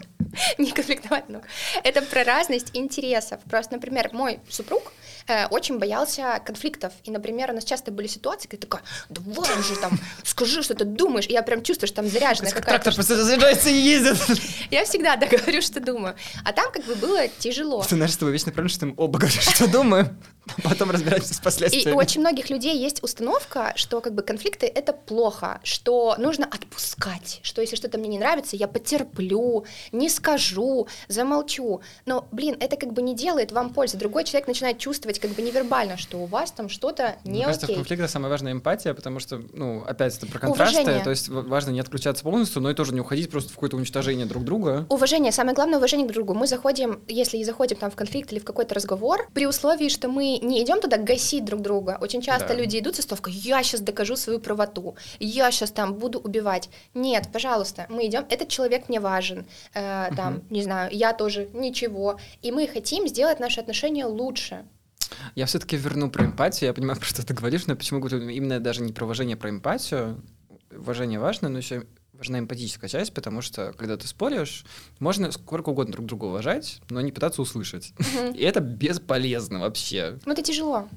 не 0.58 0.72
конфликтовать, 0.72 1.30
но 1.30 1.42
это 1.84 2.02
про 2.02 2.24
разность 2.24 2.70
интересов. 2.74 3.40
Просто, 3.50 3.76
например, 3.76 4.10
мой 4.14 4.40
супруг, 4.50 4.92
э, 5.30 5.48
очень 5.48 5.80
боялся 5.80 6.42
конфликтов. 6.46 6.94
И, 7.04 7.12
например, 7.12 7.52
у 7.52 7.54
нас 7.54 7.64
часто 7.64 7.92
были 7.92 8.08
ситуации, 8.08 8.48
когда 8.48 8.68
такая, 8.68 8.84
давай 9.10 9.64
же 9.64 9.76
там, 9.76 10.00
скажи, 10.24 10.64
что 10.64 10.74
ты 10.74 10.86
думаешь. 10.86 11.28
И 11.28 11.34
я 11.34 11.44
прям 11.44 11.64
чувствую, 11.64 11.88
что 11.88 11.98
там 11.98 12.08
заряженная 12.08 12.52
Как 12.52 12.64
какая-то 12.64 12.84
трактор 12.84 12.96
просто 12.96 13.24
заряжается 13.24 13.70
и 13.70 13.78
ездит. 13.78 14.18
Я 14.72 14.86
всегда 14.86 15.16
да, 15.16 15.28
говорю, 15.28 15.62
что 15.62 15.80
думаю. 15.80 16.16
А 16.44 16.54
там 16.54 16.72
как 16.72 16.86
бы 16.86 16.96
было 16.96 17.28
тяжело. 17.28 17.84
Это 17.84 17.96
наш 17.96 18.12
с 18.12 18.18
тобой 18.18 18.34
вечный 18.34 18.54
проблема, 18.54 18.70
что 18.70 18.86
мы 18.86 18.94
оба 18.98 19.20
говорим, 19.20 19.42
что 19.42 19.68
думаем, 19.68 20.18
а 20.58 20.70
потом 20.70 20.92
разбираемся 20.92 21.34
с 21.34 21.40
И 21.40 21.44
последствиями. 21.44 21.96
у 21.96 21.98
очень 21.98 22.22
многих 22.22 22.50
людей 22.50 22.78
есть 22.78 23.04
установка, 23.04 23.74
что 23.76 24.02
как 24.02 24.14
бы 24.14 24.22
конфликты— 24.22 24.66
это 24.76 24.94
плохо, 24.94 25.60
что 25.64 26.16
нужно 26.18 26.46
отпускать, 26.46 27.40
что 27.44 27.62
если 27.62 27.76
что-то 27.76 27.98
мне 27.98 28.10
не 28.10 28.20
нравится, 28.20 28.56
я 28.56 28.68
потерплю, 28.68 29.66
не 29.92 30.10
скажу, 30.10 30.88
замолчу. 31.08 31.82
Но, 32.06 32.28
блин, 32.32 32.58
это 32.60 32.78
как 32.78 32.94
бы 32.94 33.02
не 33.02 33.16
делает 33.16 33.52
вам 33.52 33.74
пользы. 33.74 33.98
Другой 33.98 34.24
человек 34.24 34.48
начинает 34.48 34.80
чувствовать 34.80 35.19
как 35.20 35.32
бы 35.32 35.42
невербально, 35.42 35.98
что 35.98 36.18
у 36.18 36.26
вас 36.26 36.52
там 36.52 36.70
что-то 36.70 37.16
не 37.24 37.32
Мне 37.32 37.44
кажется, 37.46 37.66
в 37.66 37.70
окей. 37.70 37.76
конфликтах 37.76 38.10
самая 38.10 38.30
важная 38.30 38.52
эмпатия, 38.54 38.94
потому 38.94 39.20
что, 39.20 39.42
ну, 39.54 39.84
опять 39.86 40.18
это 40.18 40.26
про 40.28 40.40
контрасты, 40.40 40.80
Уважение. 40.82 41.04
то 41.04 41.10
есть 41.10 41.30
в- 41.30 41.48
важно 41.48 41.72
не 41.72 41.80
отключаться 41.80 42.24
полностью, 42.24 42.62
но 42.62 42.72
и 42.72 42.74
тоже 42.74 42.94
не 42.94 43.02
уходить 43.02 43.30
просто 43.30 43.50
в 43.52 43.54
какое-то 43.54 43.78
уничтожение 43.78 44.26
друг 44.26 44.44
друга. 44.44 44.86
Уважение, 44.90 45.32
самое 45.32 45.56
главное 45.56 45.78
уважение 45.78 46.08
к 46.08 46.12
другу. 46.12 46.34
Мы 46.34 46.48
заходим, 46.48 47.02
если 47.08 47.38
и 47.38 47.44
заходим 47.44 47.78
там 47.78 47.92
в 47.92 47.96
конфликт 47.96 48.32
или 48.32 48.40
в 48.40 48.44
какой-то 48.46 48.76
разговор, 48.76 49.28
при 49.34 49.46
условии, 49.46 49.90
что 49.90 50.08
мы 50.08 50.40
не 50.42 50.64
идем 50.64 50.82
туда 50.82 50.98
гасить 50.98 51.46
друг 51.46 51.62
друга. 51.62 51.98
Очень 52.02 52.22
часто 52.22 52.50
Да. 52.50 52.54
люди 52.56 52.80
идут 52.80 52.96
с 52.96 53.00
истовкой, 53.02 53.34
я 53.34 53.62
сейчас 53.64 53.82
докажу 53.82 54.16
свою 54.16 54.40
правоту, 54.40 54.96
я 55.20 55.52
сейчас 55.52 55.72
там 55.72 55.94
буду 55.96 56.20
убивать. 56.20 56.70
Нет, 56.94 57.28
пожалуйста, 57.32 57.86
мы 57.90 58.06
идем, 58.08 58.26
этот 58.30 58.48
человек 58.50 58.90
мне 58.90 59.00
важен, 59.00 59.46
э, 59.74 60.10
там, 60.16 60.42
не 60.50 60.64
знаю, 60.64 60.90
я 60.92 61.14
тоже, 61.14 61.50
ничего. 61.54 62.18
И 62.42 62.52
мы 62.52 62.68
хотим 62.68 63.08
сделать 63.08 63.40
наши 63.40 63.60
отношения 63.60 64.06
лучше. 64.06 64.66
Я 65.36 65.46
все-таки 65.46 65.78
верну 65.78 66.10
про 66.10 66.26
эмпатию. 66.26 66.68
Я 66.68 66.74
понимаю, 66.74 66.98
про 67.00 67.06
что 67.06 67.26
ты 67.26 67.34
говоришь, 67.34 67.68
но 67.68 67.76
почему 67.76 68.06
именно 68.08 68.60
даже 68.60 68.82
не 68.82 68.94
про 68.94 69.06
уважение, 69.06 69.36
а 69.36 69.38
про 69.38 69.50
эмпатию. 69.50 70.24
Уважение 70.72 71.20
важно, 71.20 71.50
но 71.50 71.58
еще 71.58 71.86
важна 72.14 72.40
эмпатическая 72.40 72.90
часть, 72.90 73.14
потому 73.14 73.42
что 73.42 73.74
когда 73.74 73.98
ты 73.98 74.08
споришь, 74.08 74.66
можно 75.00 75.32
сколько 75.32 75.70
угодно 75.70 75.94
друг 75.94 76.06
друга 76.06 76.26
уважать, 76.26 76.82
но 76.90 77.02
не 77.02 77.12
пытаться 77.12 77.42
услышать. 77.42 77.94
И 78.36 78.44
это 78.44 78.60
бесполезно 78.60 79.60
вообще. 79.60 80.20
Ну, 80.26 80.34
это 80.34 80.44
тяжело. 80.44 80.88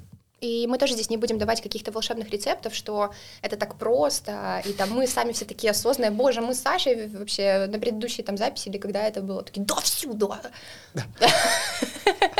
И 0.42 0.66
мы 0.66 0.76
тоже 0.76 0.94
здесь 0.94 1.08
не 1.08 1.16
будем 1.16 1.38
давать 1.38 1.62
каких-то 1.62 1.92
волшебных 1.92 2.28
рецептов, 2.30 2.74
что 2.74 3.12
это 3.42 3.56
так 3.56 3.76
просто, 3.76 4.60
и 4.66 4.72
там 4.72 4.90
мы 4.90 5.06
сами 5.06 5.30
все 5.30 5.44
такие 5.44 5.70
осознанные. 5.70 6.10
Боже, 6.10 6.40
мы 6.40 6.52
с 6.54 6.60
Сашей 6.60 7.06
вообще 7.06 7.66
на 7.66 7.78
предыдущей 7.78 8.24
там 8.24 8.36
записи, 8.36 8.68
или 8.68 8.78
когда 8.78 9.06
это 9.06 9.22
было, 9.22 9.44
такие, 9.44 9.64
да 9.64 9.76
всюду. 9.76 10.34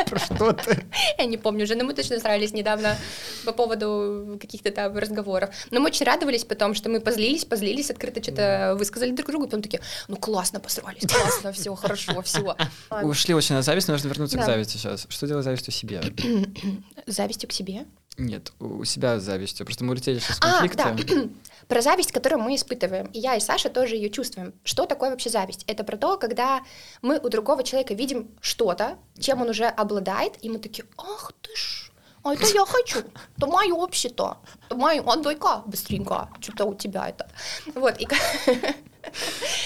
Про 0.07 0.19
что 0.19 0.53
ты? 0.53 0.85
Я 1.17 1.27
не 1.27 1.37
помню 1.37 1.63
уже, 1.63 1.77
но 1.77 1.85
мы 1.85 1.95
точно 1.95 2.19
срались 2.19 2.53
недавно 2.53 2.97
по 3.45 3.53
поводу 3.53 4.37
каких-то 4.41 4.73
там 4.73 4.99
разговоров. 4.99 5.51
Но 5.71 5.79
мы 5.79 5.87
очень 5.87 6.05
радовались 6.05 6.45
потом, 6.45 6.75
что 6.75 6.89
мы 6.89 7.01
позлились, 7.01 7.45
позлились, 7.45 7.91
открыто 7.91 8.21
что-то 8.21 8.75
высказали 8.77 9.13
друг 9.13 9.29
другу, 9.29 9.45
потом 9.45 9.63
такие, 9.63 9.81
ну 10.09 10.17
классно 10.17 10.59
посрались, 10.59 11.07
классно, 11.07 11.53
все 11.53 11.73
хорошо, 11.77 12.21
все. 12.23 12.57
Ушли 13.03 13.33
очень 13.33 13.55
на 13.55 13.63
зависть, 13.63 13.87
но 13.87 13.95
нужно 13.95 14.09
вернуться 14.09 14.39
к 14.39 14.45
зависти 14.45 14.77
сейчас. 14.77 15.07
Что 15.09 15.29
делать 15.29 15.45
завистью 15.45 15.73
себе? 15.73 16.03
Завистью 17.07 17.49
к 17.49 17.53
себе. 17.53 17.85
Нет, 18.19 18.53
у 18.61 18.85
себя 18.85 19.19
завистью. 19.21 19.65
Просто 19.65 19.85
мы 19.85 19.93
улетели 19.93 20.19
сейчас 20.19 20.37
в 20.39 20.45
А, 20.45 20.59
конфликты. 20.67 21.15
да. 21.15 21.29
Про 21.69 21.81
зависть, 21.81 22.13
которую 22.13 22.43
мы 22.43 22.55
испытываем. 22.57 23.07
И 23.07 23.19
я, 23.19 23.37
и 23.37 23.41
Саша 23.41 23.71
тоже 23.71 23.95
ее 23.97 24.11
чувствуем. 24.11 24.53
Что 24.65 24.85
такое 24.87 25.11
вообще 25.11 25.31
зависть? 25.31 25.65
Это 25.67 25.83
про 25.85 25.97
то, 25.97 26.19
когда 26.19 26.63
мы 27.01 27.19
у 27.19 27.29
другого 27.31 27.63
человека 27.63 27.95
видим 27.95 28.29
что-то, 28.41 28.99
чем 29.19 29.41
он 29.41 29.49
уже 29.49 29.65
обладает, 29.65 30.35
и 30.45 30.51
мы 30.51 30.59
такие, 30.59 30.85
ах 30.99 31.33
ты 31.41 31.57
ж, 31.57 31.91
а 32.25 32.35
это 32.35 32.47
я 32.47 32.67
хочу, 32.67 32.99
это 33.37 33.47
мое 33.47 33.75
вообще-то, 33.75 34.39
это 34.67 34.77
мое, 34.77 35.01
отдай-ка 35.03 35.63
быстренько, 35.67 36.29
что-то 36.41 36.67
у 36.67 36.75
тебя 36.75 37.09
это. 37.09 37.29
Вот, 37.75 37.99
и, 38.01 38.07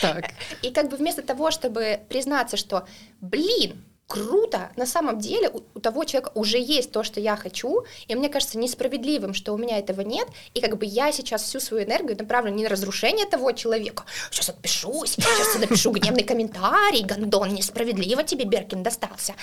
Так. 0.00 0.30
и 0.62 0.70
как 0.70 0.88
бы 0.88 0.96
вместо 0.96 1.22
того, 1.22 1.50
чтобы 1.50 2.00
признаться, 2.08 2.56
что, 2.56 2.86
блин, 3.20 3.84
круто, 4.06 4.70
на 4.76 4.86
самом 4.86 5.18
деле 5.18 5.48
у, 5.48 5.62
у 5.74 5.80
того 5.80 6.04
человека 6.04 6.30
уже 6.34 6.58
есть 6.58 6.92
то, 6.92 7.02
что 7.02 7.20
я 7.20 7.36
хочу, 7.36 7.84
и 8.06 8.14
мне 8.14 8.28
кажется 8.28 8.58
несправедливым, 8.58 9.34
что 9.34 9.52
у 9.52 9.58
меня 9.58 9.78
этого 9.78 10.02
нет, 10.02 10.28
и 10.54 10.60
как 10.60 10.78
бы 10.78 10.86
я 10.86 11.12
сейчас 11.12 11.42
всю 11.42 11.60
свою 11.60 11.84
энергию 11.84 12.16
направлю 12.16 12.52
не 12.52 12.64
на 12.64 12.68
разрушение 12.68 13.26
того 13.26 13.52
человека, 13.52 14.04
сейчас 14.30 14.50
отпишусь, 14.50 15.12
сейчас 15.12 15.54
я 15.54 15.60
напишу 15.60 15.90
гневный 15.90 16.22
комментарий, 16.22 17.04
гандон, 17.04 17.48
несправедливо 17.54 18.22
тебе 18.22 18.44
Беркин 18.44 18.82
достался, 18.82 19.34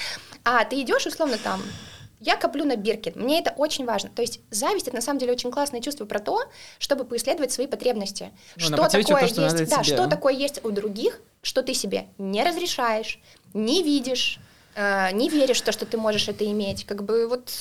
а 0.43 0.63
ты 0.63 0.81
идешь 0.81 1.05
условно 1.05 1.37
там, 1.37 1.61
я 2.23 2.37
коплю 2.37 2.63
на 2.63 2.77
Биркин. 2.77 3.13
Мне 3.15 3.39
это 3.39 3.51
очень 3.57 3.83
важно. 3.85 4.09
То 4.09 4.21
есть 4.21 4.39
зависть 4.49 4.87
это 4.87 4.95
на 4.95 5.01
самом 5.01 5.19
деле 5.19 5.33
очень 5.33 5.51
классное 5.51 5.81
чувство 5.81 6.05
про 6.05 6.19
то, 6.19 6.45
чтобы 6.79 7.03
поисследовать 7.03 7.51
свои 7.51 7.67
потребности. 7.67 8.31
Ну, 8.55 8.63
что 8.63 8.77
такое 8.77 8.89
то, 8.89 9.27
что 9.27 9.41
есть, 9.41 9.69
да, 9.69 9.83
тебе. 9.83 9.83
что 9.83 10.07
такое 10.07 10.33
есть 10.33 10.63
у 10.63 10.71
других, 10.71 11.19
что 11.41 11.63
ты 11.63 11.73
себе 11.73 12.07
не 12.17 12.41
разрешаешь, 12.41 13.19
не 13.53 13.83
видишь, 13.83 14.39
не 14.75 15.29
веришь 15.29 15.61
в 15.61 15.63
то, 15.63 15.71
что 15.71 15.85
ты 15.85 15.97
можешь 15.97 16.27
это 16.27 16.45
иметь. 16.45 16.85
Как 16.85 17.03
бы 17.03 17.27
вот 17.27 17.51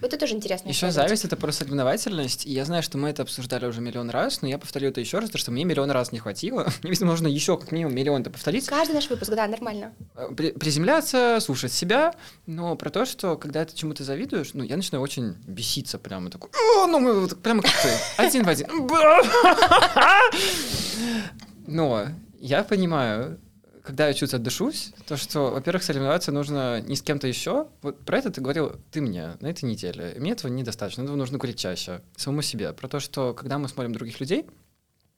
это 0.00 0.16
тоже 0.16 0.34
интересно. 0.34 0.68
Еще 0.68 0.90
зависть 0.90 1.24
это 1.24 1.36
про 1.36 1.52
соревновательность. 1.52 2.46
И 2.46 2.52
я 2.52 2.64
знаю, 2.64 2.82
что 2.82 2.98
мы 2.98 3.10
это 3.10 3.22
обсуждали 3.22 3.66
уже 3.66 3.80
миллион 3.80 4.10
раз, 4.10 4.42
но 4.42 4.48
я 4.48 4.58
повторю 4.58 4.88
это 4.88 5.00
еще 5.00 5.18
раз, 5.18 5.28
потому 5.28 5.40
что 5.40 5.50
мне 5.50 5.64
миллион 5.64 5.90
раз 5.90 6.12
не 6.12 6.18
хватило. 6.18 6.66
Мне, 6.82 6.90
видимо, 6.90 7.10
нужно 7.10 7.28
еще 7.28 7.56
как 7.58 7.72
минимум 7.72 7.94
миллион 7.94 8.22
это 8.22 8.30
повторить. 8.30 8.66
Каждый 8.66 8.94
наш 8.94 9.10
выпуск, 9.10 9.30
да, 9.34 9.46
нормально. 9.46 9.92
Э, 10.14 10.28
при- 10.34 10.52
приземляться, 10.52 11.38
слушать 11.40 11.72
себя, 11.72 12.14
но 12.46 12.76
про 12.76 12.90
то, 12.90 13.04
что 13.04 13.36
когда 13.36 13.64
ты 13.64 13.76
чему-то 13.76 14.04
завидуешь, 14.04 14.50
ну, 14.54 14.64
я 14.64 14.76
начинаю 14.76 15.02
очень 15.02 15.34
беситься 15.46 15.98
прямо, 15.98 16.30
такой, 16.30 16.50
«О, 16.76 16.86
ну, 16.86 16.98
мы 17.00 17.20
вот 17.20 17.40
прямо 17.42 17.62
как 17.62 17.72
ты, 17.82 17.88
один 18.16 18.44
в 18.44 18.48
один. 18.48 18.66
Но 21.66 22.06
я 22.40 22.64
понимаю, 22.64 23.38
когда 23.82 24.06
я 24.06 24.14
чуть 24.14 24.32
отдышусь, 24.34 24.92
то, 25.06 25.16
что, 25.16 25.50
во-первых, 25.50 25.82
соревноваться 25.82 26.32
нужно 26.32 26.80
не 26.80 26.96
с 26.96 27.02
кем-то 27.02 27.26
еще. 27.26 27.68
Вот 27.82 28.04
про 28.04 28.18
это 28.18 28.30
ты 28.30 28.40
говорил 28.40 28.76
ты 28.90 29.00
мне 29.00 29.36
на 29.40 29.48
этой 29.48 29.64
неделе. 29.64 30.14
И 30.16 30.20
мне 30.20 30.32
этого 30.32 30.50
недостаточно, 30.50 31.02
этого 31.02 31.16
нужно 31.16 31.38
говорить 31.38 31.58
чаще, 31.58 32.00
самому 32.16 32.42
себе. 32.42 32.72
Про 32.72 32.88
то, 32.88 33.00
что 33.00 33.34
когда 33.34 33.58
мы 33.58 33.68
смотрим 33.68 33.92
других 33.92 34.20
людей, 34.20 34.46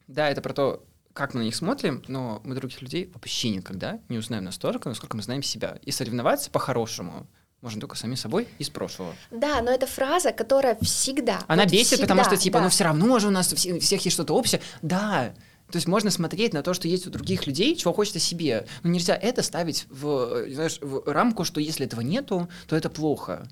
да, 0.07 0.29
это 0.31 0.41
про 0.41 0.53
то, 0.53 0.85
как 1.13 1.35
мы 1.35 1.41
на 1.41 1.45
них 1.45 1.55
смотрим, 1.55 2.03
но 2.09 2.41
мы 2.45 2.55
других 2.55 2.83
людей 2.83 3.11
вообще 3.13 3.51
никогда 3.51 4.01
не 4.09 4.19
узнаем 4.19 4.45
настолько, 4.45 4.89
насколько 4.89 5.17
мы 5.17 5.23
знаем 5.23 5.43
себя. 5.43 5.79
И 5.83 5.91
соревноваться 5.91 6.51
по-хорошему 6.51 7.27
можно 7.61 7.81
только 7.81 7.97
сами 7.97 8.15
собой 8.15 8.47
из 8.59 8.69
прошлого. 8.69 9.15
Да, 9.31 9.63
но 9.63 9.71
это 9.71 9.87
фраза, 9.87 10.33
которая 10.33 10.77
всегда. 10.83 11.41
Она 11.47 11.63
вот 11.63 11.73
бесит, 11.73 12.01
потому 12.01 12.21
всегда, 12.21 12.37
что, 12.37 12.43
типа, 12.45 12.59
да. 12.59 12.65
ну 12.65 12.71
все 12.71 12.85
равно 12.85 13.19
же 13.19 13.29
у 13.29 13.31
нас 13.31 13.53
у 13.53 13.57
всех 13.57 14.05
есть 14.05 14.13
что-то 14.13 14.35
общее. 14.35 14.61
Да, 14.83 15.35
то 15.75 15.79
есть 15.79 15.89
можно 15.89 16.13
смотреть 16.13 16.55
на 16.55 16.63
то, 16.63 16.73
что 16.73 16.87
есть 16.87 17.09
у 17.09 17.11
других 17.11 17.49
людей, 17.49 17.75
чего 17.75 17.93
хочется 17.93 18.21
себе. 18.21 18.65
Но 18.85 18.91
нельзя 18.91 19.17
это 19.17 19.43
ставить 19.43 19.87
в, 19.91 20.07
э, 20.47 20.55
знаешь, 20.55 20.79
в 20.81 21.03
рамку, 21.13 21.43
что 21.43 21.61
если 21.61 21.85
этого 21.85 22.01
нету, 22.01 22.49
то 22.69 22.77
это 22.77 22.89
плохо. 22.89 23.49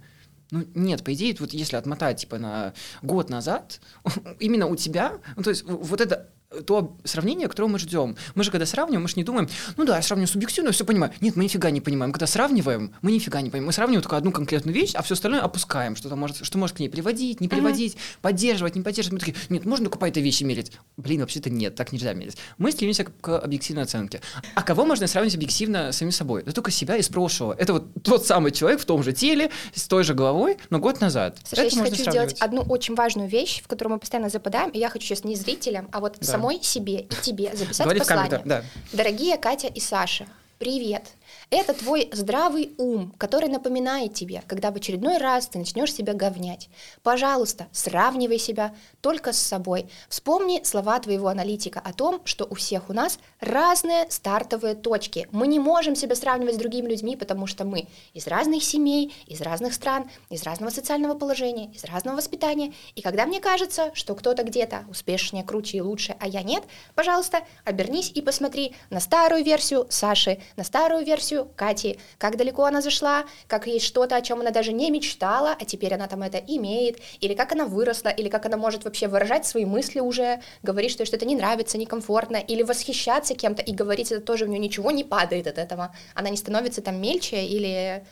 Ну, 0.53 0.65
нет, 0.77 1.03
по 1.03 1.13
идее, 1.15 1.35
вот 1.41 1.53
если 1.53 1.75
отмотать, 1.75 2.21
типа, 2.21 2.39
на 2.39 2.75
год 3.03 3.29
назад, 3.29 3.81
именно 4.39 4.69
у 4.69 4.77
тебя, 4.77 5.19
ну, 5.35 5.43
то 5.43 5.51
есть 5.51 5.65
вот 5.65 6.01
это 6.01 6.31
то 6.67 6.97
сравнение, 7.05 7.49
которого 7.49 7.71
мы 7.73 7.79
ждем. 7.79 8.17
Мы 8.35 8.45
же, 8.45 8.51
когда 8.51 8.67
сравниваем, 8.67 9.03
мы 9.03 9.09
же 9.09 9.15
не 9.17 9.25
думаем, 9.25 9.49
ну 9.77 9.85
да, 9.85 9.97
я 9.97 10.03
сравниваю 10.03 10.29
субъективно, 10.29 10.73
все 10.73 10.85
понимаю. 10.85 11.13
Нет, 11.21 11.37
мы 11.37 11.45
нифига 11.45 11.71
не 11.71 11.81
понимаем. 11.81 12.13
Когда 12.13 12.27
сравниваем, 12.27 12.95
мы 13.03 13.13
нифига 13.13 13.41
не 13.41 13.51
понимаем. 13.51 13.67
Мы 13.67 13.73
сравниваем 13.73 14.03
только 14.03 14.17
одну 14.17 14.33
конкретную 14.33 14.75
вещь, 14.75 14.93
а 14.95 15.03
все 15.03 15.15
остальное 15.15 15.41
опускаем, 15.41 15.97
что, 15.97 16.09
там 16.09 16.19
может, 16.19 16.45
что 16.45 16.59
может 16.59 16.77
к 16.77 16.81
ней 16.81 16.89
приводить, 16.89 17.41
не 17.41 17.49
приводить, 17.49 17.97
поддерживать, 18.21 18.77
не 18.77 18.83
поддерживать. 18.83 19.13
Мы 19.13 19.19
такие, 19.33 19.37
нет, 19.49 19.65
можно 19.65 19.87
только 19.87 19.99
по 19.99 20.09
этой 20.09 20.23
вещи 20.23 20.45
мерить. 20.45 20.73
Блин, 20.97 21.21
вообще-то 21.21 21.51
нет, 21.51 21.75
так 21.75 21.93
нельзя 21.93 22.13
мерить. 22.13 22.37
Мы 22.59 22.73
стремимся 22.73 23.05
к, 23.05 23.13
к 23.21 23.39
объективной 23.39 23.85
оценке. 23.85 24.21
А 24.55 24.63
кого 24.63 24.85
можно 24.85 25.07
сравнить 25.07 25.35
объективно 25.35 25.93
с 25.93 25.97
самим 25.97 26.13
собой? 26.13 26.43
Да 26.45 26.53
только 26.53 26.71
себя 26.71 26.97
из 26.97 27.09
прошлого. 27.09 27.55
Это 27.59 27.75
вот 27.75 27.87
тот 28.03 28.27
самый 28.27 28.53
человек 28.53 28.81
в 28.81 28.85
том 28.85 29.03
же 29.03 29.13
теле, 29.13 29.51
с 29.75 29.87
той 29.89 30.05
же 30.05 30.15
головой, 30.15 30.59
но 30.71 30.79
год 30.79 31.01
назад. 31.01 31.39
Саша, 31.45 31.63
я 31.63 31.67
Это 31.67 31.71
сейчас 31.71 31.79
можно 31.79 31.91
хочу 31.91 32.05
сравнивать. 32.05 32.31
сделать 32.37 32.43
одну 32.43 32.63
очень 32.63 32.95
важную 32.95 33.29
вещь, 33.29 33.63
в 33.63 33.69
которую 33.69 33.95
мы 33.95 33.99
постоянно 34.01 34.29
западаем, 34.29 34.71
и 34.71 34.79
я 34.79 34.89
хочу 34.89 35.07
сейчас 35.07 35.25
не 35.25 35.37
зрителям, 35.37 35.89
а 35.93 36.01
вот 36.01 36.17
Да. 36.21 36.27
Самой 36.43 36.63
себе 36.63 37.01
и 37.03 37.15
тебе 37.23 37.55
записать 37.55 37.85
Говори 37.85 38.01
в 38.01 38.03
послание. 38.03 38.31
камеру, 38.31 38.49
да. 38.49 38.65
Дорогие 38.93 39.37
Катя 39.39 39.69
и 39.69 39.81
Саша, 39.81 40.27
привет! 40.59 41.13
Это 41.55 41.75
твой 41.75 42.09
здравый 42.13 42.73
ум, 42.79 43.13
который 43.19 43.51
напоминает 43.51 44.15
тебе, 44.15 44.43
когда 44.47 44.71
в 44.71 44.77
очередной 44.77 45.19
раз 45.19 45.49
ты 45.49 45.59
начнешь 45.59 45.93
себя 45.93 46.15
говнять. 46.15 46.71
Пожалуйста, 47.03 47.67
сравнивай 47.73 48.39
себя 48.39 48.75
только 49.03 49.35
с 49.35 49.39
собой. 49.39 49.87
Вспомни 50.09 50.63
слова 50.65 50.99
твоего 50.99 51.29
аналитика 51.29 51.79
о 51.79 51.93
том, 51.93 52.23
что 52.25 52.47
у 52.49 52.55
всех 52.55 52.89
у 52.89 52.95
нас 52.95 53.19
разные 53.39 54.11
стартовые 54.11 54.75
точки. 54.75 55.29
Мы 55.31 55.47
не 55.47 55.59
можем 55.59 55.95
себя 55.95 56.17
сравнивать 56.17 56.55
с 56.55 56.59
другими 56.59 56.89
людьми, 56.89 57.17
потому 57.17 57.47
что 57.47 57.67
мы 57.67 57.87
из 58.15 58.27
разных 58.29 58.65
семей, 58.65 59.15
из 59.27 59.43
разных 59.43 59.75
стран, 59.75 60.11
из 60.31 60.45
разного 60.45 60.71
социального 60.71 61.13
положения, 61.13 61.71
из 61.75 61.85
разного 61.85 62.17
воспитания. 62.17 62.73
И 62.95 63.03
когда 63.03 63.27
мне 63.27 63.41
кажется, 63.41 63.91
что 63.93 64.15
кто-то 64.15 64.43
где-то 64.43 64.87
успешнее, 64.89 65.45
круче 65.45 65.77
и 65.77 65.81
лучше, 65.83 66.17
а 66.19 66.27
я 66.27 66.43
нет, 66.43 66.65
пожалуйста, 66.95 67.41
обернись 67.67 68.11
и 68.15 68.23
посмотри 68.23 68.75
на 68.89 69.01
старую 69.01 69.45
версию 69.45 69.87
Саши, 69.91 70.41
на 70.57 70.65
старую 70.65 71.05
версию 71.05 71.42
Кати, 71.57 71.99
как 72.19 72.37
далеко 72.37 72.65
она 72.65 72.81
зашла, 72.81 73.25
как 73.47 73.67
есть 73.67 73.87
что-то, 73.87 74.17
о 74.17 74.21
чем 74.23 74.41
она 74.41 74.51
даже 74.51 74.73
не 74.73 74.91
мечтала, 74.91 75.57
а 75.59 75.65
теперь 75.65 75.95
она 75.95 76.07
там 76.09 76.23
это 76.23 76.39
имеет, 76.39 76.99
или 77.21 77.35
как 77.35 77.53
она 77.53 77.67
выросла, 77.67 78.09
или 78.09 78.29
как 78.29 78.47
она 78.47 78.57
может 78.57 78.85
вообще 78.85 79.09
выражать 79.09 79.47
свои 79.47 79.65
мысли 79.65 80.01
уже, 80.01 80.41
говорить, 80.63 80.91
что 80.91 81.03
ей 81.03 81.07
что-то 81.07 81.27
не 81.27 81.37
нравится, 81.37 81.79
некомфортно, 81.79 82.37
или 82.37 82.63
восхищаться 82.63 83.35
кем-то 83.35 83.63
и 83.63 83.73
говорить 83.73 84.13
это 84.13 84.21
тоже, 84.21 84.45
у 84.45 84.49
нее 84.49 84.59
ничего 84.59 84.91
не 84.91 85.05
падает 85.05 85.47
от 85.47 85.59
этого, 85.59 85.95
она 86.15 86.31
не 86.31 86.37
становится 86.37 86.83
там 86.83 87.01
мельче 87.01 87.45
или 87.45 88.05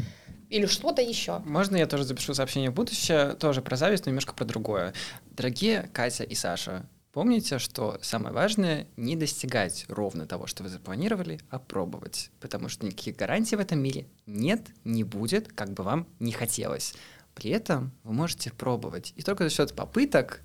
или 0.51 0.67
что-то 0.67 1.01
еще. 1.01 1.39
Можно 1.45 1.77
я 1.77 1.87
тоже 1.87 2.03
запишу 2.03 2.35
сообщение 2.35 2.71
в 2.71 2.75
будущее, 2.75 3.35
тоже 3.35 3.63
про 3.63 3.77
зависть, 3.77 4.07
но 4.07 4.11
немножко 4.11 4.35
про 4.35 4.45
другое. 4.45 4.93
Дорогие 5.31 5.89
Катя 5.93 6.25
и 6.25 6.35
Саша, 6.35 6.87
Помните, 7.13 7.59
что 7.59 7.99
самое 8.03 8.33
важное— 8.33 8.87
не 8.97 9.17
достигать 9.17 9.85
ровно 9.89 10.27
того, 10.27 10.47
что 10.47 10.63
вы 10.63 10.69
запланировали, 10.69 11.41
а 11.51 11.59
пробовать. 11.59 12.31
Потому 12.39 12.69
что 12.69 12.87
никаких 12.87 13.17
гарантий 13.17 13.57
в 13.57 13.61
этом 13.61 13.81
мире 13.81 14.07
нет, 14.27 14.69
не 14.85 15.03
будет, 15.03 15.53
как 15.53 15.73
бы 15.73 15.83
вам 15.83 16.07
не 16.21 16.31
хотелось. 16.31 16.95
При 17.35 17.51
этом 17.51 17.91
вы 18.05 18.13
можете 18.13 18.53
пробовать. 18.53 19.13
И 19.17 19.23
только 19.23 19.45
за 19.45 19.51
счет 19.51 19.75
попыток 19.75 20.43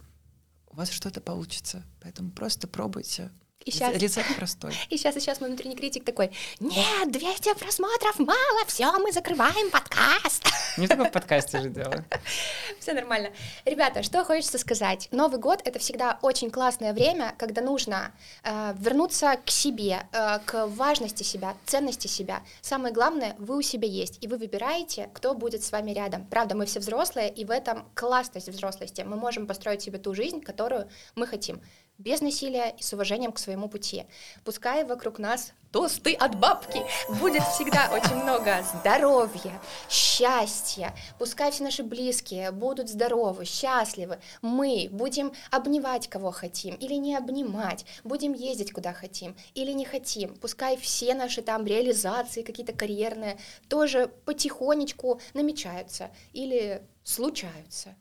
у 0.68 0.76
вас 0.76 0.90
что-то 0.90 1.22
получится. 1.22 1.84
Поэтому 2.02 2.32
просто 2.32 2.68
пробуйте. 2.68 3.32
И 3.66 3.72
сейчас, 3.72 3.96
Рецепт 3.98 4.36
простой. 4.36 4.76
И 4.92 4.98
сейчас, 4.98 5.18
и 5.18 5.20
сейчас 5.20 5.42
мой 5.42 5.50
внутренний 5.50 5.76
критик 5.76 6.06
такой, 6.06 6.30
нет, 6.60 7.12
200 7.12 7.56
просмотров 7.56 8.20
мало, 8.20 8.66
все, 8.68 8.92
мы 9.00 9.12
закрываем 9.12 9.72
подкаст. 9.72 10.44
Не 10.78 10.88
только 10.88 11.06
в 11.06 11.12
подкасте 11.12 11.60
же 11.62 11.70
дело. 11.70 12.06
Все 12.80 12.94
нормально. 12.94 13.32
Ребята, 13.66 14.04
что 14.04 14.24
хочется 14.24 14.60
сказать. 14.60 15.08
Новый 15.12 15.40
год— 15.40 15.62
это 15.66 15.80
всегда 15.80 16.20
очень 16.22 16.52
классное 16.52 16.94
время, 16.94 17.34
когда 17.40 17.64
нужно 17.64 18.12
э, 18.44 18.76
вернуться 18.78 19.40
к 19.44 19.50
себе, 19.50 20.06
э, 20.12 20.40
к 20.46 20.68
важности 20.68 21.24
себя, 21.24 21.56
ценности 21.66 22.06
себя. 22.06 22.44
Самое 22.62 22.94
главное, 22.94 23.36
вы 23.40 23.58
у 23.58 23.62
себя 23.64 23.88
есть, 23.88 24.24
и 24.24 24.28
вы 24.28 24.38
выбираете, 24.38 25.10
кто 25.14 25.34
будет 25.34 25.64
с 25.64 25.72
вами 25.72 25.92
рядом. 25.92 26.26
Правда, 26.28 26.56
мы 26.56 26.68
все 26.68 26.80
взрослые, 26.80 27.34
и 27.34 27.46
в 27.46 27.50
этом 27.50 27.88
классность 27.96 28.50
взрослости. 28.50 29.02
Мы 29.02 29.16
можем 29.16 29.48
построить 29.48 29.82
себе 29.82 29.98
ту 29.98 30.14
жизнь, 30.14 30.42
которую 30.42 30.88
мы 31.16 31.26
хотим 31.26 31.62
без 31.98 32.22
насилия 32.22 32.76
и 32.78 32.84
с 32.84 32.94
уважением 32.94 33.32
к 33.32 33.40
своему 33.40 33.70
пути. 33.70 34.06
Пускай 34.44 34.84
вокруг 34.84 35.20
нас 35.20 35.54
тосты 35.72 36.14
от 36.14 36.40
бабки 36.40 36.82
будет 37.20 37.44
всегда 37.44 37.90
очень 37.92 38.16
много 38.16 38.64
здоровья, 38.80 39.62
счастья. 39.90 40.96
Пускай 41.20 41.52
все 41.52 41.64
наши 41.64 41.84
близкие 41.84 42.52
будут 42.52 42.90
здоровы, 42.90 43.44
счастливы. 43.44 44.20
Мы 44.42 44.88
будем 44.92 45.34
обнимать 45.52 46.08
кого 46.08 46.32
хотим 46.32 46.76
или 46.76 46.94
не 46.94 47.16
обнимать, 47.16 47.86
будем 48.06 48.32
ездить 48.32 48.72
куда 48.72 48.94
хотим 48.94 49.36
или 49.54 49.74
не 49.74 49.84
хотим. 49.84 50.36
Пускай 50.36 50.78
все 50.78 51.14
наши 51.14 51.42
там 51.42 51.66
реализации 51.66 52.44
какие-то 52.44 52.72
карьерные 52.72 53.38
тоже 53.68 54.10
потихонечку 54.26 55.20
намечаются 55.34 56.10
или 56.32 56.82
случаются. 57.04 57.96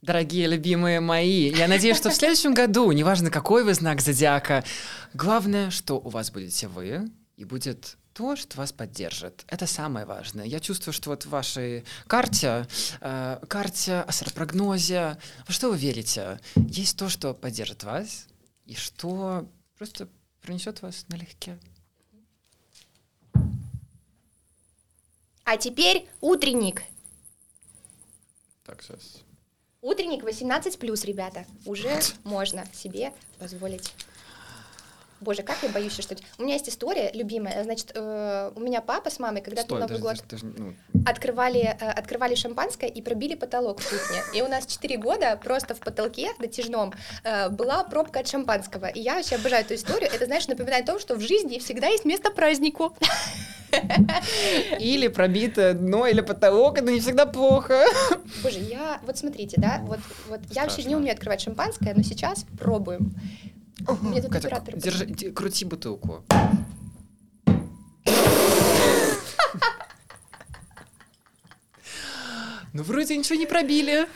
Дорогие 0.00 0.46
любимые 0.46 1.00
мои, 1.00 1.50
я 1.50 1.66
надеюсь, 1.66 1.96
что 1.96 2.10
в 2.10 2.14
следующем 2.14 2.54
году, 2.54 2.92
неважно 2.92 3.30
какой 3.30 3.64
вы 3.64 3.74
знак 3.74 4.00
зодиака, 4.00 4.64
главное, 5.12 5.70
что 5.70 5.98
у 5.98 6.08
вас 6.08 6.30
будете 6.30 6.68
вы, 6.68 7.10
и 7.36 7.44
будет 7.44 7.96
то, 8.12 8.36
что 8.36 8.58
вас 8.58 8.72
поддержит. 8.72 9.44
Это 9.48 9.66
самое 9.66 10.06
важное. 10.06 10.44
Я 10.44 10.60
чувствую, 10.60 10.92
что 10.92 11.10
вот 11.10 11.24
в 11.24 11.30
вашей 11.30 11.84
карте, 12.06 12.66
э, 13.00 13.40
карте 13.48 14.04
астропрогнозе, 14.06 15.18
во 15.46 15.52
что 15.52 15.70
вы 15.70 15.76
верите, 15.76 16.40
есть 16.54 16.96
то, 16.96 17.08
что 17.08 17.34
поддержит 17.34 17.82
вас, 17.82 18.26
и 18.66 18.76
что 18.76 19.48
просто 19.76 20.08
принесет 20.40 20.80
вас 20.80 21.06
налегке. 21.08 21.58
А 25.44 25.56
теперь 25.56 26.08
утренник. 26.20 26.82
Так, 28.64 28.82
сейчас. 28.82 29.22
Утренник 29.80 30.24
18 30.24 30.76
плюс, 30.78 31.04
ребята. 31.04 31.44
Уже 31.64 32.00
можно 32.24 32.64
себе 32.72 33.12
позволить. 33.38 33.94
Боже, 35.20 35.42
как 35.42 35.56
я 35.62 35.68
боюсь, 35.68 35.92
что... 35.98 36.16
У 36.38 36.42
меня 36.42 36.54
есть 36.54 36.68
история 36.68 37.10
любимая. 37.12 37.62
Значит, 37.62 37.92
э, 37.94 38.52
у 38.54 38.60
меня 38.60 38.80
папа 38.80 39.10
с 39.10 39.18
мамой 39.18 39.40
когда-то 39.40 39.74
Новый 39.74 39.88
даже, 39.88 40.00
год 40.00 40.24
даже, 40.28 40.46
ну, 40.46 40.74
открывали, 41.06 41.60
э, 41.60 41.90
открывали 41.90 42.34
шампанское 42.34 42.88
и 42.88 43.02
пробили 43.02 43.34
потолок 43.34 43.80
в 43.80 43.88
кухне. 43.88 44.22
И 44.34 44.42
у 44.42 44.48
нас 44.48 44.66
4 44.66 44.96
года 44.96 45.38
просто 45.42 45.74
в 45.74 45.80
потолке 45.80 46.30
натяжном 46.38 46.92
э, 47.24 47.48
была 47.48 47.82
пробка 47.84 48.20
от 48.20 48.28
шампанского. 48.28 48.86
И 48.86 49.00
я 49.00 49.14
вообще 49.14 49.36
обожаю 49.36 49.64
эту 49.64 49.74
историю. 49.74 50.10
Это, 50.12 50.26
знаешь, 50.26 50.46
напоминает 50.48 50.88
о 50.88 50.92
том, 50.92 51.00
что 51.00 51.14
в 51.14 51.20
жизни 51.20 51.58
всегда 51.58 51.88
есть 51.88 52.04
место 52.04 52.30
празднику. 52.30 52.96
Или 54.80 55.08
пробитое 55.08 55.74
дно, 55.74 56.06
или 56.06 56.20
потолок, 56.20 56.78
это 56.78 56.90
не 56.90 57.00
всегда 57.00 57.26
плохо. 57.26 57.84
Боже, 58.42 58.58
я... 58.60 59.00
Вот 59.04 59.18
смотрите, 59.18 59.56
да, 59.60 59.80
вот, 59.82 60.00
вот 60.28 60.40
я 60.50 60.62
вообще 60.62 60.84
не 60.84 60.96
умею 60.96 61.12
открывать 61.12 61.40
шампанское, 61.40 61.94
но 61.94 62.02
сейчас 62.02 62.44
пробуем. 62.58 63.14
Мне 64.02 64.22
тут 64.22 64.32
Катя, 64.32 64.48
оператор... 64.48 64.76
держи, 64.76 65.06
крути 65.32 65.64
бутылку. 65.64 66.24
Ну, 72.74 72.82
вроде 72.82 73.16
ничего 73.16 73.38
не 73.38 73.46
пробили. 73.46 74.06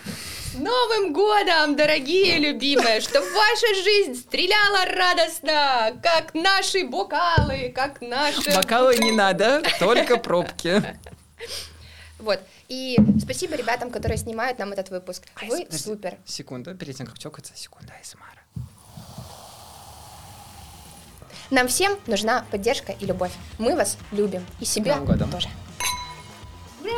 Новым 0.55 1.13
годом, 1.15 1.77
дорогие 1.77 2.39
любимые, 2.39 3.01
чтобы 3.01 3.27
ваша 3.33 3.75
жизнь 3.83 4.15
стреляла 4.17 4.85
радостно, 4.85 5.99
как 6.03 6.35
наши 6.35 6.85
бокалы, 6.87 7.73
как 7.75 8.01
наши... 8.03 8.55
Бокалы 8.55 8.97
не 8.99 9.13
надо, 9.13 9.63
только 9.79 10.19
пробки. 10.19 10.83
Вот. 12.19 12.41
И 12.69 12.99
спасибо 13.21 13.57
ребятам, 13.57 13.91
которые 13.91 14.19
снимают 14.19 14.59
нам 14.59 14.73
этот 14.73 14.91
выпуск. 14.91 15.25
Вы 15.41 15.65
подожди. 15.65 15.79
супер. 15.79 16.19
Секунду, 16.25 16.75
перед 16.75 16.97
тем, 16.97 17.07
как 17.07 17.19
чокаться, 17.19 17.53
секунда, 17.57 17.95
Айсмара. 17.99 18.43
Нам 21.51 21.69
всем 21.69 21.99
нужна 22.07 22.47
поддержка 22.51 22.93
и 22.93 23.05
любовь. 23.07 23.33
Мы 23.59 23.75
вас 23.75 23.97
любим. 24.11 24.47
И 24.61 24.65
себя 24.65 24.97
Новым 24.97 25.07
годом. 25.13 25.31
тоже. 25.31 25.49
Бля. 26.83 26.93